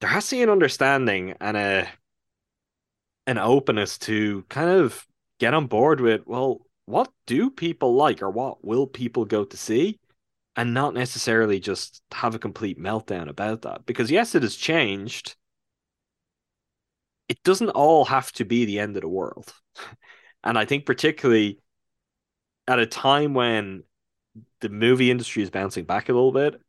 there 0.01 0.11
has 0.11 0.29
to 0.29 0.37
be 0.37 0.43
an 0.43 0.51
understanding 0.51 1.35
and 1.41 1.57
a 1.57 1.89
an 3.27 3.39
openness 3.39 3.97
to 3.97 4.45
kind 4.51 4.69
of 4.69 5.07
get 5.41 5.55
on 5.55 5.67
board 5.67 6.01
with 6.01 6.27
well 6.27 6.61
what 6.87 7.11
do 7.27 7.51
people 7.51 7.95
like 7.95 8.23
or 8.23 8.31
what 8.31 8.65
will 8.65 8.87
people 8.87 9.25
go 9.25 9.45
to 9.45 9.57
see 9.57 9.99
and 10.57 10.75
not 10.75 10.95
necessarily 10.95 11.59
just 11.59 12.03
have 12.13 12.35
a 12.35 12.39
complete 12.39 12.79
meltdown 12.79 13.29
about 13.29 13.63
that. 13.63 13.87
Because 13.87 14.11
yes, 14.11 14.35
it 14.35 14.43
has 14.43 14.57
changed. 14.57 15.37
It 17.29 17.43
doesn't 17.43 17.71
all 17.71 18.05
have 18.05 18.33
to 18.33 18.45
be 18.45 18.65
the 18.65 18.81
end 18.81 18.97
of 18.97 19.03
the 19.03 19.09
world. 19.09 19.53
and 20.45 20.59
I 20.59 20.65
think 20.65 20.87
particularly 20.87 21.61
at 22.67 22.79
a 22.79 22.87
time 22.87 23.35
when 23.35 23.85
the 24.61 24.69
movie 24.69 25.11
industry 25.11 25.43
is 25.43 25.51
bouncing 25.51 25.85
back 25.85 26.09
a 26.09 26.13
little 26.13 26.33
bit, 26.33 26.61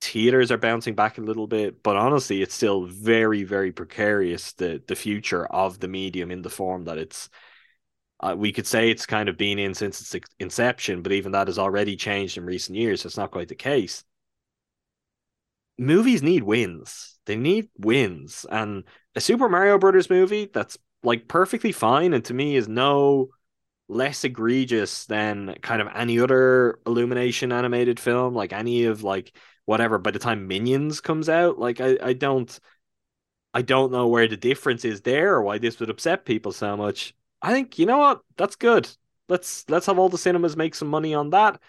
theaters 0.00 0.50
are 0.50 0.58
bouncing 0.58 0.94
back 0.94 1.18
a 1.18 1.22
little 1.22 1.46
bit, 1.46 1.82
but 1.82 1.96
honestly, 1.96 2.42
it's 2.42 2.54
still 2.54 2.86
very, 2.86 3.44
very 3.44 3.72
precarious 3.72 4.52
the 4.54 4.82
the 4.86 4.96
future 4.96 5.46
of 5.46 5.78
the 5.78 5.88
medium 5.88 6.30
in 6.30 6.42
the 6.42 6.50
form 6.50 6.84
that 6.84 6.98
it's 6.98 7.28
uh, 8.20 8.34
we 8.36 8.52
could 8.52 8.66
say 8.66 8.90
it's 8.90 9.06
kind 9.06 9.28
of 9.28 9.36
been 9.36 9.58
in 9.58 9.74
since 9.74 10.14
its 10.14 10.26
inception, 10.38 11.02
but 11.02 11.12
even 11.12 11.32
that 11.32 11.48
has 11.48 11.58
already 11.58 11.96
changed 11.96 12.36
in 12.38 12.44
recent 12.44 12.78
years. 12.78 13.02
So 13.02 13.08
it's 13.08 13.16
not 13.16 13.32
quite 13.32 13.48
the 13.48 13.54
case. 13.56 14.04
Movies 15.78 16.22
need 16.22 16.42
wins. 16.44 17.18
They 17.26 17.36
need 17.36 17.68
wins, 17.78 18.46
and 18.50 18.84
a 19.14 19.20
Super 19.20 19.48
Mario 19.48 19.78
Brothers 19.78 20.10
movie 20.10 20.50
that's 20.52 20.78
like 21.02 21.28
perfectly 21.28 21.72
fine, 21.72 22.14
and 22.14 22.24
to 22.26 22.34
me 22.34 22.56
is 22.56 22.68
no 22.68 23.30
less 23.88 24.24
egregious 24.24 25.06
than 25.06 25.54
kind 25.62 25.82
of 25.82 25.88
any 25.94 26.18
other 26.18 26.78
Illumination 26.86 27.52
animated 27.52 28.00
film, 28.00 28.34
like 28.34 28.52
any 28.52 28.84
of 28.84 29.02
like 29.02 29.36
whatever. 29.66 29.98
By 29.98 30.12
the 30.12 30.18
time 30.18 30.48
Minions 30.48 31.00
comes 31.00 31.28
out, 31.28 31.58
like 31.58 31.80
I, 31.80 31.98
I 32.02 32.12
don't, 32.14 32.58
I 33.54 33.62
don't 33.62 33.92
know 33.92 34.08
where 34.08 34.28
the 34.28 34.36
difference 34.36 34.84
is 34.84 35.02
there 35.02 35.34
or 35.34 35.42
why 35.42 35.58
this 35.58 35.78
would 35.80 35.90
upset 35.90 36.24
people 36.24 36.52
so 36.52 36.76
much. 36.76 37.14
I 37.42 37.52
think 37.52 37.78
you 37.78 37.86
know 37.86 37.98
what 37.98 38.22
that's 38.36 38.56
good. 38.56 38.88
Let's 39.28 39.64
let's 39.68 39.86
have 39.86 39.98
all 39.98 40.08
the 40.08 40.18
cinemas 40.18 40.56
make 40.56 40.74
some 40.74 40.88
money 40.88 41.14
on 41.14 41.30
that, 41.30 41.60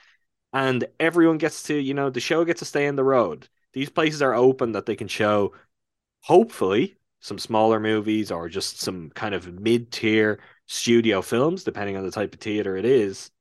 and 0.54 0.86
everyone 1.00 1.38
gets 1.38 1.64
to 1.64 1.76
you 1.76 1.94
know 1.94 2.10
the 2.10 2.20
show 2.20 2.46
gets 2.46 2.60
to 2.60 2.66
stay 2.66 2.86
in 2.88 2.96
the 2.96 3.04
road. 3.04 3.50
These 3.74 3.90
places 3.90 4.22
are 4.22 4.36
open 4.36 4.74
that 4.74 4.86
they 4.86 4.96
can 4.96 5.08
show, 5.08 5.54
hopefully, 6.22 6.98
some 7.24 7.40
smaller 7.40 7.80
movies 7.80 8.32
or 8.32 8.50
just 8.50 8.82
some 8.82 9.10
kind 9.12 9.34
of 9.34 9.48
mid 9.60 9.92
tier 9.92 10.40
studio 10.68 11.22
films, 11.22 11.64
depending 11.64 11.96
on 11.96 12.04
the 12.04 12.12
type 12.12 12.34
of 12.34 12.42
theater 12.42 12.76
it 12.76 12.84
is. 12.86 13.32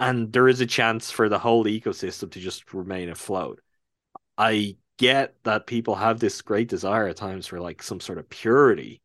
And 0.00 0.32
there 0.32 0.48
is 0.48 0.60
a 0.60 0.66
chance 0.66 1.10
for 1.10 1.28
the 1.28 1.38
whole 1.38 1.64
ecosystem 1.64 2.30
to 2.32 2.40
just 2.40 2.74
remain 2.74 3.10
afloat. 3.10 3.60
I 4.36 4.76
get 4.98 5.34
that 5.44 5.68
people 5.68 5.94
have 5.94 6.18
this 6.18 6.42
great 6.42 6.68
desire 6.68 7.06
at 7.06 7.16
times 7.16 7.46
for 7.46 7.60
like 7.60 7.80
some 7.80 8.00
sort 8.00 8.18
of 8.18 8.28
purity 8.28 9.00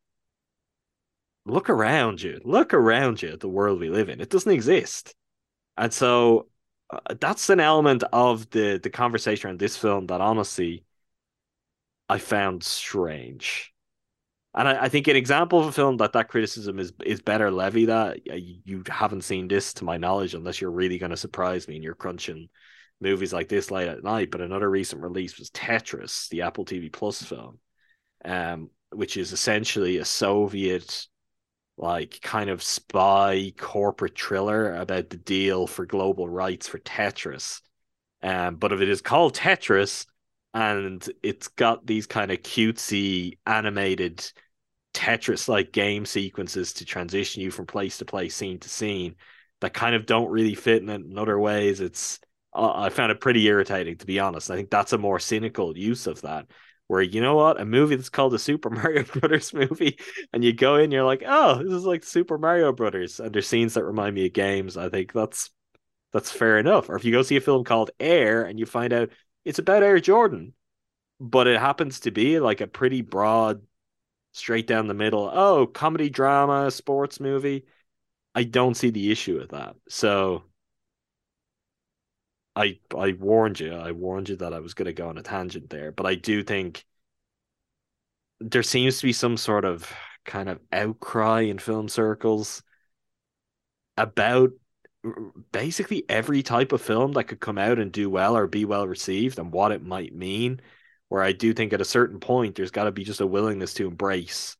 look 1.45 1.70
around 1.70 2.22
you. 2.22 2.39
Look 2.43 2.74
around 2.74 3.22
you 3.22 3.30
at 3.30 3.39
the 3.39 3.49
world 3.49 3.80
we 3.80 3.89
live 3.89 4.10
in. 4.10 4.20
It 4.20 4.30
doesn't 4.30 4.51
exist. 4.51 5.14
And 5.78 5.93
so 5.93 6.47
uh, 6.89 7.16
that's 7.20 7.49
an 7.49 7.60
element 7.60 8.04
of 8.12 8.49
the 8.49 8.80
the 8.82 8.89
conversation 8.89 9.47
around 9.47 9.60
this 9.60 9.78
film 9.78 10.08
that 10.08 10.22
honestly 10.22 10.84
I 12.14 12.20
found 12.20 12.64
strange. 12.64 13.74
And 14.53 14.68
I, 14.68 14.84
I, 14.84 14.89
think 14.89 15.07
an 15.07 15.16
example 15.16 15.59
of 15.59 15.66
a 15.66 15.72
film 15.72 15.97
that 15.97 16.14
that 16.14 16.28
criticism 16.28 16.78
is 16.78 16.93
is 17.03 17.24
better 17.24 17.49
levied 17.49 17.89
at. 17.89 18.20
You 18.28 18.84
haven't 18.88 19.24
seen 19.24 19.47
this, 19.47 19.74
to 19.76 19.84
my 19.84 19.97
knowledge, 19.97 20.36
unless 20.36 20.61
you're 20.61 20.70
really 20.70 20.99
going 20.99 21.09
to 21.09 21.18
surprise 21.18 21.68
me 21.68 21.74
and 21.74 21.84
you're 21.84 21.95
crunching 21.95 22.49
movies 23.01 23.34
like 23.34 23.49
this 23.49 23.72
late 23.72 23.88
at 23.88 24.03
night. 24.03 24.30
But 24.30 24.41
another 24.41 24.70
recent 24.70 25.01
release 25.01 25.39
was 25.39 25.49
Tetris, 25.49 26.30
the 26.30 26.43
Apple 26.43 26.66
TV 26.66 26.93
Plus 26.93 27.24
film, 27.24 27.57
um, 28.24 28.70
which 28.91 29.18
is 29.18 29.32
essentially 29.32 29.97
a 29.97 30.05
Soviet 30.05 31.07
like 31.80 32.20
kind 32.22 32.51
of 32.51 32.61
spy 32.61 33.51
corporate 33.57 34.16
thriller 34.16 34.76
about 34.76 35.09
the 35.09 35.18
deal 35.18 35.66
for 35.66 35.88
global 35.88 36.30
rights 36.30 36.68
for 36.68 36.78
Tetris. 36.78 37.59
Um, 38.22 38.57
but 38.57 38.72
if 38.72 38.82
it 38.82 38.89
is 38.89 39.01
called 39.01 39.34
Tetris 39.34 40.05
and 40.54 41.08
it's 41.24 41.47
got 41.47 41.86
these 41.86 42.06
kind 42.08 42.32
of 42.32 42.39
cutesy 42.39 43.38
animated 43.45 44.32
Tetris 44.93 45.47
like 45.47 45.72
game 45.72 46.06
sequences 46.06 46.74
to 46.74 46.86
transition 46.86 47.41
you 47.41 47.51
from 47.51 47.66
place 47.66 47.97
to 47.97 48.06
place, 48.06 48.36
scene 48.36 48.60
to 48.60 48.70
scene, 48.70 49.16
that 49.62 49.74
kind 49.74 49.95
of 49.95 50.06
don't 50.06 50.30
really 50.30 50.56
fit 50.56 50.84
in, 50.84 50.89
in 50.89 51.18
other 51.18 51.39
ways. 51.39 51.82
It's 51.82 52.20
uh, 52.54 52.72
I 52.74 52.89
found 52.89 53.12
it 53.12 53.20
pretty 53.22 53.45
irritating 53.47 53.97
to 53.97 54.06
be 54.06 54.20
honest. 54.20 54.51
I 54.51 54.56
think 54.56 54.70
that's 54.70 54.93
a 54.93 54.97
more 54.97 55.20
cynical 55.20 55.78
use 55.78 56.06
of 56.06 56.22
that 56.22 56.47
where 56.88 57.01
you 57.01 57.22
know 57.22 57.36
what 57.36 57.60
a 57.60 57.66
movie 57.66 57.95
that's 57.95 58.10
called 58.10 58.34
a 58.34 58.39
super 58.39 58.70
mario 58.70 59.04
brothers 59.04 59.54
movie 59.54 59.97
and 60.32 60.43
you 60.43 60.54
go 60.54 60.76
in 60.76 60.91
you're 60.91 61.04
like 61.04 61.24
oh 61.26 61.64
this 61.64 61.74
is 61.74 61.86
like 61.86 62.04
super 62.04 62.38
mario 62.38 62.72
brothers 62.72 63.20
and 63.20 63.34
there's 63.34 63.47
scenes 63.47 63.74
that 63.74 63.84
remind 63.84 64.14
me 64.14 64.26
of 64.26 64.34
games 64.34 64.78
i 64.78 64.89
think 64.89 65.14
that's 65.14 65.49
that's 66.12 66.32
fair 66.32 66.60
enough 66.60 66.89
or 66.89 66.95
if 66.95 67.06
you 67.06 67.12
go 67.12 67.24
see 67.24 67.38
a 67.38 67.41
film 67.41 67.64
called 67.64 67.91
air 67.99 68.43
and 68.43 68.60
you 68.60 68.66
find 68.66 68.93
out 68.93 69.10
it's 69.46 69.60
about 69.60 69.84
air 69.84 70.00
jordan 70.00 70.54
but 71.20 71.48
it 71.48 71.60
happens 71.60 72.02
to 72.02 72.12
be 72.12 72.39
like 72.39 72.62
a 72.62 72.68
pretty 72.68 73.02
broad 73.02 73.62
straight 74.34 74.68
down 74.68 74.88
the 74.88 74.94
middle 74.94 75.30
oh 75.34 75.66
comedy 75.68 76.10
drama 76.10 76.72
sports 76.72 77.20
movie 77.20 77.66
i 78.36 78.44
don't 78.44 78.76
see 78.76 78.89
the 78.89 79.12
issue 79.12 79.38
with 79.38 79.52
that 79.52 79.76
so 79.89 80.44
I 82.56 82.80
I 82.96 83.14
warned 83.14 83.60
you. 83.60 83.74
I 83.74 83.91
warned 83.91 84.30
you 84.30 84.36
that 84.38 84.54
I 84.54 84.60
was 84.60 84.74
going 84.74 84.86
to 84.86 84.94
go 84.94 85.10
on 85.10 85.18
a 85.18 85.24
tangent 85.24 85.70
there, 85.70 85.91
but 85.91 86.06
I 86.06 86.16
do 86.16 86.44
think 86.44 86.86
there 88.39 88.64
seems 88.64 89.00
to 89.00 89.06
be 89.08 89.14
some 89.14 89.38
sort 89.38 89.66
of 89.66 89.91
kind 90.26 90.50
of 90.50 90.60
outcry 90.72 91.41
in 91.41 91.60
film 91.60 91.89
circles 91.89 92.64
about 93.98 94.52
basically 95.51 96.06
every 96.10 96.43
type 96.43 96.72
of 96.72 96.82
film 96.82 97.14
that 97.14 97.26
could 97.26 97.39
come 97.39 97.58
out 97.58 97.80
and 97.80 97.91
do 97.91 98.10
well 98.10 98.38
or 98.38 98.47
be 98.47 98.66
well 98.66 98.88
received 98.88 99.39
and 99.39 99.51
what 99.51 99.72
it 99.72 99.84
might 99.84 100.16
mean. 100.16 100.62
Where 101.10 101.22
I 101.22 101.32
do 101.32 101.54
think 101.54 101.74
at 101.74 101.82
a 101.82 101.86
certain 101.86 102.20
point 102.20 102.56
there's 102.56 102.72
got 102.72 102.86
to 102.86 102.91
be 102.91 103.04
just 103.04 103.22
a 103.22 103.28
willingness 103.28 103.76
to 103.76 103.88
embrace 103.88 104.58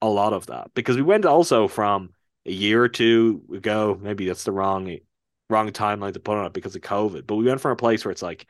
a 0.00 0.08
lot 0.08 0.32
of 0.32 0.46
that 0.46 0.72
because 0.74 0.96
we 0.96 1.02
went 1.02 1.24
also 1.24 1.68
from 1.68 2.10
a 2.44 2.50
year 2.50 2.82
or 2.82 2.88
two 2.88 3.42
ago, 3.54 3.96
maybe 4.00 4.26
that's 4.26 4.44
the 4.44 4.52
wrong 4.52 4.98
wrong 5.48 5.70
timeline 5.70 6.14
to 6.14 6.20
put 6.20 6.36
on 6.38 6.46
it 6.46 6.52
because 6.52 6.74
of 6.74 6.82
COVID. 6.82 7.26
But 7.26 7.36
we 7.36 7.44
went 7.44 7.60
from 7.60 7.72
a 7.72 7.76
place 7.76 8.04
where 8.04 8.10
it's 8.10 8.22
like 8.22 8.46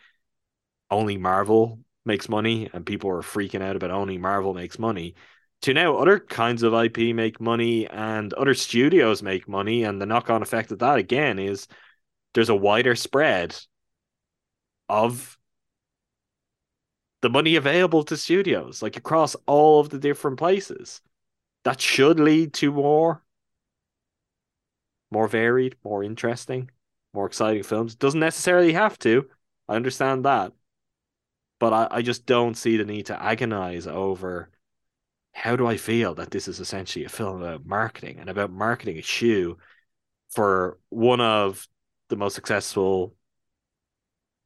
only 0.90 1.18
Marvel 1.18 1.80
makes 2.04 2.28
money 2.28 2.70
and 2.72 2.86
people 2.86 3.10
are 3.10 3.22
freaking 3.22 3.62
out 3.62 3.76
about 3.76 3.90
only 3.90 4.18
Marvel 4.18 4.54
makes 4.54 4.78
money 4.78 5.14
to 5.62 5.72
now 5.72 5.96
other 5.96 6.18
kinds 6.18 6.62
of 6.62 6.74
IP 6.74 7.14
make 7.14 7.40
money 7.40 7.88
and 7.88 8.32
other 8.34 8.54
studios 8.54 9.22
make 9.22 9.48
money. 9.48 9.84
And 9.84 10.00
the 10.00 10.06
knock 10.06 10.28
on 10.28 10.42
effect 10.42 10.72
of 10.72 10.80
that 10.80 10.98
again 10.98 11.38
is 11.38 11.68
there's 12.34 12.48
a 12.48 12.54
wider 12.54 12.94
spread 12.96 13.56
of 14.88 15.38
the 17.22 17.30
money 17.30 17.54
available 17.54 18.02
to 18.04 18.16
studios, 18.16 18.82
like 18.82 18.96
across 18.96 19.36
all 19.46 19.80
of 19.80 19.90
the 19.90 19.98
different 19.98 20.38
places. 20.38 21.00
That 21.64 21.80
should 21.80 22.18
lead 22.18 22.52
to 22.54 22.72
more, 22.72 23.22
more 25.12 25.28
varied, 25.28 25.76
more 25.84 26.02
interesting, 26.02 26.70
more 27.14 27.26
exciting 27.26 27.62
films. 27.62 27.94
Doesn't 27.94 28.18
necessarily 28.18 28.72
have 28.72 28.98
to. 29.00 29.28
I 29.68 29.76
understand 29.76 30.24
that. 30.24 30.52
But 31.60 31.72
I, 31.72 31.88
I 31.98 32.02
just 32.02 32.26
don't 32.26 32.56
see 32.56 32.76
the 32.76 32.84
need 32.84 33.06
to 33.06 33.22
agonize 33.22 33.86
over 33.86 34.50
how 35.32 35.56
do 35.56 35.66
I 35.66 35.76
feel 35.76 36.14
that 36.14 36.30
this 36.30 36.46
is 36.46 36.60
essentially 36.60 37.04
a 37.04 37.08
film 37.08 37.42
about 37.42 37.66
marketing 37.66 38.18
and 38.18 38.28
about 38.28 38.50
marketing 38.50 38.98
a 38.98 39.02
shoe 39.02 39.56
for 40.30 40.78
one 40.90 41.20
of 41.20 41.66
the 42.08 42.16
most 42.16 42.34
successful 42.34 43.14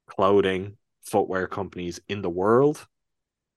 clothing 0.07 0.76
footwear 1.05 1.47
companies 1.47 2.01
in 2.09 2.22
the 2.22 2.30
world. 2.30 2.87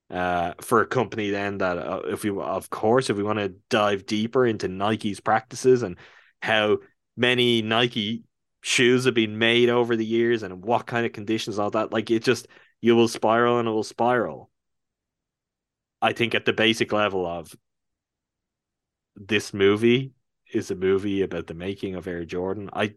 Uh, 0.09 0.55
for 0.59 0.81
a 0.81 0.87
company 0.87 1.29
then 1.29 1.59
that 1.59 1.77
uh, 1.77 2.01
if 2.05 2.23
we 2.23 2.31
of 2.31 2.67
course 2.71 3.11
if 3.11 3.17
we 3.17 3.21
want 3.21 3.37
to 3.37 3.53
dive 3.69 4.07
deeper 4.07 4.43
into 4.43 4.67
Nike's 4.67 5.19
practices 5.19 5.83
and 5.83 5.97
how 6.41 6.79
many 7.15 7.61
Nike 7.61 8.23
shoes 8.61 9.05
have 9.05 9.13
been 9.13 9.37
made 9.37 9.69
over 9.69 9.95
the 9.95 10.05
years 10.05 10.41
and 10.41 10.63
what 10.63 10.87
kind 10.87 11.05
of 11.05 11.13
conditions 11.13 11.59
all 11.59 11.69
that 11.69 11.93
like 11.93 12.09
it 12.09 12.23
just 12.23 12.47
you 12.81 12.95
will 12.95 13.07
spiral 13.07 13.59
and 13.59 13.67
it 13.67 13.71
will 13.71 13.83
spiral 13.83 14.48
I 16.01 16.13
think 16.13 16.33
at 16.35 16.45
the 16.45 16.53
basic 16.53 16.91
level 16.93 17.25
of 17.25 17.53
this 19.15 19.53
movie 19.53 20.13
is 20.53 20.71
a 20.71 20.75
movie 20.75 21.21
about 21.21 21.47
the 21.47 21.53
making 21.53 21.95
of 21.95 22.07
Air 22.07 22.25
Jordan. 22.25 22.69
I 22.73 22.93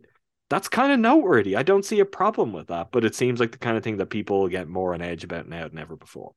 that's 0.49 0.69
kind 0.69 0.93
of 0.93 1.01
noteworthy. 1.01 1.57
I 1.57 1.63
don't 1.63 1.85
see 1.85 2.01
a 2.01 2.05
problem 2.05 2.53
with 2.53 2.69
that, 2.69 2.93
but 2.93 3.05
it 3.05 3.15
seems 3.15 3.41
like 3.41 3.53
the 3.53 3.59
kind 3.59 3.77
of 3.77 3.83
thing 3.83 3.97
that 3.97 4.11
people 4.11 4.49
get 4.49 4.69
more 4.69 4.93
on 4.93 5.01
edge 5.01 5.25
about 5.25 5.49
now 5.49 5.67
than 5.67 5.79
ever 5.79 5.97
before. 5.97 6.35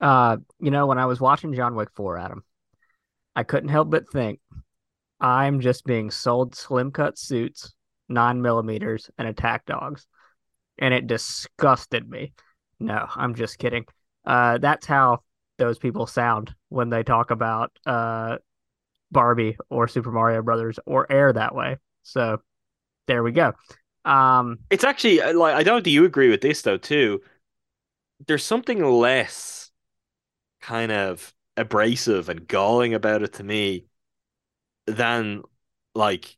Uh, 0.00 0.38
you 0.58 0.72
know, 0.72 0.86
when 0.86 0.98
I 0.98 1.06
was 1.06 1.20
watching 1.20 1.54
John 1.54 1.76
Wick 1.76 1.90
4, 1.94 2.18
Adam, 2.18 2.42
I 3.36 3.44
couldn't 3.44 3.68
help 3.68 3.90
but 3.90 4.10
think 4.10 4.40
I'm 5.20 5.60
just 5.60 5.84
being 5.84 6.10
sold 6.10 6.54
slim 6.54 6.90
cut 6.90 7.16
suits, 7.16 7.74
nine 8.08 8.42
millimeters, 8.42 9.10
and 9.18 9.28
attack 9.28 9.66
dogs. 9.66 10.06
And 10.78 10.92
it 10.94 11.06
disgusted 11.06 12.08
me. 12.08 12.32
No, 12.80 13.06
I'm 13.14 13.34
just 13.34 13.58
kidding. 13.58 13.84
Uh, 14.30 14.58
that's 14.58 14.86
how 14.86 15.18
those 15.58 15.76
people 15.76 16.06
sound 16.06 16.54
when 16.68 16.88
they 16.88 17.02
talk 17.02 17.32
about 17.32 17.76
uh, 17.84 18.38
Barbie 19.10 19.56
or 19.70 19.88
Super 19.88 20.12
Mario 20.12 20.40
Brothers 20.40 20.78
or 20.86 21.10
Air 21.10 21.32
that 21.32 21.52
way. 21.52 21.78
So 22.04 22.40
there 23.08 23.24
we 23.24 23.32
go. 23.32 23.54
Um, 24.04 24.60
it's 24.70 24.84
actually 24.84 25.20
uh, 25.20 25.34
like 25.34 25.56
I 25.56 25.64
don't. 25.64 25.82
Do 25.82 25.90
you 25.90 26.04
agree 26.04 26.30
with 26.30 26.42
this 26.42 26.62
though 26.62 26.76
too? 26.76 27.22
There's 28.28 28.44
something 28.44 28.84
less 28.84 29.72
kind 30.60 30.92
of 30.92 31.34
abrasive 31.56 32.28
and 32.28 32.46
galling 32.46 32.94
about 32.94 33.24
it 33.24 33.32
to 33.34 33.42
me 33.42 33.86
than 34.86 35.42
like 35.92 36.36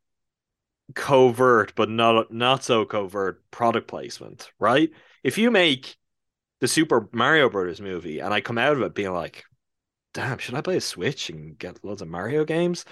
covert 0.95 1.74
but 1.74 1.90
not 1.90 2.32
not 2.32 2.64
so 2.64 2.86
covert 2.86 3.43
product 3.51 3.86
placement, 3.86 4.51
right? 4.59 4.90
If 5.22 5.36
you 5.36 5.51
make 5.51 5.99
the 6.62 6.68
Super 6.68 7.08
Mario 7.10 7.50
Brothers 7.50 7.80
movie, 7.80 8.20
and 8.20 8.32
I 8.32 8.40
come 8.40 8.56
out 8.56 8.74
of 8.74 8.82
it 8.82 8.94
being 8.94 9.12
like, 9.12 9.42
damn, 10.14 10.38
should 10.38 10.54
I 10.54 10.60
buy 10.60 10.74
a 10.74 10.80
Switch 10.80 11.28
and 11.28 11.58
get 11.58 11.84
loads 11.84 12.02
of 12.02 12.08
Mario 12.08 12.44
games? 12.44 12.84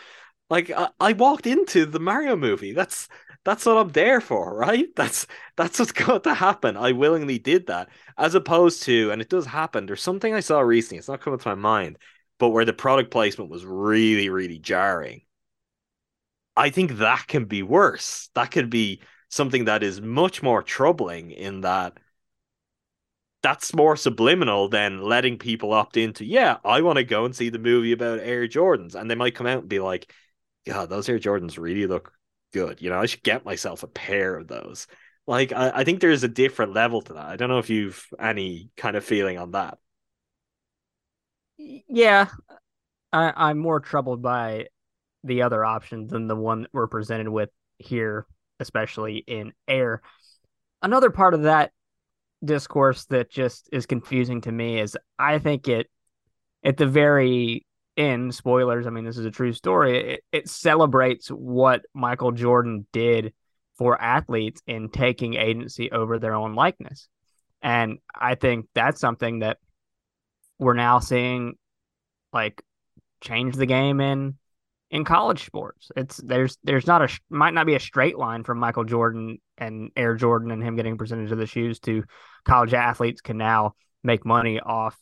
Like 0.50 0.72
I, 0.72 0.88
I 0.98 1.12
walked 1.12 1.46
into 1.46 1.86
the 1.86 2.00
Mario 2.00 2.34
movie. 2.34 2.72
That's 2.72 3.06
that's 3.44 3.64
what 3.64 3.76
I'm 3.76 3.90
there 3.90 4.20
for, 4.20 4.56
right? 4.56 4.88
That's 4.96 5.28
that's 5.56 5.78
what's 5.78 5.92
got 5.92 6.24
to 6.24 6.34
happen. 6.34 6.76
I 6.76 6.90
willingly 6.92 7.38
did 7.38 7.68
that, 7.68 7.90
as 8.18 8.34
opposed 8.34 8.82
to, 8.82 9.12
and 9.12 9.22
it 9.22 9.30
does 9.30 9.46
happen. 9.46 9.86
There's 9.86 10.02
something 10.02 10.34
I 10.34 10.40
saw 10.40 10.58
recently. 10.60 10.98
It's 10.98 11.08
not 11.08 11.20
coming 11.20 11.38
to 11.38 11.48
my 11.48 11.54
mind, 11.54 11.96
but 12.40 12.48
where 12.48 12.64
the 12.64 12.72
product 12.72 13.12
placement 13.12 13.50
was 13.50 13.64
really, 13.64 14.30
really 14.30 14.58
jarring. 14.58 15.22
I 16.56 16.70
think 16.70 16.98
that 16.98 17.28
can 17.28 17.44
be 17.44 17.62
worse. 17.62 18.30
That 18.34 18.50
could 18.50 18.68
be 18.68 19.00
something 19.28 19.66
that 19.66 19.84
is 19.84 20.00
much 20.00 20.42
more 20.42 20.60
troubling 20.60 21.30
in 21.30 21.60
that 21.60 21.96
that's 23.42 23.74
more 23.74 23.96
subliminal 23.96 24.68
than 24.68 25.02
letting 25.02 25.38
people 25.38 25.72
opt 25.72 25.96
into, 25.96 26.24
yeah, 26.24 26.58
I 26.64 26.82
want 26.82 26.96
to 26.96 27.04
go 27.04 27.24
and 27.24 27.34
see 27.34 27.48
the 27.48 27.58
movie 27.58 27.92
about 27.92 28.20
Air 28.20 28.46
Jordans. 28.46 28.94
And 28.94 29.10
they 29.10 29.14
might 29.14 29.34
come 29.34 29.46
out 29.46 29.60
and 29.60 29.68
be 29.68 29.80
like, 29.80 30.12
God, 30.66 30.90
those 30.90 31.08
Air 31.08 31.18
Jordans 31.18 31.58
really 31.58 31.86
look 31.86 32.12
good. 32.52 32.82
You 32.82 32.90
know, 32.90 33.00
I 33.00 33.06
should 33.06 33.22
get 33.22 33.44
myself 33.44 33.82
a 33.82 33.88
pair 33.88 34.36
of 34.36 34.46
those. 34.46 34.86
Like, 35.26 35.52
I, 35.52 35.70
I 35.76 35.84
think 35.84 36.00
there's 36.00 36.22
a 36.22 36.28
different 36.28 36.74
level 36.74 37.00
to 37.02 37.14
that. 37.14 37.26
I 37.26 37.36
don't 37.36 37.48
know 37.48 37.58
if 37.58 37.70
you've 37.70 38.04
any 38.18 38.70
kind 38.76 38.96
of 38.96 39.04
feeling 39.04 39.38
on 39.38 39.52
that. 39.52 39.78
Yeah, 41.56 42.28
I, 43.12 43.32
I'm 43.36 43.58
more 43.58 43.80
troubled 43.80 44.22
by 44.22 44.66
the 45.24 45.42
other 45.42 45.64
options 45.64 46.10
than 46.10 46.26
the 46.26 46.36
one 46.36 46.62
that 46.62 46.70
we're 46.72 46.88
presented 46.88 47.28
with 47.28 47.50
here, 47.78 48.26
especially 48.58 49.16
in 49.18 49.52
air. 49.68 50.02
Another 50.82 51.10
part 51.10 51.34
of 51.34 51.42
that 51.42 51.72
discourse 52.44 53.04
that 53.06 53.30
just 53.30 53.68
is 53.72 53.86
confusing 53.86 54.40
to 54.42 54.52
me 54.52 54.80
is 54.80 54.96
I 55.18 55.38
think 55.38 55.68
it 55.68 55.88
at 56.64 56.76
the 56.76 56.86
very 56.86 57.66
end, 57.96 58.34
spoilers, 58.34 58.86
I 58.86 58.90
mean 58.90 59.04
this 59.04 59.18
is 59.18 59.26
a 59.26 59.30
true 59.30 59.52
story, 59.52 60.14
it, 60.14 60.24
it 60.32 60.48
celebrates 60.48 61.28
what 61.28 61.82
Michael 61.94 62.32
Jordan 62.32 62.86
did 62.92 63.32
for 63.76 64.00
athletes 64.00 64.60
in 64.66 64.90
taking 64.90 65.34
agency 65.34 65.90
over 65.90 66.18
their 66.18 66.34
own 66.34 66.54
likeness. 66.54 67.08
And 67.62 67.98
I 68.14 68.34
think 68.34 68.66
that's 68.74 69.00
something 69.00 69.40
that 69.40 69.58
we're 70.58 70.74
now 70.74 70.98
seeing 70.98 71.54
like 72.32 72.62
change 73.20 73.56
the 73.56 73.66
game 73.66 74.00
in 74.00 74.36
in 74.90 75.04
college 75.04 75.46
sports. 75.46 75.90
It's 75.96 76.18
there's 76.18 76.58
there's 76.64 76.86
not 76.86 77.02
a 77.02 77.08
might 77.30 77.54
not 77.54 77.66
be 77.66 77.74
a 77.74 77.80
straight 77.80 78.18
line 78.18 78.44
from 78.44 78.58
Michael 78.58 78.84
Jordan 78.84 79.38
and 79.60 79.90
Air 79.96 80.16
Jordan 80.16 80.50
and 80.50 80.62
him 80.62 80.76
getting 80.76 80.98
percentage 80.98 81.30
of 81.30 81.38
the 81.38 81.46
shoes 81.46 81.78
to 81.80 82.04
college 82.44 82.74
athletes 82.74 83.20
can 83.20 83.36
now 83.36 83.74
make 84.02 84.24
money 84.24 84.58
off 84.58 84.98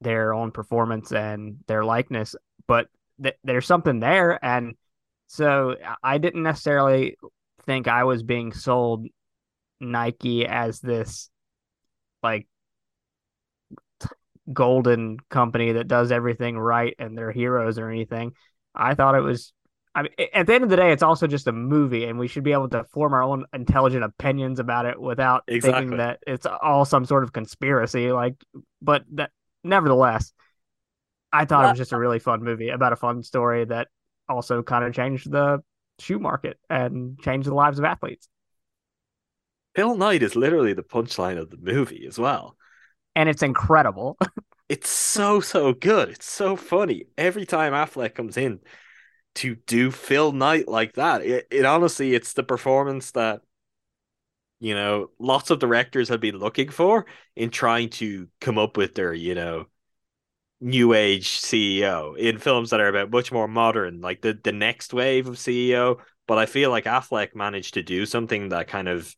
their 0.00 0.34
own 0.34 0.50
performance 0.50 1.12
and 1.12 1.58
their 1.66 1.84
likeness, 1.84 2.36
but 2.66 2.88
th- 3.22 3.36
there's 3.44 3.66
something 3.66 4.00
there 4.00 4.44
and 4.44 4.74
so 5.28 5.76
I 6.02 6.18
didn't 6.18 6.42
necessarily 6.42 7.16
think 7.66 7.86
I 7.86 8.04
was 8.04 8.22
being 8.22 8.52
sold 8.52 9.06
Nike 9.80 10.46
as 10.46 10.80
this 10.80 11.30
like 12.22 12.48
golden 14.52 15.18
company 15.28 15.72
that 15.72 15.88
does 15.88 16.10
everything 16.10 16.58
right 16.58 16.94
and 16.98 17.16
they're 17.16 17.30
heroes 17.30 17.78
or 17.78 17.90
anything. 17.90 18.32
I 18.74 18.94
thought 18.94 19.14
it 19.14 19.20
was. 19.20 19.52
I 19.98 20.02
mean, 20.02 20.12
at 20.32 20.46
the 20.46 20.54
end 20.54 20.62
of 20.62 20.70
the 20.70 20.76
day, 20.76 20.92
it's 20.92 21.02
also 21.02 21.26
just 21.26 21.48
a 21.48 21.52
movie, 21.52 22.04
and 22.04 22.20
we 22.20 22.28
should 22.28 22.44
be 22.44 22.52
able 22.52 22.68
to 22.68 22.84
form 22.84 23.12
our 23.14 23.22
own 23.22 23.46
intelligent 23.52 24.04
opinions 24.04 24.60
about 24.60 24.86
it 24.86 25.00
without 25.00 25.42
exactly. 25.48 25.80
thinking 25.80 25.98
that 25.98 26.20
it's 26.24 26.46
all 26.46 26.84
some 26.84 27.04
sort 27.04 27.24
of 27.24 27.32
conspiracy. 27.32 28.12
Like, 28.12 28.34
but 28.80 29.02
that 29.14 29.32
nevertheless, 29.64 30.32
I 31.32 31.46
thought 31.46 31.64
it 31.64 31.70
was 31.70 31.78
just 31.78 31.92
a 31.92 31.98
really 31.98 32.20
fun 32.20 32.44
movie 32.44 32.68
about 32.68 32.92
a 32.92 32.96
fun 32.96 33.24
story 33.24 33.64
that 33.64 33.88
also 34.28 34.62
kind 34.62 34.84
of 34.84 34.94
changed 34.94 35.32
the 35.32 35.64
shoe 35.98 36.20
market 36.20 36.60
and 36.70 37.18
changed 37.18 37.48
the 37.48 37.54
lives 37.54 37.80
of 37.80 37.84
athletes. 37.84 38.28
Phil 39.74 39.96
Knight 39.96 40.22
is 40.22 40.36
literally 40.36 40.74
the 40.74 40.84
punchline 40.84 41.38
of 41.38 41.50
the 41.50 41.58
movie 41.60 42.06
as 42.06 42.20
well. 42.20 42.56
And 43.16 43.28
it's 43.28 43.42
incredible. 43.42 44.16
it's 44.68 44.90
so 44.90 45.40
so 45.40 45.72
good. 45.72 46.10
It's 46.10 46.30
so 46.30 46.54
funny 46.54 47.06
every 47.16 47.46
time 47.46 47.72
Affleck 47.72 48.14
comes 48.14 48.36
in 48.36 48.60
to 49.38 49.54
do 49.54 49.90
Phil 49.90 50.32
Knight 50.32 50.68
like 50.68 50.94
that. 50.94 51.22
It, 51.22 51.46
it 51.50 51.64
honestly, 51.64 52.14
it's 52.14 52.32
the 52.32 52.42
performance 52.42 53.12
that 53.12 53.42
you 54.60 54.74
know 54.74 55.10
lots 55.18 55.50
of 55.50 55.60
directors 55.60 56.08
have 56.08 56.20
been 56.20 56.38
looking 56.38 56.68
for 56.68 57.06
in 57.36 57.50
trying 57.50 57.90
to 57.90 58.28
come 58.40 58.58
up 58.58 58.76
with 58.76 58.94
their 58.94 59.12
you 59.14 59.34
know 59.34 59.66
new 60.60 60.92
age 60.92 61.40
CEO 61.40 62.16
in 62.18 62.38
films 62.38 62.70
that 62.70 62.80
are 62.80 62.88
about 62.88 63.10
much 63.10 63.30
more 63.30 63.48
modern, 63.48 64.00
like 64.00 64.22
the 64.22 64.38
the 64.42 64.52
next 64.52 64.92
wave 64.92 65.28
of 65.28 65.36
CEO. 65.36 65.98
But 66.26 66.38
I 66.38 66.46
feel 66.46 66.70
like 66.70 66.84
Affleck 66.84 67.34
managed 67.34 67.74
to 67.74 67.82
do 67.82 68.06
something 68.06 68.50
that 68.50 68.68
kind 68.68 68.88
of 68.88 69.14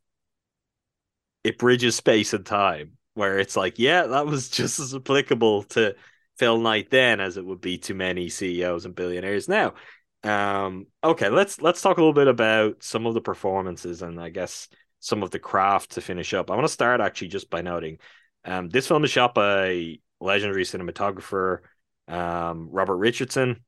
it 1.44 1.58
bridges 1.58 1.96
space 1.96 2.32
and 2.32 2.44
time 2.44 2.98
where 3.14 3.38
it's 3.38 3.56
like, 3.56 3.78
yeah, 3.78 4.06
that 4.06 4.26
was 4.26 4.48
just 4.50 4.78
as 4.80 4.94
applicable 4.94 5.64
to 5.64 5.94
Phil 6.38 6.58
Knight 6.58 6.90
then 6.90 7.20
as 7.20 7.36
it 7.36 7.44
would 7.44 7.60
be 7.60 7.78
to 7.78 7.94
many 7.94 8.28
CEOs 8.28 8.84
and 8.84 8.94
billionaires 8.94 9.48
now. 9.48 9.74
Um, 10.22 10.86
okay, 11.02 11.28
let's 11.30 11.60
let's 11.60 11.80
talk 11.80 11.96
a 11.96 12.00
little 12.00 12.12
bit 12.12 12.28
about 12.28 12.82
some 12.82 13.06
of 13.06 13.14
the 13.14 13.20
performances 13.20 14.02
and 14.02 14.20
I 14.20 14.28
guess 14.28 14.68
some 14.98 15.22
of 15.22 15.30
the 15.30 15.38
craft 15.38 15.92
to 15.92 16.00
finish 16.00 16.34
up. 16.34 16.50
I 16.50 16.54
want 16.54 16.66
to 16.66 16.72
start 16.72 17.00
actually 17.00 17.28
just 17.28 17.48
by 17.48 17.62
noting 17.62 17.98
um, 18.44 18.68
this 18.68 18.86
film 18.86 19.04
is 19.04 19.10
shot 19.10 19.34
by 19.34 19.98
legendary 20.20 20.64
cinematographer 20.64 21.60
um, 22.08 22.68
Robert 22.70 22.96
Richardson, 22.96 23.64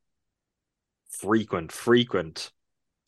frequent, 1.11 1.73
frequent 1.73 2.51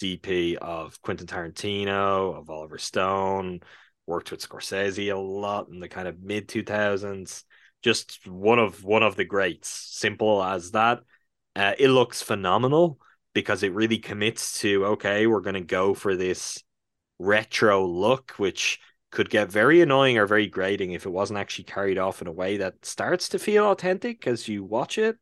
DP 0.01 0.57
of 0.57 1.01
Quentin 1.03 1.27
Tarantino, 1.27 2.37
of 2.37 2.51
Oliver 2.51 2.79
Stone, 2.79 3.61
worked 4.07 4.31
with 4.31 4.47
Scorsese 4.47 5.13
a 5.13 5.19
lot 5.19 5.69
in 5.69 5.81
the 5.81 5.89
kind 5.89 6.09
of 6.09 6.23
mid 6.23 6.49
2000s. 6.49 7.45
Just 7.83 8.27
one 8.27 8.59
of 8.59 8.83
one 8.83 9.03
of 9.03 9.17
the 9.17 9.25
greats. 9.25 9.69
Simple 9.69 10.43
as 10.43 10.71
that. 10.71 11.01
Uh, 11.57 11.75
it 11.79 11.89
looks 11.89 12.23
phenomenal 12.23 12.99
because 13.35 13.63
it 13.63 13.75
really 13.75 13.99
commits 13.99 14.61
to 14.61 14.87
okay, 14.87 15.27
we're 15.27 15.41
going 15.41 15.55
to 15.55 15.61
go 15.61 15.93
for 15.93 16.17
this 16.17 16.63
retro 17.19 17.87
look, 17.87 18.33
which 18.37 18.81
could 19.11 19.31
get 19.31 19.51
very 19.51 19.81
annoying 19.81 20.19
or 20.19 20.27
very 20.27 20.47
grating 20.49 20.93
if 20.93 21.07
it 21.07 21.11
wasn't 21.11 21.39
actually 21.39 21.65
carried 21.65 21.99
off 21.99 22.21
in 22.21 22.27
a 22.27 22.33
way 22.33 22.57
that 22.57 22.85
starts 22.85 23.29
to 23.29 23.39
feel 23.39 23.71
authentic 23.71 24.27
as 24.27 24.49
you 24.49 24.65
watch 24.65 24.99
it. 24.99 25.17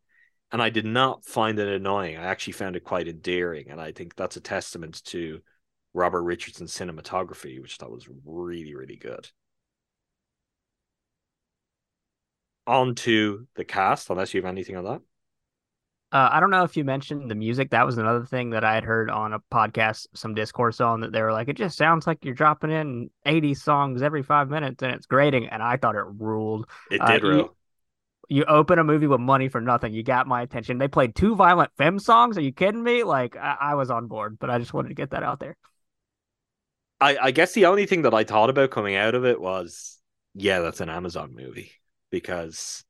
And 0.50 0.62
I 0.62 0.70
did 0.70 0.84
not 0.86 1.24
find 1.24 1.58
it 1.58 1.68
annoying. 1.68 2.16
I 2.16 2.24
actually 2.24 2.54
found 2.54 2.76
it 2.76 2.84
quite 2.84 3.08
endearing. 3.08 3.70
And 3.70 3.80
I 3.80 3.92
think 3.92 4.14
that's 4.16 4.36
a 4.36 4.40
testament 4.40 5.02
to 5.06 5.40
Robert 5.94 6.22
Richardson's 6.22 6.76
cinematography, 6.76 7.60
which 7.60 7.78
I 7.78 7.84
thought 7.84 7.92
was 7.92 8.08
really, 8.24 8.74
really 8.74 8.96
good. 8.96 9.28
On 12.66 12.94
to 12.94 13.46
the 13.56 13.64
cast, 13.64 14.08
unless 14.08 14.32
you 14.34 14.42
have 14.42 14.50
anything 14.50 14.76
on 14.76 14.84
that. 14.84 15.00
Uh, 16.12 16.28
I 16.30 16.40
don't 16.40 16.50
know 16.50 16.62
if 16.62 16.76
you 16.76 16.84
mentioned 16.84 17.30
the 17.30 17.34
music. 17.34 17.70
That 17.70 17.86
was 17.86 17.96
another 17.96 18.26
thing 18.26 18.50
that 18.50 18.64
I 18.64 18.74
had 18.74 18.84
heard 18.84 19.08
on 19.08 19.32
a 19.32 19.40
podcast, 19.50 20.08
some 20.12 20.34
discourse 20.34 20.78
on 20.78 21.00
that 21.00 21.10
they 21.10 21.22
were 21.22 21.32
like, 21.32 21.48
it 21.48 21.56
just 21.56 21.78
sounds 21.78 22.06
like 22.06 22.22
you're 22.22 22.34
dropping 22.34 22.70
in 22.70 23.08
80 23.24 23.54
songs 23.54 24.02
every 24.02 24.22
five 24.22 24.50
minutes 24.50 24.82
and 24.82 24.92
it's 24.92 25.06
grating. 25.06 25.48
And 25.48 25.62
I 25.62 25.78
thought 25.78 25.96
it 25.96 26.04
ruled. 26.18 26.68
It 26.90 27.00
did 27.06 27.24
uh, 27.24 27.26
rule. 27.26 27.56
You, 28.28 28.40
you, 28.40 28.44
open 28.44 28.78
a 28.78 28.84
movie 28.84 29.06
with 29.06 29.20
money 29.20 29.48
for 29.48 29.62
nothing. 29.62 29.94
You 29.94 30.02
got 30.02 30.26
my 30.26 30.42
attention. 30.42 30.76
They 30.76 30.86
played 30.86 31.14
two 31.14 31.34
Violent 31.34 31.70
Femmes 31.78 32.04
songs. 32.04 32.36
Are 32.36 32.42
you 32.42 32.52
kidding 32.52 32.82
me? 32.82 33.04
Like, 33.04 33.34
I, 33.36 33.56
I 33.58 33.74
was 33.74 33.90
on 33.90 34.06
board, 34.06 34.38
but 34.38 34.50
I 34.50 34.58
just 34.58 34.74
wanted 34.74 34.88
to 34.88 34.94
get 34.94 35.12
that 35.12 35.22
out 35.22 35.40
there. 35.40 35.56
I, 37.00 37.16
I 37.16 37.30
guess 37.30 37.52
the 37.52 37.66
only 37.66 37.86
thing 37.86 38.02
that 38.02 38.12
I 38.12 38.24
thought 38.24 38.50
about 38.50 38.70
coming 38.70 38.96
out 38.96 39.14
of 39.14 39.24
it 39.24 39.40
was, 39.40 39.98
yeah, 40.34 40.60
that's 40.60 40.82
an 40.82 40.90
Amazon 40.90 41.34
movie 41.34 41.72
because 42.10 42.84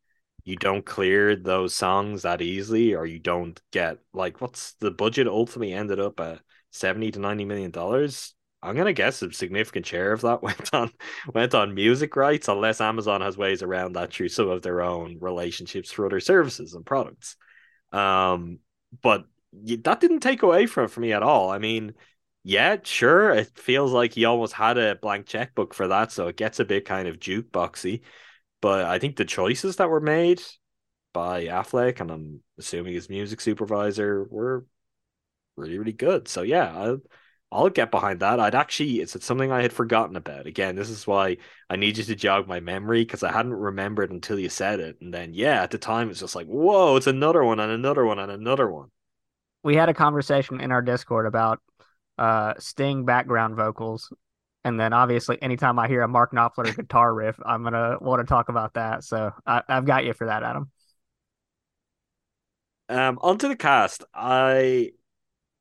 you 0.45 0.57
don't 0.57 0.85
clear 0.85 1.37
those 1.37 1.75
songs 1.75 2.23
that 2.23 2.43
easily, 2.43 2.95
or 2.95 3.07
you 3.07 3.19
don't 3.19 3.61
get 3.71 3.99
like 4.13 4.41
what's 4.41 4.75
the 4.75 4.91
budget 4.91 5.29
ultimately 5.29 5.73
ended 5.73 6.01
up 6.01 6.19
at 6.21 6.41
seventy 6.71 7.11
to 7.13 7.21
ninety 7.21 7.45
million 7.45 7.71
dollars. 7.71 8.35
I'm 8.63 8.77
gonna 8.77 8.93
guess 8.93 9.23
a 9.23 9.33
significant 9.33 9.87
share 9.87 10.13
of 10.13 10.23
that 10.23 10.43
went 10.43 10.73
on 10.75 10.91
went 11.35 11.55
on 11.55 11.75
music 11.75 12.17
rights, 12.17 12.49
unless 12.49 12.81
Amazon 12.81 13.21
has 13.21 13.37
ways 13.37 13.63
around 13.63 13.95
that 13.95 14.13
through 14.13 14.29
some 14.29 14.49
of 14.49 14.63
their 14.63 14.83
own 14.83 15.19
relationships 15.21 15.93
for 15.93 16.07
other 16.07 16.21
services 16.21 16.75
and 16.75 16.85
products. 16.87 17.37
Um, 17.93 18.59
but 19.03 19.25
that 19.53 20.01
didn't 20.01 20.21
take 20.21 20.43
away 20.43 20.67
from 20.67 20.89
for 20.89 21.01
me 21.01 21.13
at 21.13 21.23
all. 21.23 21.51
I 21.51 21.59
mean, 21.59 21.95
yeah, 22.45 22.77
sure, 22.83 23.33
it 23.33 23.57
feels 23.59 23.93
like 23.93 24.13
he 24.15 24.25
almost 24.25 24.53
had 24.53 24.79
a 24.79 24.97
blank 24.97 25.27
checkbook 25.27 25.75
for 25.75 25.89
that, 25.89 26.11
so 26.11 26.29
it 26.29 26.37
gets 26.37 26.59
a 26.61 26.65
bit 26.65 26.85
kind 26.85 27.07
of 27.09 27.19
jukeboxy. 27.21 28.01
But 28.63 28.87
I 28.87 28.99
think 28.99 29.17
the 29.17 29.27
choices 29.27 29.77
that 29.77 29.91
were 29.91 30.01
made 30.01 30.41
by 31.13 31.47
Affleck, 31.47 32.01
and 32.01 32.11
I'm 32.11 32.43
assuming 32.59 32.95
his 32.95 33.11
music 33.11 33.43
supervisor, 33.43 34.25
were 34.31 34.65
really, 35.57 35.77
really 35.79 35.93
good. 35.93 36.29
So 36.29 36.43
yeah, 36.43 36.73
I'll, 36.75 37.01
I'll 37.51 37.69
get 37.69 37.91
behind 37.91 38.21
that. 38.21 38.41
I'd 38.41 38.55
actually, 38.55 39.01
it's, 39.01 39.23
something 39.25 39.53
I 39.53 39.63
had 39.63 39.73
forgotten 39.73 40.17
about. 40.17 40.47
Again, 40.47 40.77
this 40.77 40.89
is 40.89 41.07
why 41.07 41.37
I 41.69 41.77
need 41.77 41.99
you 41.99 42.05
to 42.05 42.15
jog 42.15 42.47
my 42.49 42.61
memory 42.61 43.05
because 43.05 43.23
I 43.23 43.33
hadn't 43.33 43.53
remembered 43.53 44.11
until 44.11 44.39
you 44.39 44.49
said 44.49 44.81
it. 44.81 44.97
And 45.03 45.13
then, 45.13 45.35
yeah, 45.35 45.63
at 45.63 45.73
the 45.73 45.79
time, 45.79 46.09
it's 46.09 46.21
just 46.21 46.37
like, 46.37 46.47
whoa, 46.47 46.97
it's 46.97 47.09
another 47.09 47.45
one 47.45 47.61
and 47.61 47.71
another 47.71 48.07
one 48.07 48.21
and 48.21 48.33
another 48.33 48.71
one. 48.71 48.89
We 49.65 49.75
had 49.75 49.89
a 49.89 49.95
conversation 49.95 50.61
in 50.61 50.73
our 50.73 50.83
Discord 50.83 51.27
about 51.27 51.61
uh, 52.17 52.55
Sting 52.59 53.05
background 53.05 53.57
vocals 53.57 54.11
and 54.65 54.79
then 54.79 54.93
obviously, 54.93 55.41
anytime 55.43 55.79
I 55.79 55.89
hear 55.89 56.03
a 56.03 56.09
Mark 56.09 56.33
Knopfler 56.33 56.75
guitar 56.77 57.13
riff, 57.13 57.39
I'm 57.45 57.65
gonna 57.65 57.99
want 58.01 58.21
to 58.21 58.27
talk 58.27 58.49
about 58.49 58.75
that. 58.75 59.05
So 59.05 59.33
I, 59.47 59.63
have 59.69 59.87
got 59.87 60.05
you 60.05 60.13
for 60.13 60.27
that, 60.27 60.43
Adam. 60.43 60.71
Um, 62.89 63.19
onto 63.21 63.49
the 63.49 63.57
cast. 63.57 64.05
I 64.15 64.91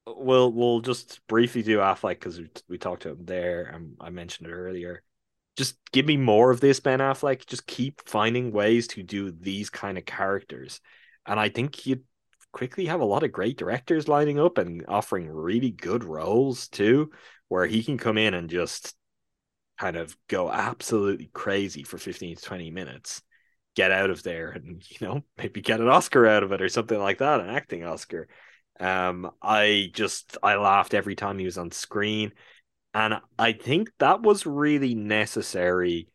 will 0.05 0.51
will 0.51 0.81
just 0.81 1.25
briefly 1.27 1.63
do 1.63 1.79
Affleck 1.79 2.15
because 2.15 2.39
we, 2.39 2.49
we 2.69 2.77
talked 2.77 3.03
to 3.03 3.09
him 3.09 3.25
there, 3.25 3.63
and 3.63 3.95
I 3.99 4.11
mentioned 4.11 4.49
it 4.49 4.53
earlier. 4.53 5.01
Just 5.57 5.77
give 5.91 6.05
me 6.05 6.17
more 6.17 6.51
of 6.51 6.59
this 6.59 6.79
Ben 6.79 6.99
Affleck. 6.99 7.45
Just 7.47 7.65
keep 7.65 8.07
finding 8.07 8.51
ways 8.51 8.87
to 8.89 9.03
do 9.03 9.31
these 9.31 9.69
kind 9.69 9.97
of 9.97 10.05
characters, 10.05 10.79
and 11.25 11.39
I 11.39 11.49
think 11.49 11.87
you 11.87 12.03
quickly 12.51 12.85
have 12.85 12.99
a 12.99 13.05
lot 13.05 13.23
of 13.23 13.31
great 13.31 13.57
directors 13.57 14.07
lining 14.07 14.37
up 14.37 14.57
and 14.57 14.85
offering 14.87 15.29
really 15.29 15.71
good 15.71 16.03
roles 16.03 16.67
too 16.67 17.09
where 17.51 17.65
he 17.65 17.83
can 17.83 17.97
come 17.97 18.17
in 18.17 18.33
and 18.33 18.49
just 18.49 18.95
kind 19.77 19.97
of 19.97 20.15
go 20.29 20.49
absolutely 20.49 21.29
crazy 21.33 21.83
for 21.83 21.97
15 21.97 22.37
to 22.37 22.41
20 22.41 22.71
minutes, 22.71 23.21
get 23.75 23.91
out 23.91 24.09
of 24.09 24.23
there 24.23 24.51
and, 24.51 24.81
you 24.89 25.05
know, 25.05 25.21
maybe 25.37 25.59
get 25.59 25.81
an 25.81 25.89
Oscar 25.89 26.25
out 26.25 26.43
of 26.43 26.53
it 26.53 26.61
or 26.61 26.69
something 26.69 26.97
like 26.97 27.17
that, 27.17 27.41
an 27.41 27.49
acting 27.49 27.83
Oscar. 27.83 28.29
Um, 28.79 29.29
I 29.41 29.91
just, 29.93 30.37
I 30.41 30.55
laughed 30.55 30.93
every 30.93 31.15
time 31.15 31.37
he 31.37 31.43
was 31.43 31.57
on 31.57 31.71
screen. 31.71 32.31
And 32.93 33.15
I 33.37 33.51
think 33.51 33.91
that 33.99 34.21
was 34.21 34.45
really 34.45 34.95
necessary 34.95 36.07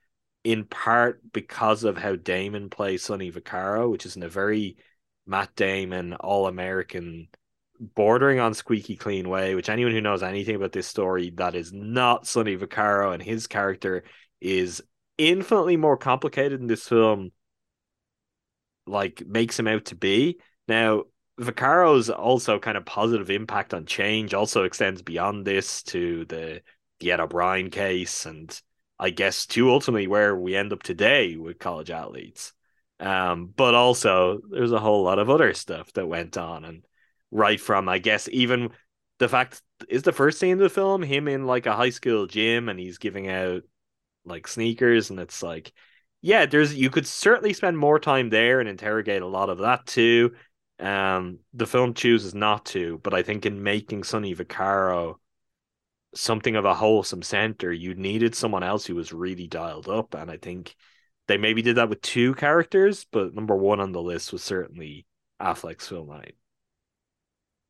in 0.42 0.64
part 0.64 1.20
because 1.34 1.84
of 1.84 1.98
how 1.98 2.16
Damon 2.16 2.70
plays 2.70 3.02
Sonny 3.02 3.30
Vaccaro, 3.30 3.90
which 3.90 4.06
is 4.06 4.16
in 4.16 4.22
a 4.22 4.28
very 4.30 4.78
Matt 5.26 5.54
Damon, 5.54 6.14
all 6.14 6.46
American 6.46 7.28
bordering 7.80 8.40
on 8.40 8.54
squeaky 8.54 8.96
clean 8.96 9.28
way, 9.28 9.54
which 9.54 9.68
anyone 9.68 9.92
who 9.92 10.00
knows 10.00 10.22
anything 10.22 10.56
about 10.56 10.72
this 10.72 10.86
story 10.86 11.30
that 11.36 11.54
is 11.54 11.72
not 11.72 12.26
Sonny 12.26 12.56
Vaccaro 12.56 13.12
and 13.12 13.22
his 13.22 13.46
character 13.46 14.04
is 14.40 14.82
infinitely 15.18 15.76
more 15.76 15.96
complicated 15.96 16.60
in 16.60 16.66
this 16.66 16.86
film 16.86 17.32
like 18.86 19.22
makes 19.26 19.58
him 19.58 19.68
out 19.68 19.86
to 19.86 19.96
be. 19.96 20.38
Now, 20.68 21.04
Vaccaro's 21.40 22.08
also 22.08 22.58
kind 22.58 22.76
of 22.76 22.86
positive 22.86 23.30
impact 23.30 23.74
on 23.74 23.84
change 23.84 24.32
also 24.32 24.64
extends 24.64 25.02
beyond 25.02 25.44
this 25.44 25.82
to 25.84 26.24
the 26.26 26.62
the 27.00 27.12
Ed 27.12 27.20
O'Bannon 27.20 27.70
case 27.70 28.24
and 28.24 28.58
I 28.98 29.10
guess 29.10 29.44
to 29.46 29.70
ultimately 29.70 30.06
where 30.06 30.34
we 30.34 30.56
end 30.56 30.72
up 30.72 30.82
today 30.82 31.36
with 31.36 31.58
college 31.58 31.90
athletes. 31.90 32.54
Um, 32.98 33.52
but 33.54 33.74
also 33.74 34.40
there's 34.50 34.72
a 34.72 34.80
whole 34.80 35.02
lot 35.02 35.18
of 35.18 35.28
other 35.28 35.52
stuff 35.52 35.92
that 35.92 36.08
went 36.08 36.38
on 36.38 36.64
and 36.64 36.82
right 37.36 37.60
from 37.60 37.88
I 37.88 37.98
guess 37.98 38.28
even 38.32 38.70
the 39.18 39.28
fact 39.28 39.62
is 39.88 40.02
the 40.02 40.12
first 40.12 40.40
scene 40.40 40.54
of 40.54 40.58
the 40.58 40.70
film 40.70 41.02
him 41.02 41.28
in 41.28 41.44
like 41.44 41.66
a 41.66 41.76
high 41.76 41.90
school 41.90 42.26
gym 42.26 42.68
and 42.70 42.80
he's 42.80 42.96
giving 42.96 43.28
out 43.28 43.62
like 44.24 44.48
sneakers 44.48 45.10
and 45.10 45.20
it's 45.20 45.42
like 45.42 45.72
yeah 46.22 46.46
there's 46.46 46.74
you 46.74 46.88
could 46.88 47.06
certainly 47.06 47.52
spend 47.52 47.76
more 47.76 47.98
time 47.98 48.30
there 48.30 48.58
and 48.60 48.68
interrogate 48.68 49.22
a 49.22 49.26
lot 49.26 49.50
of 49.50 49.58
that 49.58 49.86
too. 49.86 50.34
Um 50.80 51.40
the 51.52 51.66
film 51.66 51.92
chooses 51.92 52.34
not 52.34 52.64
to 52.66 52.98
but 53.02 53.12
i 53.14 53.22
think 53.22 53.44
in 53.44 53.62
making 53.62 54.02
sonny 54.02 54.34
vaccaro 54.34 55.16
something 56.14 56.56
of 56.56 56.64
a 56.64 56.74
wholesome 56.74 57.22
center 57.22 57.70
you 57.70 57.94
needed 57.94 58.34
someone 58.34 58.62
else 58.62 58.86
who 58.86 58.94
was 58.94 59.12
really 59.12 59.46
dialed 59.46 59.88
up. 59.90 60.14
And 60.14 60.30
i 60.30 60.38
think 60.38 60.74
they 61.28 61.36
maybe 61.36 61.60
did 61.60 61.76
that 61.76 61.90
with 61.90 62.00
two 62.00 62.34
characters 62.34 63.06
but 63.12 63.34
number 63.34 63.56
one 63.56 63.80
on 63.80 63.92
the 63.92 64.02
list 64.02 64.32
was 64.32 64.42
certainly 64.42 65.04
affleck's 65.40 65.88
Phil 65.88 66.06
Knight 66.06 66.34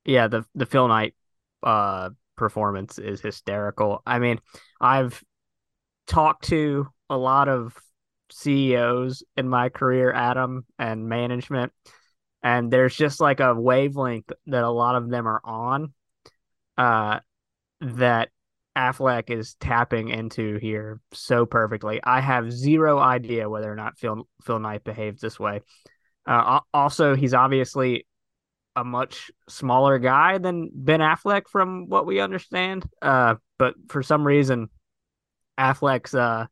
yeah, 0.07 0.28
the 0.28 0.44
the 0.54 0.66
Phil 0.66 0.88
Knight 0.88 1.14
uh 1.62 2.11
performance 2.36 2.98
is 2.98 3.20
hysterical. 3.20 4.02
I 4.07 4.18
mean, 4.18 4.40
I've 4.80 5.22
talked 6.07 6.44
to 6.48 6.88
a 7.11 7.16
lot 7.16 7.48
of 7.48 7.76
CEOs 8.30 9.22
in 9.36 9.48
my 9.48 9.68
career, 9.68 10.12
Adam, 10.12 10.64
and 10.78 11.09
management, 11.09 11.72
and 12.42 12.70
there's 12.70 12.94
just 12.94 13.20
like 13.20 13.40
a 13.40 13.54
wavelength 13.54 14.32
that 14.46 14.64
a 14.64 14.70
lot 14.70 14.96
of 14.96 15.09
them 15.09 15.26
are 15.26 15.40
on 15.44 15.92
uh 16.78 17.20
that 17.80 18.30
Affleck 18.76 19.30
is 19.30 19.54
tapping 19.54 20.11
into 20.11 20.59
here 20.59 21.00
so 21.12 21.46
perfectly. 21.46 21.98
I 22.04 22.20
have 22.20 22.52
zero 22.52 22.98
idea 22.98 23.48
whether 23.48 23.72
or 23.72 23.74
not 23.74 23.98
Phil 23.98 24.28
Phil 24.42 24.59
Knight 24.59 24.84
behaves 24.84 25.20
this 25.20 25.40
way. 25.40 25.62
Uh, 26.26 26.61
also, 26.74 27.14
he's 27.14 27.32
obviously 27.32 28.07
a 28.77 28.85
much 28.85 29.31
smaller 29.49 29.99
guy 29.99 30.39
than 30.39 30.70
Ben 30.72 31.01
Affleck, 31.01 31.49
from 31.51 31.89
what 31.89 32.07
we 32.07 32.20
understand. 32.20 32.85
Uh, 33.01 33.37
but 33.59 33.74
for 33.89 34.03
some 34.03 34.27
reason, 34.27 34.68
Affleck's 35.59 36.14
uh, 36.14 36.47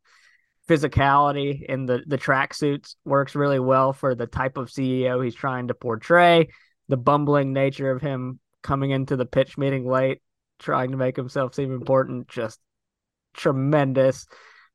physicality 0.69 1.63
in 1.63 1.85
the 1.85 2.03
the 2.07 2.17
tracksuits 2.17 2.95
works 3.05 3.35
really 3.35 3.61
well 3.61 3.93
for 3.93 4.15
the 4.15 4.27
type 4.27 4.57
of 4.57 4.71
CEO 4.71 5.23
he's 5.23 5.35
trying 5.35 5.69
to 5.69 5.75
portray. 5.75 6.49
The 6.89 6.97
bumbling 6.97 7.53
nature 7.53 7.91
of 7.91 8.01
him 8.01 8.41
coming 8.63 8.91
into 8.91 9.17
the 9.17 9.27
pitch 9.27 9.59
meeting 9.59 9.87
late, 9.87 10.23
trying 10.59 10.91
to 10.93 10.97
make 10.97 11.17
himself 11.17 11.55
seem 11.55 11.73
important, 11.73 12.29
just 12.29 12.59
tremendous. 13.35 14.27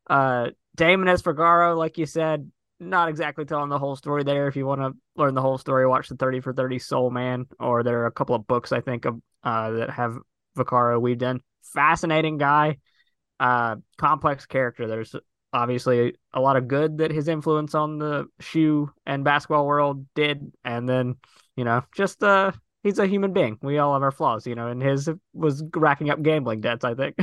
Uh, 0.07 0.49
Damon 0.75 1.07
as 1.07 1.23
Vaccaro, 1.23 1.77
like 1.77 1.97
you 1.97 2.05
said, 2.05 2.51
not 2.79 3.09
exactly 3.09 3.45
telling 3.45 3.69
the 3.69 3.79
whole 3.79 3.95
story 3.95 4.23
there. 4.23 4.47
If 4.47 4.55
you 4.55 4.65
want 4.65 4.81
to 4.81 4.93
learn 5.15 5.35
the 5.35 5.41
whole 5.41 5.57
story, 5.57 5.87
watch 5.87 6.09
the 6.09 6.15
30 6.15 6.41
for 6.41 6.53
30 6.53 6.79
Sole 6.79 7.11
Man, 7.11 7.45
or 7.59 7.83
there 7.83 8.01
are 8.01 8.05
a 8.07 8.11
couple 8.11 8.35
of 8.35 8.47
books 8.47 8.71
I 8.71 8.81
think 8.81 9.05
of 9.05 9.21
uh, 9.43 9.71
that 9.71 9.89
have 9.91 10.17
Vaccaro 10.57 10.99
weaved 11.01 11.23
in. 11.23 11.41
Fascinating 11.73 12.37
guy. 12.37 12.77
uh, 13.39 13.77
complex 13.97 14.45
character. 14.45 14.87
There's 14.87 15.15
obviously 15.53 16.15
a 16.33 16.41
lot 16.41 16.57
of 16.57 16.67
good 16.67 16.99
that 16.99 17.11
his 17.11 17.27
influence 17.27 17.75
on 17.75 17.99
the 17.99 18.27
shoe 18.39 18.91
and 19.05 19.23
basketball 19.23 19.65
world 19.67 20.05
did, 20.15 20.51
and 20.63 20.87
then 20.87 21.15
you 21.55 21.63
know 21.65 21.83
just 21.95 22.23
uh 22.23 22.51
he's 22.83 22.99
a 22.99 23.07
human 23.07 23.33
being. 23.33 23.57
We 23.61 23.77
all 23.79 23.93
have 23.93 24.03
our 24.03 24.11
flaws, 24.11 24.47
you 24.47 24.55
know, 24.55 24.67
and 24.67 24.81
his 24.81 25.09
was 25.33 25.63
racking 25.75 26.09
up 26.09 26.21
gambling 26.21 26.61
debts. 26.61 26.83
I 26.85 26.95
think. 26.95 27.17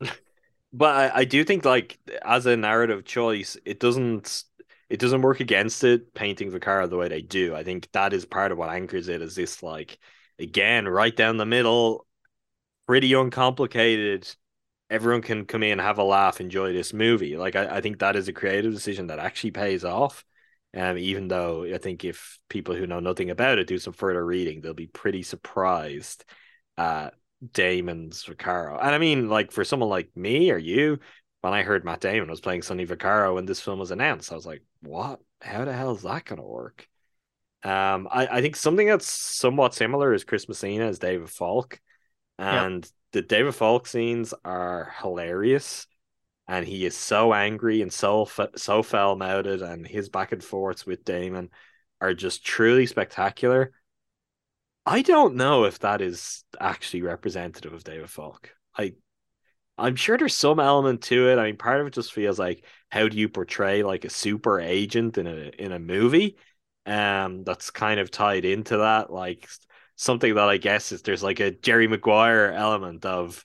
but 0.72 0.94
I, 0.94 1.20
I 1.20 1.24
do 1.24 1.44
think 1.44 1.64
like 1.64 1.98
as 2.24 2.46
a 2.46 2.56
narrative 2.56 3.04
choice, 3.04 3.56
it 3.64 3.80
doesn't 3.80 4.44
it 4.92 5.00
doesn't 5.00 5.22
work 5.22 5.40
against 5.40 5.84
it 5.84 6.12
painting 6.12 6.52
Vaccaro 6.52 6.88
the 6.88 6.98
way 6.98 7.08
they 7.08 7.22
do. 7.22 7.54
I 7.54 7.64
think 7.64 7.90
that 7.92 8.12
is 8.12 8.26
part 8.26 8.52
of 8.52 8.58
what 8.58 8.68
anchors 8.68 9.08
it 9.08 9.22
is 9.22 9.34
this 9.34 9.62
like 9.62 9.98
again 10.38 10.86
right 10.86 11.16
down 11.16 11.38
the 11.38 11.46
middle, 11.46 12.06
pretty 12.86 13.14
uncomplicated. 13.14 14.28
Everyone 14.90 15.22
can 15.22 15.46
come 15.46 15.62
in, 15.62 15.78
have 15.78 15.96
a 15.96 16.04
laugh, 16.04 16.42
enjoy 16.42 16.74
this 16.74 16.92
movie. 16.92 17.38
Like 17.38 17.56
I, 17.56 17.78
I 17.78 17.80
think 17.80 18.00
that 18.00 18.16
is 18.16 18.28
a 18.28 18.34
creative 18.34 18.74
decision 18.74 19.06
that 19.06 19.18
actually 19.18 19.52
pays 19.52 19.82
off. 19.82 20.26
Um, 20.76 20.98
even 20.98 21.26
though 21.26 21.64
I 21.64 21.78
think 21.78 22.04
if 22.04 22.38
people 22.50 22.74
who 22.74 22.86
know 22.86 23.00
nothing 23.00 23.30
about 23.30 23.58
it 23.58 23.66
do 23.66 23.78
some 23.78 23.94
further 23.94 24.22
reading, 24.24 24.60
they'll 24.60 24.74
be 24.74 24.88
pretty 24.88 25.22
surprised 25.22 26.22
at 26.76 27.14
Damon's 27.50 28.24
Vaccaro. 28.24 28.78
And 28.78 28.94
I 28.94 28.98
mean, 28.98 29.30
like 29.30 29.52
for 29.52 29.64
someone 29.64 29.88
like 29.88 30.14
me 30.14 30.50
or 30.50 30.58
you, 30.58 30.98
when 31.42 31.52
I 31.52 31.62
heard 31.62 31.84
Matt 31.84 32.00
Damon 32.00 32.30
was 32.30 32.40
playing 32.40 32.62
Sonny 32.62 32.86
Vaccaro 32.86 33.34
when 33.34 33.46
this 33.46 33.60
film 33.60 33.78
was 33.80 33.90
announced, 33.90 34.32
I 34.32 34.36
was 34.36 34.46
like, 34.46 34.62
what? 34.80 35.20
How 35.40 35.64
the 35.64 35.72
hell 35.72 35.94
is 35.94 36.02
that 36.02 36.24
going 36.24 36.40
to 36.40 36.46
work? 36.46 36.88
Um, 37.64 38.08
I, 38.10 38.26
I 38.26 38.40
think 38.40 38.56
something 38.56 38.86
that's 38.86 39.08
somewhat 39.08 39.74
similar 39.74 40.14
is 40.14 40.24
Chris 40.24 40.48
Messina 40.48 40.86
as 40.86 40.98
David 40.98 41.28
Falk. 41.28 41.80
And 42.38 42.84
yep. 42.84 42.92
the 43.12 43.22
David 43.22 43.54
Falk 43.54 43.86
scenes 43.86 44.32
are 44.44 44.94
hilarious. 45.00 45.86
And 46.48 46.66
he 46.66 46.86
is 46.86 46.96
so 46.96 47.32
angry 47.32 47.82
and 47.82 47.92
so 47.92 48.28
so 48.56 48.82
foul 48.82 49.16
mouthed, 49.16 49.62
and 49.62 49.86
his 49.86 50.08
back 50.08 50.32
and 50.32 50.42
forths 50.42 50.84
with 50.84 51.04
Damon 51.04 51.50
are 52.00 52.14
just 52.14 52.44
truly 52.44 52.86
spectacular. 52.86 53.72
I 54.84 55.02
don't 55.02 55.36
know 55.36 55.64
if 55.64 55.78
that 55.80 56.00
is 56.00 56.44
actually 56.60 57.02
representative 57.02 57.72
of 57.72 57.84
David 57.84 58.10
Falk. 58.10 58.50
I 58.76 58.94
I'm 59.78 59.96
sure 59.96 60.18
there's 60.18 60.36
some 60.36 60.60
element 60.60 61.02
to 61.04 61.28
it. 61.30 61.38
I 61.38 61.44
mean, 61.46 61.56
part 61.56 61.80
of 61.80 61.86
it 61.86 61.94
just 61.94 62.12
feels 62.12 62.38
like 62.38 62.64
how 62.90 63.08
do 63.08 63.16
you 63.16 63.28
portray 63.28 63.82
like 63.82 64.04
a 64.04 64.10
super 64.10 64.60
agent 64.60 65.18
in 65.18 65.26
a 65.26 65.50
in 65.58 65.72
a 65.72 65.78
movie? 65.78 66.36
Um, 66.86 67.44
that's 67.44 67.70
kind 67.70 68.00
of 68.00 68.10
tied 68.10 68.44
into 68.44 68.78
that, 68.78 69.10
like 69.12 69.48
something 69.96 70.34
that 70.34 70.48
I 70.48 70.56
guess 70.58 70.92
is 70.92 71.02
there's 71.02 71.22
like 71.22 71.40
a 71.40 71.50
Jerry 71.52 71.88
Maguire 71.88 72.52
element 72.52 73.04
of 73.06 73.44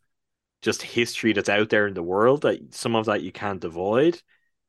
just 0.62 0.82
history 0.82 1.34
that's 1.34 1.50
out 1.50 1.70
there 1.70 1.88
in 1.88 1.94
the 1.94 2.04
world 2.04 2.44
that 2.44 2.74
some 2.74 2.96
of 2.96 3.06
that 3.06 3.22
you 3.22 3.32
can't 3.32 3.64
avoid. 3.64 4.22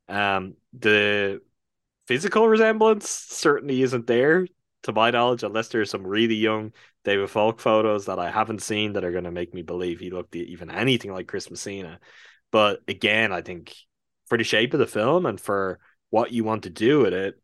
Um, 0.08 0.56
the 0.72 1.42
physical 2.06 2.48
resemblance 2.48 3.08
certainly 3.10 3.82
isn't 3.82 4.06
there 4.06 4.46
to 4.84 4.92
my 4.92 5.10
knowledge, 5.10 5.42
unless 5.42 5.68
there's 5.68 5.90
some 5.90 6.06
really 6.06 6.34
young 6.36 6.72
David 7.04 7.30
Falk 7.30 7.60
photos 7.60 8.06
that 8.06 8.18
I 8.18 8.30
haven't 8.30 8.62
seen 8.62 8.92
that 8.92 9.04
are 9.04 9.12
going 9.12 9.24
to 9.24 9.30
make 9.30 9.54
me 9.54 9.62
believe 9.62 9.98
he 9.98 10.10
looked 10.10 10.36
even 10.36 10.70
anything 10.70 11.12
like 11.12 11.28
Chris 11.28 11.50
Messina. 11.50 12.00
But 12.50 12.80
again, 12.88 13.32
I 13.32 13.42
think 13.42 13.74
for 14.26 14.36
the 14.36 14.44
shape 14.44 14.74
of 14.74 14.80
the 14.80 14.86
film 14.86 15.26
and 15.26 15.40
for 15.40 15.78
what 16.10 16.32
you 16.32 16.44
want 16.44 16.64
to 16.64 16.70
do 16.70 17.00
with 17.00 17.14
it, 17.14 17.34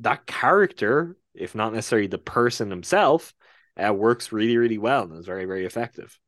that 0.00 0.26
character, 0.26 1.16
if 1.34 1.54
not 1.54 1.72
necessarily 1.72 2.08
the 2.08 2.18
person 2.18 2.70
himself, 2.70 3.34
uh, 3.76 3.92
works 3.92 4.32
really, 4.32 4.56
really 4.56 4.78
well 4.78 5.02
and 5.02 5.18
is 5.18 5.26
very, 5.26 5.44
very 5.44 5.64
effective. 5.64 6.18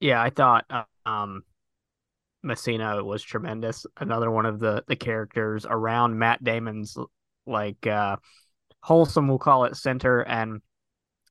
Yeah, 0.00 0.22
I 0.22 0.30
thought 0.30 0.66
um, 1.06 1.42
Messina 2.42 3.02
was 3.02 3.22
tremendous. 3.22 3.86
Another 3.98 4.30
one 4.30 4.46
of 4.46 4.58
the 4.58 4.84
the 4.86 4.96
characters 4.96 5.66
around 5.68 6.18
Matt 6.18 6.44
Damon's 6.44 6.96
like 7.46 7.86
uh, 7.86 8.16
wholesome, 8.86 9.26
we'll 9.26 9.38
call 9.38 9.64
it 9.64 9.76
center, 9.76 10.20
and 10.20 10.62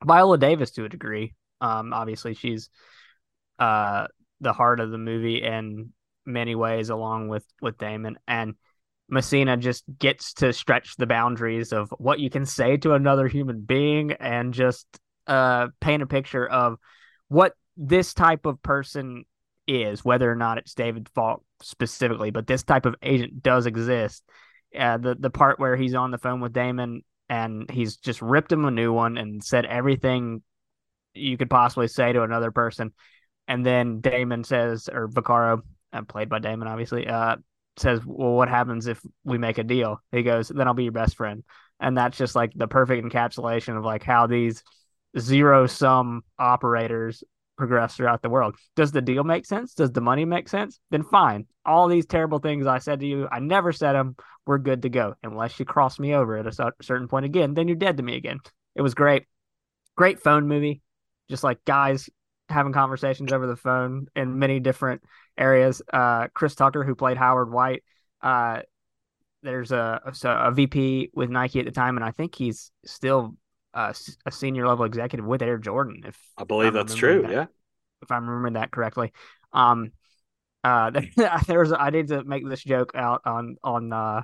Viola 0.03 0.37
Davis 0.37 0.71
to 0.71 0.83
a 0.83 0.89
degree. 0.89 1.35
Um, 1.61 1.93
obviously, 1.93 2.33
she's 2.33 2.69
uh, 3.59 4.07
the 4.41 4.51
heart 4.51 4.81
of 4.81 4.91
the 4.91 4.97
movie 4.97 5.41
in 5.41 5.93
many 6.25 6.53
ways, 6.53 6.89
along 6.89 7.29
with 7.29 7.45
with 7.61 7.77
Damon 7.77 8.17
and. 8.27 8.55
Messina 9.07 9.55
just 9.55 9.83
gets 9.99 10.33
to 10.33 10.51
stretch 10.51 10.95
the 10.97 11.05
boundaries 11.05 11.71
of 11.71 11.93
what 11.99 12.19
you 12.19 12.31
can 12.31 12.43
say 12.43 12.75
to 12.77 12.93
another 12.93 13.27
human 13.27 13.61
being 13.61 14.13
and 14.13 14.51
just 14.51 14.87
uh, 15.27 15.67
paint 15.79 16.01
a 16.01 16.07
picture 16.07 16.47
of 16.47 16.79
what 17.27 17.53
this 17.77 18.15
type 18.15 18.47
of 18.47 18.61
person 18.63 19.25
is, 19.67 20.03
whether 20.03 20.31
or 20.31 20.35
not 20.35 20.57
it's 20.57 20.73
David 20.73 21.07
Falk 21.13 21.43
specifically, 21.61 22.31
but 22.31 22.47
this 22.47 22.63
type 22.63 22.87
of 22.87 22.95
agent 23.03 23.43
does 23.43 23.67
exist 23.67 24.23
uh, 24.77 24.97
the 24.97 25.15
the 25.15 25.29
part 25.29 25.59
where 25.59 25.75
he's 25.75 25.95
on 25.95 26.11
the 26.11 26.17
phone 26.17 26.41
with 26.41 26.53
Damon 26.53 27.03
and 27.29 27.69
he's 27.69 27.97
just 27.97 28.21
ripped 28.21 28.51
him 28.51 28.65
a 28.65 28.71
new 28.71 28.93
one 28.93 29.17
and 29.17 29.43
said 29.43 29.65
everything 29.65 30.41
you 31.13 31.37
could 31.37 31.49
possibly 31.49 31.87
say 31.87 32.13
to 32.13 32.23
another 32.23 32.51
person, 32.51 32.93
and 33.47 33.65
then 33.65 34.01
Damon 34.01 34.43
says, 34.43 34.89
or 34.91 35.07
Vaccaro, 35.07 35.61
uh, 35.93 36.01
played 36.03 36.29
by 36.29 36.39
Damon, 36.39 36.67
obviously, 36.67 37.07
uh, 37.07 37.37
says, 37.77 38.05
"Well, 38.05 38.33
what 38.33 38.49
happens 38.49 38.87
if 38.87 39.01
we 39.23 39.37
make 39.37 39.57
a 39.57 39.63
deal?" 39.63 40.01
He 40.11 40.23
goes, 40.23 40.49
"Then 40.49 40.67
I'll 40.67 40.73
be 40.73 40.83
your 40.83 40.91
best 40.91 41.15
friend," 41.15 41.43
and 41.79 41.97
that's 41.97 42.17
just 42.17 42.35
like 42.35 42.51
the 42.55 42.67
perfect 42.67 43.05
encapsulation 43.05 43.77
of 43.77 43.85
like 43.85 44.03
how 44.03 44.27
these 44.27 44.63
zero 45.17 45.67
sum 45.67 46.23
operators 46.37 47.23
progress 47.57 47.95
throughout 47.95 48.21
the 48.21 48.29
world. 48.29 48.55
Does 48.75 48.91
the 48.91 49.01
deal 49.01 49.23
make 49.23 49.45
sense? 49.45 49.73
Does 49.73 49.91
the 49.91 50.01
money 50.01 50.25
make 50.25 50.49
sense? 50.49 50.79
Then 50.91 51.03
fine. 51.03 51.45
All 51.65 51.87
these 51.87 52.05
terrible 52.05 52.39
things 52.39 52.67
I 52.67 52.79
said 52.79 52.99
to 52.99 53.05
you, 53.05 53.27
I 53.31 53.39
never 53.39 53.71
said 53.71 53.93
them. 53.93 54.15
We're 54.45 54.57
good 54.59 54.83
to 54.83 54.89
go. 54.89 55.15
Unless 55.23 55.59
you 55.59 55.65
cross 55.65 55.97
me 55.97 56.13
over 56.13 56.37
at 56.37 56.47
a 56.47 56.73
certain 56.81 57.07
point 57.07 57.25
again, 57.25 57.53
then 57.53 57.67
you're 57.67 57.77
dead 57.77 57.97
to 57.97 58.03
me 58.03 58.15
again. 58.15 58.39
It 58.75 58.81
was 58.81 58.93
great. 58.93 59.25
Great 59.95 60.19
phone 60.19 60.47
movie. 60.47 60.81
Just 61.29 61.43
like 61.43 61.63
guys 61.65 62.09
having 62.49 62.73
conversations 62.73 63.33
over 63.33 63.47
the 63.47 63.55
phone 63.55 64.07
in 64.15 64.37
many 64.37 64.59
different 64.59 65.01
areas. 65.37 65.81
Uh, 65.91 66.27
Chris 66.33 66.53
Tucker, 66.53 66.83
who 66.83 66.93
played 66.93 67.17
Howard 67.17 67.51
White, 67.51 67.83
uh, 68.21 68.61
there's 69.41 69.71
a, 69.71 70.01
a, 70.23 70.29
a 70.29 70.51
VP 70.51 71.11
with 71.13 71.29
Nike 71.29 71.59
at 71.59 71.65
the 71.65 71.71
time, 71.71 71.97
and 71.97 72.03
I 72.03 72.11
think 72.11 72.35
he's 72.35 72.71
still 72.85 73.35
uh, 73.75 73.93
a 74.25 74.31
senior 74.31 74.67
level 74.67 74.85
executive 74.85 75.25
with 75.25 75.41
Air 75.41 75.57
Jordan. 75.57 76.03
If 76.05 76.17
I 76.37 76.45
believe 76.45 76.73
that's 76.73 76.95
true, 76.95 77.23
that, 77.23 77.31
yeah. 77.31 77.45
If 78.01 78.11
I'm 78.11 78.27
remembering 78.27 78.53
that 78.53 78.71
correctly, 78.71 79.11
um, 79.53 79.91
uh, 80.63 80.91
there's 81.47 81.71
I 81.71 81.89
need 81.89 82.07
to 82.07 82.23
make 82.23 82.47
this 82.47 82.63
joke 82.63 82.93
out 82.95 83.21
on 83.25 83.57
on 83.63 83.93
uh 83.93 84.21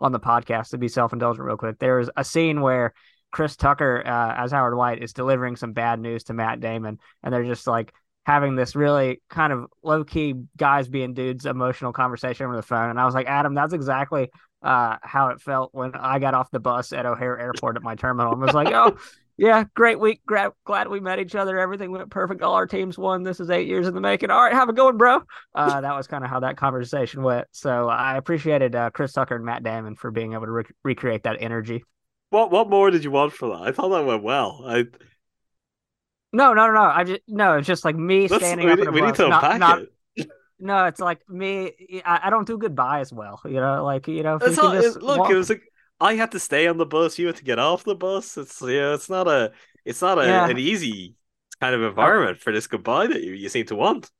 on 0.00 0.12
the 0.12 0.20
podcast 0.20 0.70
to 0.70 0.78
be 0.78 0.88
self 0.88 1.12
indulgent 1.12 1.46
real 1.46 1.56
quick. 1.56 1.78
There's 1.78 2.08
a 2.16 2.24
scene 2.24 2.60
where 2.60 2.94
Chris 3.30 3.56
Tucker 3.56 4.02
uh, 4.04 4.34
as 4.36 4.52
Howard 4.52 4.76
White 4.76 5.02
is 5.02 5.12
delivering 5.12 5.56
some 5.56 5.72
bad 5.72 6.00
news 6.00 6.24
to 6.24 6.34
Matt 6.34 6.60
Damon, 6.60 6.98
and 7.22 7.32
they're 7.32 7.44
just 7.44 7.66
like 7.66 7.92
having 8.24 8.56
this 8.56 8.74
really 8.74 9.20
kind 9.28 9.52
of 9.52 9.66
low 9.82 10.02
key 10.02 10.34
guys 10.56 10.88
being 10.88 11.12
dudes 11.12 11.44
emotional 11.44 11.92
conversation 11.92 12.46
over 12.46 12.56
the 12.56 12.62
phone. 12.62 12.90
And 12.90 12.98
I 12.98 13.04
was 13.04 13.14
like, 13.14 13.26
Adam, 13.26 13.54
that's 13.54 13.74
exactly 13.74 14.30
uh, 14.64 14.96
how 15.02 15.28
it 15.28 15.40
felt 15.40 15.70
when 15.72 15.94
I 15.94 16.18
got 16.18 16.34
off 16.34 16.50
the 16.50 16.58
bus 16.58 16.92
at 16.92 17.06
O'Hare 17.06 17.38
Airport 17.38 17.76
at 17.76 17.82
my 17.82 17.94
terminal. 17.94 18.32
I 18.32 18.36
was 18.36 18.54
like, 18.54 18.74
oh, 18.74 18.96
yeah, 19.36 19.64
great 19.74 20.00
week. 20.00 20.22
Glad, 20.26 20.52
glad 20.64 20.88
we 20.88 21.00
met 21.00 21.18
each 21.18 21.34
other. 21.34 21.58
Everything 21.58 21.90
went 21.90 22.08
perfect. 22.10 22.40
All 22.40 22.54
our 22.54 22.66
teams 22.66 22.96
won. 22.96 23.22
This 23.24 23.40
is 23.40 23.50
eight 23.50 23.68
years 23.68 23.86
in 23.86 23.94
the 23.94 24.00
making. 24.00 24.30
All 24.30 24.42
right, 24.42 24.52
have 24.52 24.68
a 24.68 24.72
going, 24.72 24.96
bro. 24.96 25.20
Uh, 25.54 25.80
that 25.82 25.94
was 25.94 26.06
kind 26.06 26.24
of 26.24 26.30
how 26.30 26.40
that 26.40 26.56
conversation 26.56 27.22
went. 27.22 27.46
So 27.50 27.88
I 27.88 28.16
appreciated 28.16 28.74
uh, 28.74 28.90
Chris 28.90 29.12
Tucker 29.12 29.36
and 29.36 29.44
Matt 29.44 29.62
Damon 29.62 29.96
for 29.96 30.10
being 30.10 30.32
able 30.32 30.46
to 30.46 30.52
rec- 30.52 30.74
recreate 30.82 31.24
that 31.24 31.36
energy. 31.40 31.84
What 32.30 32.50
What 32.50 32.70
more 32.70 32.90
did 32.90 33.04
you 33.04 33.10
want 33.10 33.32
for 33.32 33.50
that? 33.50 33.68
I 33.68 33.72
thought 33.72 33.90
that 33.90 34.04
went 34.04 34.22
well. 34.22 34.62
I. 34.66 34.86
No, 36.32 36.52
no, 36.54 36.66
no, 36.66 36.72
no. 36.72 36.82
I 36.82 37.04
just 37.04 37.20
no. 37.28 37.58
It's 37.58 37.66
just 37.66 37.84
like 37.84 37.96
me 37.96 38.28
standing 38.28 38.66
we, 38.66 38.72
up. 38.72 38.78
we 38.78 39.00
bus, 39.00 39.10
need 39.10 39.14
to 39.16 39.26
unpack 39.26 39.60
not, 39.60 39.82
it. 39.82 39.92
No, 40.58 40.84
it's 40.86 41.00
like 41.00 41.28
me. 41.28 41.72
I, 42.04 42.20
I 42.24 42.30
don't 42.30 42.46
do 42.46 42.58
goodbye 42.58 43.00
as 43.00 43.12
well. 43.12 43.40
You 43.44 43.60
know, 43.60 43.84
like 43.84 44.06
you 44.08 44.22
know. 44.22 44.36
It's 44.36 44.56
you 44.56 44.62
not, 44.62 44.76
it, 44.76 45.02
look, 45.02 45.20
walk... 45.20 45.30
it 45.30 45.34
was 45.34 45.50
like 45.50 45.62
I 46.00 46.14
had 46.14 46.32
to 46.32 46.40
stay 46.40 46.66
on 46.66 46.76
the 46.76 46.86
bus. 46.86 47.18
You 47.18 47.26
had 47.26 47.36
to 47.36 47.44
get 47.44 47.58
off 47.58 47.84
the 47.84 47.94
bus. 47.94 48.36
It's 48.36 48.60
you 48.60 48.80
know, 48.80 48.94
it's 48.94 49.10
not 49.10 49.28
a, 49.28 49.52
it's 49.84 50.00
not 50.00 50.18
a, 50.18 50.24
yeah. 50.24 50.48
an 50.48 50.58
easy 50.58 51.14
kind 51.60 51.74
of 51.74 51.82
environment 51.82 52.38
I, 52.40 52.42
for 52.42 52.52
this 52.52 52.66
goodbye 52.66 53.08
that 53.08 53.22
you, 53.22 53.32
you 53.32 53.48
seem 53.48 53.66
to 53.66 53.76
want. 53.76 54.10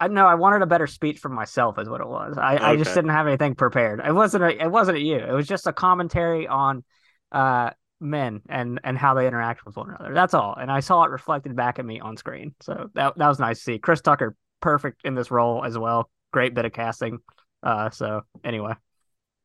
I 0.00 0.08
know 0.08 0.26
I 0.26 0.36
wanted 0.36 0.62
a 0.62 0.66
better 0.66 0.86
speech 0.86 1.18
from 1.18 1.34
myself, 1.34 1.78
is 1.78 1.88
what 1.88 2.00
it 2.00 2.06
was. 2.06 2.38
I, 2.38 2.54
okay. 2.54 2.64
I 2.64 2.76
just 2.76 2.94
didn't 2.94 3.10
have 3.10 3.26
anything 3.26 3.54
prepared. 3.54 4.00
It 4.04 4.12
wasn't 4.12 4.44
a, 4.44 4.62
it 4.62 4.70
wasn't 4.70 5.00
you. 5.00 5.16
It 5.16 5.32
was 5.32 5.46
just 5.46 5.66
a 5.66 5.72
commentary 5.72 6.46
on 6.46 6.84
uh 7.30 7.70
men 8.00 8.40
and 8.48 8.80
and 8.84 8.96
how 8.96 9.14
they 9.14 9.26
interact 9.26 9.66
with 9.66 9.76
one 9.76 9.90
another. 9.90 10.14
That's 10.14 10.34
all. 10.34 10.54
And 10.54 10.70
I 10.70 10.80
saw 10.80 11.02
it 11.04 11.10
reflected 11.10 11.56
back 11.56 11.78
at 11.78 11.84
me 11.84 12.00
on 12.00 12.16
screen. 12.16 12.54
So 12.60 12.90
that 12.94 13.18
that 13.18 13.28
was 13.28 13.38
nice 13.38 13.58
to 13.58 13.64
see. 13.64 13.78
Chris 13.78 14.00
Tucker 14.00 14.36
perfect 14.60 15.02
in 15.04 15.14
this 15.14 15.30
role 15.30 15.64
as 15.64 15.76
well. 15.76 16.10
Great 16.32 16.54
bit 16.54 16.64
of 16.64 16.72
casting. 16.72 17.18
Uh, 17.62 17.90
so 17.90 18.22
anyway, 18.44 18.74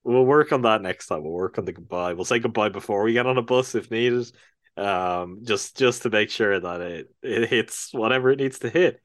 we'll 0.03 0.25
work 0.25 0.51
on 0.51 0.63
that 0.63 0.81
next 0.81 1.07
time. 1.07 1.23
We'll 1.23 1.33
work 1.33 1.57
on 1.57 1.65
the 1.65 1.73
goodbye. 1.73 2.13
We'll 2.13 2.25
say 2.25 2.39
goodbye 2.39 2.69
before 2.69 3.03
we 3.03 3.13
get 3.13 3.25
on 3.25 3.37
a 3.37 3.41
bus 3.41 3.75
if 3.75 3.89
needed. 3.89 4.31
Um, 4.75 5.41
just 5.43 5.77
just 5.77 6.01
to 6.03 6.09
make 6.09 6.31
sure 6.31 6.59
that 6.59 6.81
it 6.81 7.13
it 7.21 7.49
hits 7.49 7.93
whatever 7.93 8.31
it 8.31 8.39
needs 8.39 8.59
to 8.59 8.69
hit. 8.69 9.01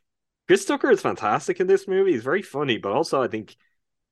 Chris 0.47 0.65
Tucker 0.65 0.91
is 0.91 1.03
fantastic 1.03 1.61
in 1.61 1.67
this 1.67 1.87
movie. 1.87 2.13
He's 2.13 2.23
very 2.23 2.43
funny, 2.43 2.79
but 2.79 2.93
also 2.93 3.23
I 3.23 3.29
think 3.29 3.55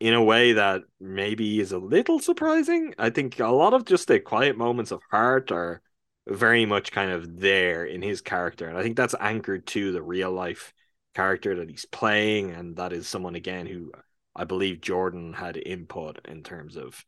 in 0.01 0.13
a 0.13 0.23
way 0.23 0.53
that 0.53 0.83
maybe 1.01 1.61
is 1.61 1.73
a 1.73 1.79
little 1.79 2.19
surprising. 2.19 2.95
I 2.99 3.11
think 3.11 3.41
a 3.41 3.49
lot 3.49 3.73
of 3.73 3.87
just 3.87 4.09
the 4.09 4.21
quiet 4.21 4.59
moments 4.59 4.91
of 4.91 5.01
heart 5.11 5.51
are 5.51 5.81
very 6.29 6.67
much 6.67 6.93
kind 6.93 7.11
of 7.11 7.41
there 7.41 7.85
in 7.85 8.03
his 8.03 8.21
character. 8.21 8.69
And 8.69 8.77
I 8.77 8.83
think 8.83 8.97
that's 8.97 9.15
anchored 9.19 9.67
to 9.69 9.93
the 9.93 10.03
real 10.03 10.33
life 10.33 10.75
character 11.17 11.57
that 11.57 11.71
he's 11.71 11.87
playing. 11.87 12.51
And 12.51 12.77
that 12.77 12.93
is 12.93 13.09
someone, 13.09 13.35
again, 13.35 13.67
who 13.67 13.93
I 14.35 14.45
believe 14.45 14.81
Jordan 14.81 15.33
had 15.33 15.57
input 15.57 16.21
in 16.27 16.43
terms 16.43 16.77
of 16.77 17.05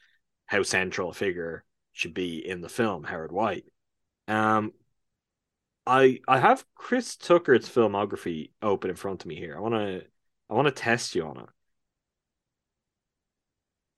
how 0.46 0.62
central 0.62 1.10
a 1.10 1.14
figure 1.14 1.64
should 1.92 2.14
be 2.14 2.38
in 2.46 2.62
the 2.62 2.68
film, 2.68 3.04
Howard 3.04 3.32
White. 3.32 3.64
Um, 4.26 4.72
I 5.86 6.20
I 6.26 6.38
have 6.38 6.64
Chris 6.74 7.16
Tucker's 7.16 7.68
filmography 7.68 8.52
open 8.62 8.90
in 8.90 8.96
front 8.96 9.22
of 9.22 9.26
me 9.26 9.36
here. 9.36 9.56
I 9.56 9.60
want 9.60 9.74
to 9.74 10.02
I 10.50 10.54
want 10.54 10.66
to 10.68 10.72
test 10.72 11.14
you 11.14 11.24
on 11.24 11.38
it. 11.38 11.48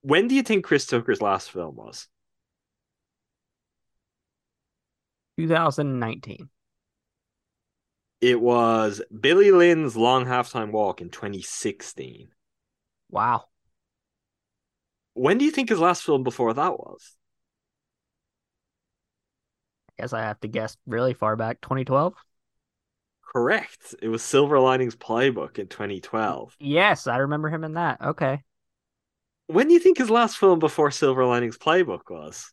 When 0.02 0.28
do 0.28 0.34
you 0.34 0.42
think 0.42 0.64
Chris 0.64 0.86
Tucker's 0.86 1.20
last 1.20 1.50
film 1.50 1.76
was? 1.76 2.08
2019. 5.36 6.48
It 8.20 8.40
was 8.40 9.00
Billy 9.18 9.50
Lynn's 9.50 9.96
Long 9.96 10.26
Halftime 10.26 10.72
Walk 10.72 11.00
in 11.00 11.08
2016. 11.08 12.28
Wow. 13.10 13.44
When 15.14 15.38
do 15.38 15.44
you 15.44 15.50
think 15.50 15.70
his 15.70 15.78
last 15.78 16.02
film 16.02 16.22
before 16.22 16.52
that 16.54 16.78
was? 16.78 17.16
I 19.88 20.02
guess 20.02 20.12
I 20.12 20.20
have 20.22 20.40
to 20.40 20.48
guess 20.48 20.76
really 20.86 21.14
far 21.14 21.36
back 21.36 21.60
2012. 21.62 22.14
Correct. 23.32 23.94
It 24.02 24.08
was 24.08 24.22
Silver 24.22 24.58
Linings 24.58 24.96
Playbook 24.96 25.58
in 25.58 25.68
2012. 25.68 26.56
Yes, 26.58 27.06
I 27.06 27.18
remember 27.18 27.48
him 27.48 27.64
in 27.64 27.74
that. 27.74 28.00
Okay. 28.00 28.42
When 29.46 29.68
do 29.68 29.74
you 29.74 29.80
think 29.80 29.98
his 29.98 30.10
last 30.10 30.36
film 30.36 30.58
before 30.58 30.90
Silver 30.90 31.24
Linings 31.24 31.58
Playbook 31.58 32.10
was? 32.10 32.52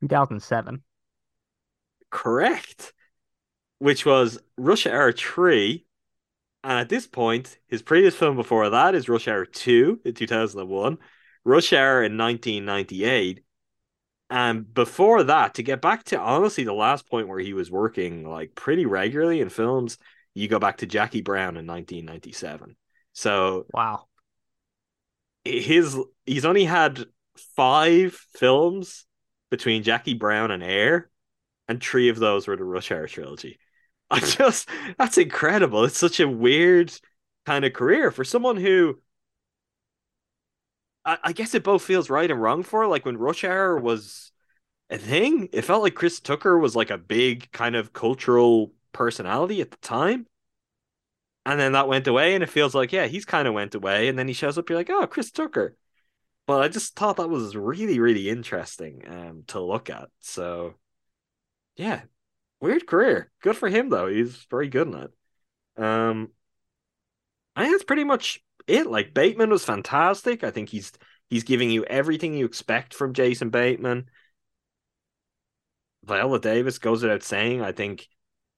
2007. 0.00 0.82
Correct. 2.10 2.92
Which 3.78 4.04
was 4.04 4.38
Rush 4.56 4.86
Hour 4.86 5.12
3. 5.12 5.84
And 6.64 6.78
at 6.80 6.88
this 6.88 7.06
point, 7.06 7.58
his 7.68 7.82
previous 7.82 8.14
film 8.14 8.36
before 8.36 8.70
that 8.70 8.94
is 8.94 9.08
Rush 9.08 9.28
Hour 9.28 9.44
2 9.44 10.00
in 10.04 10.14
2001, 10.14 10.98
Rush 11.44 11.72
Hour 11.72 12.02
in 12.02 12.16
1998. 12.18 13.44
And 14.30 14.72
before 14.74 15.22
that, 15.22 15.54
to 15.54 15.62
get 15.62 15.80
back 15.80 16.04
to 16.04 16.18
honestly 16.18 16.64
the 16.64 16.74
last 16.74 17.08
point 17.08 17.28
where 17.28 17.38
he 17.38 17.54
was 17.54 17.70
working 17.70 18.28
like 18.28 18.54
pretty 18.54 18.84
regularly 18.84 19.40
in 19.40 19.48
films, 19.48 19.96
you 20.34 20.48
go 20.48 20.58
back 20.58 20.78
to 20.78 20.86
Jackie 20.86 21.22
Brown 21.22 21.56
in 21.56 21.66
1997. 21.66 22.76
So 23.12 23.66
wow, 23.72 24.04
his 25.44 25.96
he's 26.26 26.44
only 26.44 26.64
had 26.64 27.04
five 27.56 28.14
films 28.34 29.06
between 29.50 29.82
Jackie 29.82 30.14
Brown 30.14 30.50
and 30.50 30.62
Air, 30.62 31.10
and 31.68 31.82
three 31.82 32.08
of 32.08 32.18
those 32.18 32.46
were 32.46 32.56
the 32.56 32.64
Rush 32.64 32.90
Hour 32.90 33.06
trilogy. 33.06 33.58
I 34.10 34.20
just 34.20 34.68
that's 34.98 35.18
incredible. 35.18 35.84
It's 35.84 35.98
such 35.98 36.20
a 36.20 36.28
weird 36.28 36.92
kind 37.46 37.64
of 37.64 37.72
career 37.72 38.10
for 38.10 38.24
someone 38.24 38.56
who 38.56 38.98
I, 41.04 41.18
I 41.24 41.32
guess 41.32 41.54
it 41.54 41.64
both 41.64 41.82
feels 41.82 42.10
right 42.10 42.30
and 42.30 42.40
wrong 42.40 42.62
for. 42.62 42.86
Like 42.86 43.04
when 43.04 43.16
Rush 43.18 43.44
Hour 43.44 43.78
was 43.78 44.32
a 44.90 44.98
thing, 44.98 45.48
it 45.52 45.62
felt 45.62 45.82
like 45.82 45.94
Chris 45.94 46.20
Tucker 46.20 46.58
was 46.58 46.76
like 46.76 46.90
a 46.90 46.98
big 46.98 47.50
kind 47.52 47.76
of 47.76 47.92
cultural 47.92 48.72
personality 48.92 49.60
at 49.60 49.70
the 49.70 49.76
time. 49.78 50.26
And 51.46 51.58
then 51.58 51.72
that 51.72 51.88
went 51.88 52.06
away, 52.06 52.34
and 52.34 52.42
it 52.42 52.50
feels 52.50 52.74
like, 52.74 52.92
yeah, 52.92 53.06
he's 53.06 53.24
kind 53.24 53.48
of 53.48 53.54
went 53.54 53.74
away. 53.74 54.08
And 54.08 54.18
then 54.18 54.28
he 54.28 54.34
shows 54.34 54.58
up, 54.58 54.68
you're 54.68 54.78
like, 54.78 54.90
oh, 54.90 55.06
Chris 55.06 55.30
Tucker. 55.30 55.74
But 56.46 56.62
I 56.62 56.68
just 56.68 56.94
thought 56.94 57.16
that 57.16 57.30
was 57.30 57.56
really, 57.56 58.00
really 58.00 58.28
interesting 58.28 59.02
um, 59.08 59.44
to 59.48 59.60
look 59.60 59.88
at. 59.88 60.10
So, 60.20 60.74
yeah, 61.78 62.02
weird 62.60 62.86
career. 62.86 63.30
Good 63.40 63.56
for 63.56 63.68
him, 63.68 63.88
though. 63.88 64.08
He's 64.08 64.46
very 64.50 64.68
good 64.68 64.88
in 64.88 64.94
it. 64.94 65.12
Um, 65.82 66.32
I 67.56 67.62
think 67.62 67.74
that's 67.74 67.84
pretty 67.84 68.04
much 68.04 68.42
it. 68.66 68.86
Like 68.86 69.14
Bateman 69.14 69.50
was 69.50 69.64
fantastic. 69.64 70.44
I 70.44 70.50
think 70.50 70.68
he's 70.68 70.92
he's 71.30 71.44
giving 71.44 71.70
you 71.70 71.84
everything 71.84 72.34
you 72.34 72.44
expect 72.44 72.94
from 72.94 73.14
Jason 73.14 73.50
Bateman. 73.50 74.10
Viola 76.04 76.40
Davis 76.40 76.78
goes 76.78 77.02
without 77.02 77.22
saying. 77.22 77.62
I 77.62 77.72
think 77.72 78.08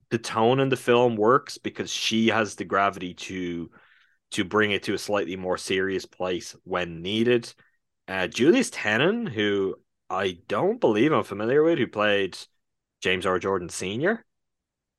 the 0.09 0.17
tone 0.17 0.59
in 0.59 0.69
the 0.69 0.77
film 0.77 1.15
works 1.15 1.57
because 1.57 1.91
she 1.91 2.29
has 2.29 2.55
the 2.55 2.65
gravity 2.65 3.13
to 3.13 3.69
to 4.31 4.43
bring 4.43 4.71
it 4.71 4.83
to 4.83 4.93
a 4.93 4.97
slightly 4.97 5.35
more 5.35 5.57
serious 5.57 6.05
place 6.05 6.55
when 6.63 7.01
needed. 7.01 7.53
Uh, 8.07 8.27
Julius 8.27 8.69
Tennon, 8.71 9.25
who 9.27 9.75
I 10.09 10.39
don't 10.47 10.79
believe 10.79 11.11
I'm 11.11 11.23
familiar 11.23 11.63
with, 11.63 11.77
who 11.77 11.87
played 11.87 12.37
James 13.01 13.25
R. 13.25 13.39
Jordan 13.39 13.69
Sr., 13.69 14.25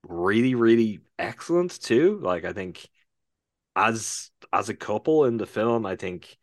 really, 0.09 0.55
really 0.55 1.01
excellent 1.19 1.81
too. 1.81 2.19
Like 2.23 2.45
I 2.45 2.53
think 2.53 2.89
as 3.77 4.31
as 4.53 4.69
a 4.69 4.75
couple 4.75 5.25
in 5.25 5.37
the 5.37 5.47
film, 5.47 5.87
I 5.87 5.97
think 5.97 6.37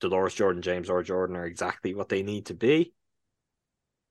Deloris 0.00 0.36
Jordan, 0.36 0.62
James 0.62 0.90
R. 0.90 1.02
Jordan 1.02 1.36
are 1.36 1.46
exactly 1.46 1.94
what 1.94 2.08
they 2.08 2.22
need 2.22 2.46
to 2.46 2.54
be. 2.54 2.92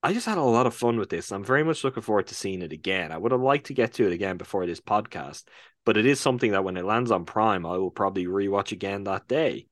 I 0.03 0.13
just 0.13 0.25
had 0.25 0.37
a 0.37 0.43
lot 0.43 0.67
of 0.67 0.75
fun 0.75 0.97
with 0.97 1.09
this. 1.09 1.31
I'm 1.31 1.43
very 1.43 1.63
much 1.63 1.83
looking 1.83 2.03
forward 2.03 2.27
to 2.27 2.35
seeing 2.35 2.61
it 2.61 2.71
again. 2.71 3.11
I 3.11 3.17
would 3.17 3.31
have 3.31 3.41
liked 3.41 3.67
to 3.67 3.73
get 3.73 3.93
to 3.93 4.05
it 4.05 4.13
again 4.13 4.37
before 4.37 4.65
this 4.65 4.79
podcast, 4.79 5.43
but 5.85 5.97
it 5.97 6.05
is 6.05 6.19
something 6.19 6.51
that 6.51 6.63
when 6.63 6.77
it 6.77 6.85
lands 6.85 7.11
on 7.11 7.25
Prime, 7.25 7.65
I 7.65 7.77
will 7.77 7.91
probably 7.91 8.25
rewatch 8.25 8.71
again 8.71 9.05
that 9.05 9.27
day. 9.27 9.67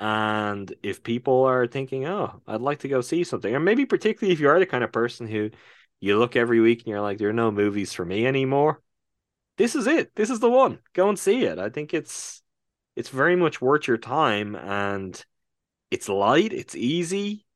And 0.00 0.74
if 0.82 1.04
people 1.04 1.44
are 1.44 1.68
thinking, 1.68 2.06
oh, 2.06 2.42
I'd 2.46 2.60
like 2.60 2.80
to 2.80 2.88
go 2.88 3.02
see 3.02 3.22
something, 3.22 3.54
or 3.54 3.60
maybe 3.60 3.86
particularly 3.86 4.32
if 4.32 4.40
you 4.40 4.48
are 4.48 4.58
the 4.58 4.66
kind 4.66 4.82
of 4.82 4.90
person 4.90 5.28
who 5.28 5.50
you 6.02 6.18
look 6.18 6.36
every 6.36 6.60
week 6.60 6.80
and 6.80 6.88
you're 6.88 7.00
like, 7.00 7.18
there 7.18 7.28
are 7.28 7.32
no 7.32 7.50
movies 7.50 7.92
for 7.92 8.04
me 8.04 8.26
anymore, 8.26 8.82
this 9.56 9.74
is 9.76 9.86
it. 9.86 10.14
This 10.14 10.30
is 10.30 10.40
the 10.40 10.50
one. 10.50 10.80
Go 10.94 11.08
and 11.08 11.18
see 11.18 11.44
it. 11.44 11.58
I 11.58 11.68
think 11.68 11.94
it's 11.94 12.42
it's 12.96 13.08
very 13.08 13.36
much 13.36 13.60
worth 13.60 13.86
your 13.86 13.98
time 13.98 14.54
and 14.56 15.24
it's 15.90 16.08
light, 16.08 16.52
it's 16.52 16.74
easy. 16.74 17.46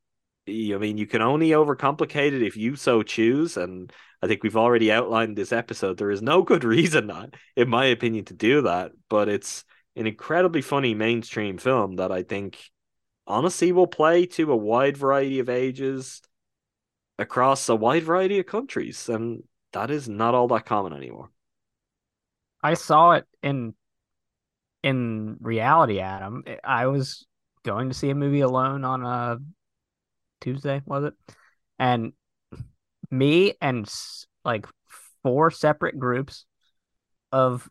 I 0.49 0.79
mean, 0.79 0.97
you 0.97 1.07
can 1.07 1.23
only 1.23 1.51
overcomplicate 1.51 2.33
it 2.33 2.43
if 2.43 2.57
you 2.57 2.77
so 2.77 3.03
choose. 3.03 3.57
And 3.57 3.93
I 4.23 4.29
think 4.29 4.43
we've 4.43 4.57
already 4.57 4.93
outlined 4.93 5.37
this 5.37 5.53
episode. 5.53 5.99
There 5.99 6.13
is 6.13 6.23
no 6.23 6.43
good 6.43 6.63
reason, 6.77 7.09
not, 7.09 7.35
in 7.57 7.69
my 7.69 7.87
opinion, 7.87 8.27
to 8.27 8.35
do 8.35 8.63
that. 8.63 8.93
But 9.11 9.29
it's 9.29 9.65
an 9.97 10.07
incredibly 10.07 10.63
funny 10.63 10.95
mainstream 10.95 11.59
film 11.59 11.97
that 11.97 12.13
I 12.13 12.23
think 12.23 12.59
honestly 13.27 13.73
will 13.73 13.89
play 13.89 14.27
to 14.27 14.53
a 14.53 14.57
wide 14.57 14.97
variety 14.97 15.41
of 15.41 15.49
ages 15.49 16.23
across 17.19 17.69
a 17.69 17.77
wide 17.77 18.05
variety 18.05 18.39
of 18.39 18.47
countries. 18.47 19.09
And 19.09 19.43
that 19.73 19.91
is 19.91 20.09
not 20.09 20.35
all 20.35 20.49
that 20.49 20.67
common 20.67 20.93
anymore. 20.93 21.31
I 22.63 22.75
saw 22.75 23.13
it 23.13 23.27
in 23.43 23.75
in 24.83 25.37
reality, 25.41 25.99
Adam. 26.01 26.45
I 26.63 26.87
was 26.87 27.27
going 27.65 27.89
to 27.89 27.95
see 27.95 28.11
a 28.11 28.15
movie 28.15 28.41
alone 28.41 28.85
on 28.85 29.05
a 29.05 29.39
Tuesday, 30.41 30.81
was 30.87 31.05
it? 31.05 31.15
And 31.79 32.13
me 33.11 33.55
and 33.61 33.89
like 34.45 34.67
four 35.23 35.51
separate 35.51 35.99
groups 35.99 36.45
of 37.33 37.69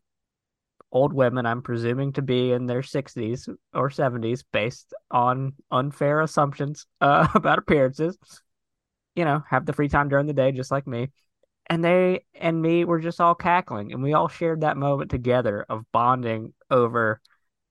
old 0.92 1.14
women, 1.14 1.46
I'm 1.46 1.62
presuming 1.62 2.14
to 2.14 2.22
be 2.22 2.52
in 2.52 2.66
their 2.66 2.82
60s 2.82 3.50
or 3.74 3.90
70s, 3.90 4.44
based 4.52 4.94
on 5.12 5.54
unfair 5.72 6.22
assumptions 6.22 6.86
uh, 7.02 7.28
about 7.36 7.60
appearances. 7.60 8.18
You 9.16 9.26
know, 9.26 9.44
have 9.50 9.66
the 9.66 9.74
free 9.74 9.90
time 9.90 10.10
during 10.10 10.28
the 10.28 10.34
day, 10.34 10.52
just 10.52 10.72
like 10.72 10.88
me. 10.88 11.10
And 11.68 11.84
they 11.84 12.26
and 12.36 12.62
me 12.62 12.86
were 12.86 13.00
just 13.00 13.20
all 13.22 13.36
cackling, 13.36 13.92
and 13.92 14.04
we 14.04 14.14
all 14.14 14.28
shared 14.28 14.62
that 14.62 14.78
moment 14.78 15.10
together 15.12 15.66
of 15.68 15.86
bonding 15.92 16.54
over 16.70 17.22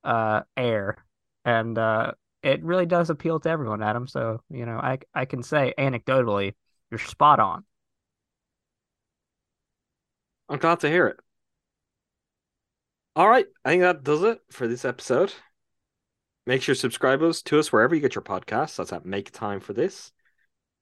uh, 0.03 0.43
air. 0.57 1.05
And 1.45 1.79
uh, 1.79 2.13
it 2.43 2.63
really 2.65 2.87
does 2.87 3.11
appeal 3.11 3.41
to 3.41 3.49
everyone, 3.49 3.83
Adam. 3.83 4.07
So, 4.07 4.41
you 4.51 4.67
know, 4.67 4.79
I 4.79 4.99
I 5.15 5.27
can 5.27 5.43
say 5.43 5.75
anecdotally, 5.79 6.55
you're 6.91 6.99
spot 6.99 7.41
on. 7.41 7.65
I'm 10.49 10.59
glad 10.59 10.81
to 10.81 10.89
hear 10.89 11.07
it. 11.07 11.21
All 13.17 13.29
right, 13.29 13.47
I 13.65 13.71
think 13.71 13.83
that 13.83 14.03
does 14.03 14.23
it 14.25 14.41
for 14.51 14.67
this 14.67 14.85
episode. 14.85 15.33
Make 16.47 16.63
sure 16.63 16.75
subscribe 16.75 17.23
us 17.23 17.43
to 17.43 17.59
us 17.59 17.73
wherever 17.73 17.95
you 17.95 18.01
get 18.01 18.15
your 18.15 18.23
podcasts. 18.23 18.77
That's 18.77 18.93
at 18.93 19.07
Make 19.07 19.31
Time 19.31 19.61
for 19.61 19.73
This. 19.73 20.13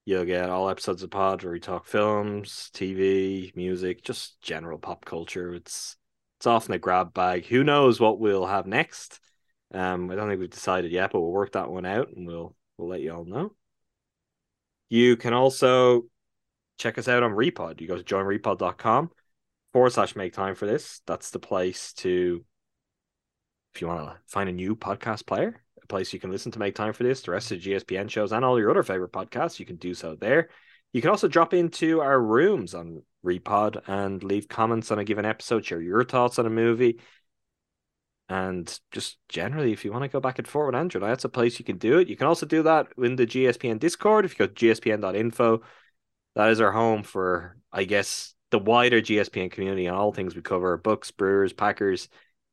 You'll 0.05 0.25
get 0.25 0.49
all 0.49 0.69
episodes 0.69 1.01
of 1.01 1.11
pod 1.11 1.43
where 1.43 1.53
we 1.53 1.59
talk 1.59 1.85
films, 1.85 2.69
TV, 2.73 3.55
music, 3.55 4.03
just 4.03 4.41
general 4.41 4.77
pop 4.77 5.05
culture. 5.05 5.53
It's 5.53 5.95
it's 6.37 6.47
often 6.47 6.73
a 6.73 6.79
grab 6.79 7.13
bag. 7.13 7.45
Who 7.45 7.63
knows 7.63 8.01
what 8.01 8.19
we'll 8.19 8.45
have 8.45 8.67
next? 8.67 9.21
Um, 9.73 10.11
I 10.11 10.15
don't 10.15 10.27
think 10.27 10.41
we've 10.41 10.49
decided 10.49 10.91
yet, 10.91 11.11
but 11.11 11.21
we'll 11.21 11.31
work 11.31 11.53
that 11.53 11.71
one 11.71 11.85
out 11.85 12.09
and 12.09 12.27
we'll 12.27 12.55
we'll 12.77 12.89
let 12.89 13.01
you 13.01 13.13
all 13.13 13.23
know. 13.23 13.55
You 14.89 15.15
can 15.15 15.33
also 15.33 16.03
check 16.77 16.97
us 16.97 17.07
out 17.07 17.23
on 17.23 17.31
Repod. 17.31 17.79
You 17.79 17.87
go 17.87 17.97
to 17.97 18.03
joinrepod.com, 18.03 19.09
forward 19.71 19.89
slash 19.91 20.15
make 20.15 20.33
time 20.33 20.55
for 20.55 20.65
this. 20.65 21.01
That's 21.07 21.31
the 21.31 21.39
place 21.39 21.93
to, 21.93 22.43
if 23.73 23.81
you 23.81 23.87
want 23.87 24.05
to 24.05 24.17
find 24.27 24.49
a 24.49 24.53
new 24.53 24.75
podcast 24.75 25.25
player, 25.25 25.62
a 25.83 25.87
place 25.87 26.13
you 26.13 26.19
can 26.19 26.31
listen 26.31 26.51
to 26.53 26.59
make 26.59 26.75
time 26.75 26.93
for 26.93 27.03
this, 27.03 27.21
the 27.21 27.31
rest 27.31 27.51
of 27.51 27.61
the 27.61 27.71
GSPN 27.71 28.09
shows, 28.09 28.31
and 28.31 28.43
all 28.43 28.59
your 28.59 28.71
other 28.71 28.83
favorite 28.83 29.11
podcasts, 29.11 29.59
you 29.59 29.65
can 29.65 29.75
do 29.75 29.93
so 29.93 30.15
there. 30.15 30.49
You 30.93 31.01
can 31.01 31.09
also 31.09 31.27
drop 31.27 31.53
into 31.53 32.01
our 32.01 32.19
rooms 32.19 32.73
on 32.75 33.01
Repod 33.25 33.81
and 33.87 34.23
leave 34.23 34.47
comments 34.47 34.91
on 34.91 34.99
a 34.99 35.03
given 35.03 35.25
episode, 35.25 35.65
share 35.65 35.81
your 35.81 36.03
thoughts 36.03 36.37
on 36.37 36.45
a 36.45 36.51
movie. 36.51 36.99
And 38.29 38.79
just 38.91 39.17
generally, 39.27 39.73
if 39.73 39.83
you 39.83 39.91
want 39.91 40.03
to 40.03 40.09
go 40.09 40.19
back 40.19 40.39
and 40.39 40.47
forth 40.47 40.67
with 40.67 40.79
Andrew, 40.79 41.01
that's 41.01 41.25
a 41.25 41.29
place 41.29 41.59
you 41.59 41.65
can 41.65 41.77
do 41.77 41.99
it. 41.99 42.07
You 42.07 42.15
can 42.15 42.27
also 42.27 42.45
do 42.45 42.63
that 42.63 42.87
in 42.97 43.15
the 43.15 43.25
GSPN 43.25 43.79
Discord. 43.79 44.25
If 44.25 44.33
you 44.33 44.47
go 44.47 44.53
to 44.53 44.53
gspn.info, 44.53 45.61
that 46.35 46.49
is 46.49 46.61
our 46.61 46.71
home 46.71 47.03
for, 47.03 47.57
I 47.71 47.85
guess, 47.85 48.33
the 48.51 48.59
wider 48.59 49.01
GSPN 49.01 49.51
community 49.51 49.87
and 49.87 49.95
all 49.95 50.13
things 50.13 50.35
we 50.35 50.41
cover 50.43 50.77
books, 50.77 51.09
brewers, 51.09 51.53
packers, 51.53 52.07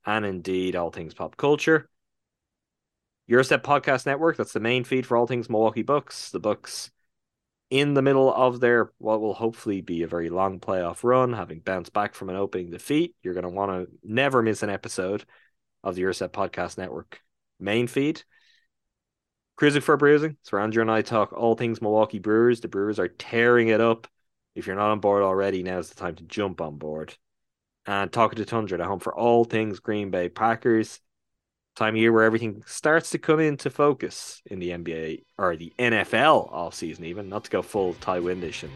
and 0.07 0.25
indeed 0.25 0.77
all 0.77 0.91
things 0.91 1.13
pop 1.13 1.37
culture. 1.37 1.90
Gyro 3.31 3.45
Step 3.45 3.63
Podcast 3.63 4.07
Network, 4.07 4.37
that's 4.37 4.53
the 4.53 4.59
main 4.59 4.83
feed 4.83 5.07
for 5.07 5.17
all 5.17 5.29
things 5.29 5.49
Milwaukee 5.49 5.83
Bucks. 5.83 6.31
The 6.33 6.41
Bucks 6.41 6.91
in 7.71 7.95
the 7.95 8.03
middle 8.03 8.35
of 8.35 8.59
their 8.59 8.91
what 8.99 9.21
will 9.21 9.35
hopefully 9.35 9.83
be 9.83 10.03
a 10.03 10.09
very 10.09 10.29
long 10.29 10.59
playoff 10.59 11.05
run, 11.05 11.33
having 11.33 11.61
bounced 11.61 11.93
back 11.93 12.17
from 12.17 12.29
an 12.29 12.35
opening 12.35 12.71
defeat. 12.71 13.15
You're 13.23 13.35
going 13.35 13.45
to 13.45 13.49
want 13.49 13.71
to 13.71 13.97
never 14.03 14.43
miss 14.43 14.65
an 14.65 14.71
episode 14.71 15.25
of 15.85 15.95
the 15.95 16.01
Gyro 16.01 16.11
Step 16.11 16.33
Podcast 16.33 16.77
Network 16.77 17.21
main 17.61 17.87
feed. 17.87 18.21
Crewsing 19.55 19.83
for 19.83 19.97
Brewsing. 19.97 20.37
Where 20.49 20.61
Andrew 20.61 20.83
and 20.83 20.91
I 20.91 21.03
talk 21.03 21.33
all 21.33 21.55
things 21.55 21.81
Milwaukee 21.81 22.19
Brewers. 22.19 22.61
The 22.61 22.67
Brewers 22.67 22.99
are 22.99 23.07
tearing 23.07 23.69
it 23.69 23.81
up. 23.81 24.09
If 24.57 24.67
you're 24.67 24.75
not 24.75 24.91
on 24.91 24.99
board 24.99 25.23
already, 25.23 25.63
now's 25.63 25.89
the 25.89 25.95
time 25.95 26.17
to 26.17 26.25
jump 26.25 26.61
on 26.61 26.79
board. 26.79 27.17
And 27.87 28.11
Talk 28.11 28.33
of 28.33 28.39
the 28.39 28.45
Tundra, 28.45 28.77
the 28.77 28.87
home 28.87 28.99
for 28.99 29.15
all 29.15 29.45
things 29.45 29.79
Green 29.79 30.11
Bay 30.11 30.29
Packers 30.29 30.99
time 31.77 31.95
of 31.95 32.01
year 32.01 32.13
where 32.13 32.25
everything 32.25 32.63
starts 32.67 33.11
to 33.11 33.19
come 33.19 33.41
into 33.41 33.71
focus 33.71 34.43
in 34.47 34.59
the 34.59 34.71
NBA 34.71 35.25
or 35.39 35.57
the 35.57 35.73
NFL 35.79 36.53
off 36.53 36.75
season, 36.75 37.05
even 37.05 37.29
not 37.29 37.45
to 37.45 37.51
go 37.51 37.63
full 37.63 37.95
Ty 37.95 38.21
Windish 38.21 38.63
and 38.63 38.73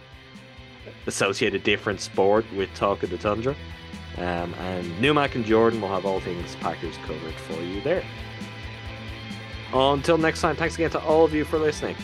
associate 1.07 1.55
a 1.55 1.59
different 1.59 2.01
sport 2.01 2.45
with 2.55 2.72
Talk 2.74 3.03
of 3.03 3.11
the 3.11 3.18
Tundra. 3.18 3.55
Um, 4.16 4.55
and 4.55 4.86
Numac 5.03 5.34
and 5.34 5.45
Jordan 5.45 5.80
will 5.80 5.88
have 5.88 6.07
all 6.07 6.20
things 6.20 6.55
Packers 6.57 6.97
covered 6.99 7.34
for 7.34 7.61
you 7.61 7.80
there. 7.82 8.05
Until 9.72 10.18
next 10.18 10.40
time, 10.40 10.55
thanks 10.55 10.76
again 10.76 10.90
to 10.90 11.01
all 11.01 11.24
of 11.24 11.34
you 11.34 11.45
for 11.45 11.59
listening. 11.59 11.97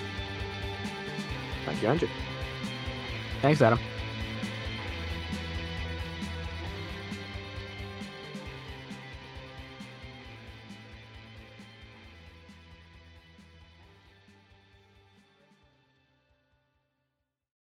Thank 1.65 1.83
you, 1.83 1.89
Andrew. 1.89 2.09
Thanks, 3.43 3.63
Adam. 3.63 3.79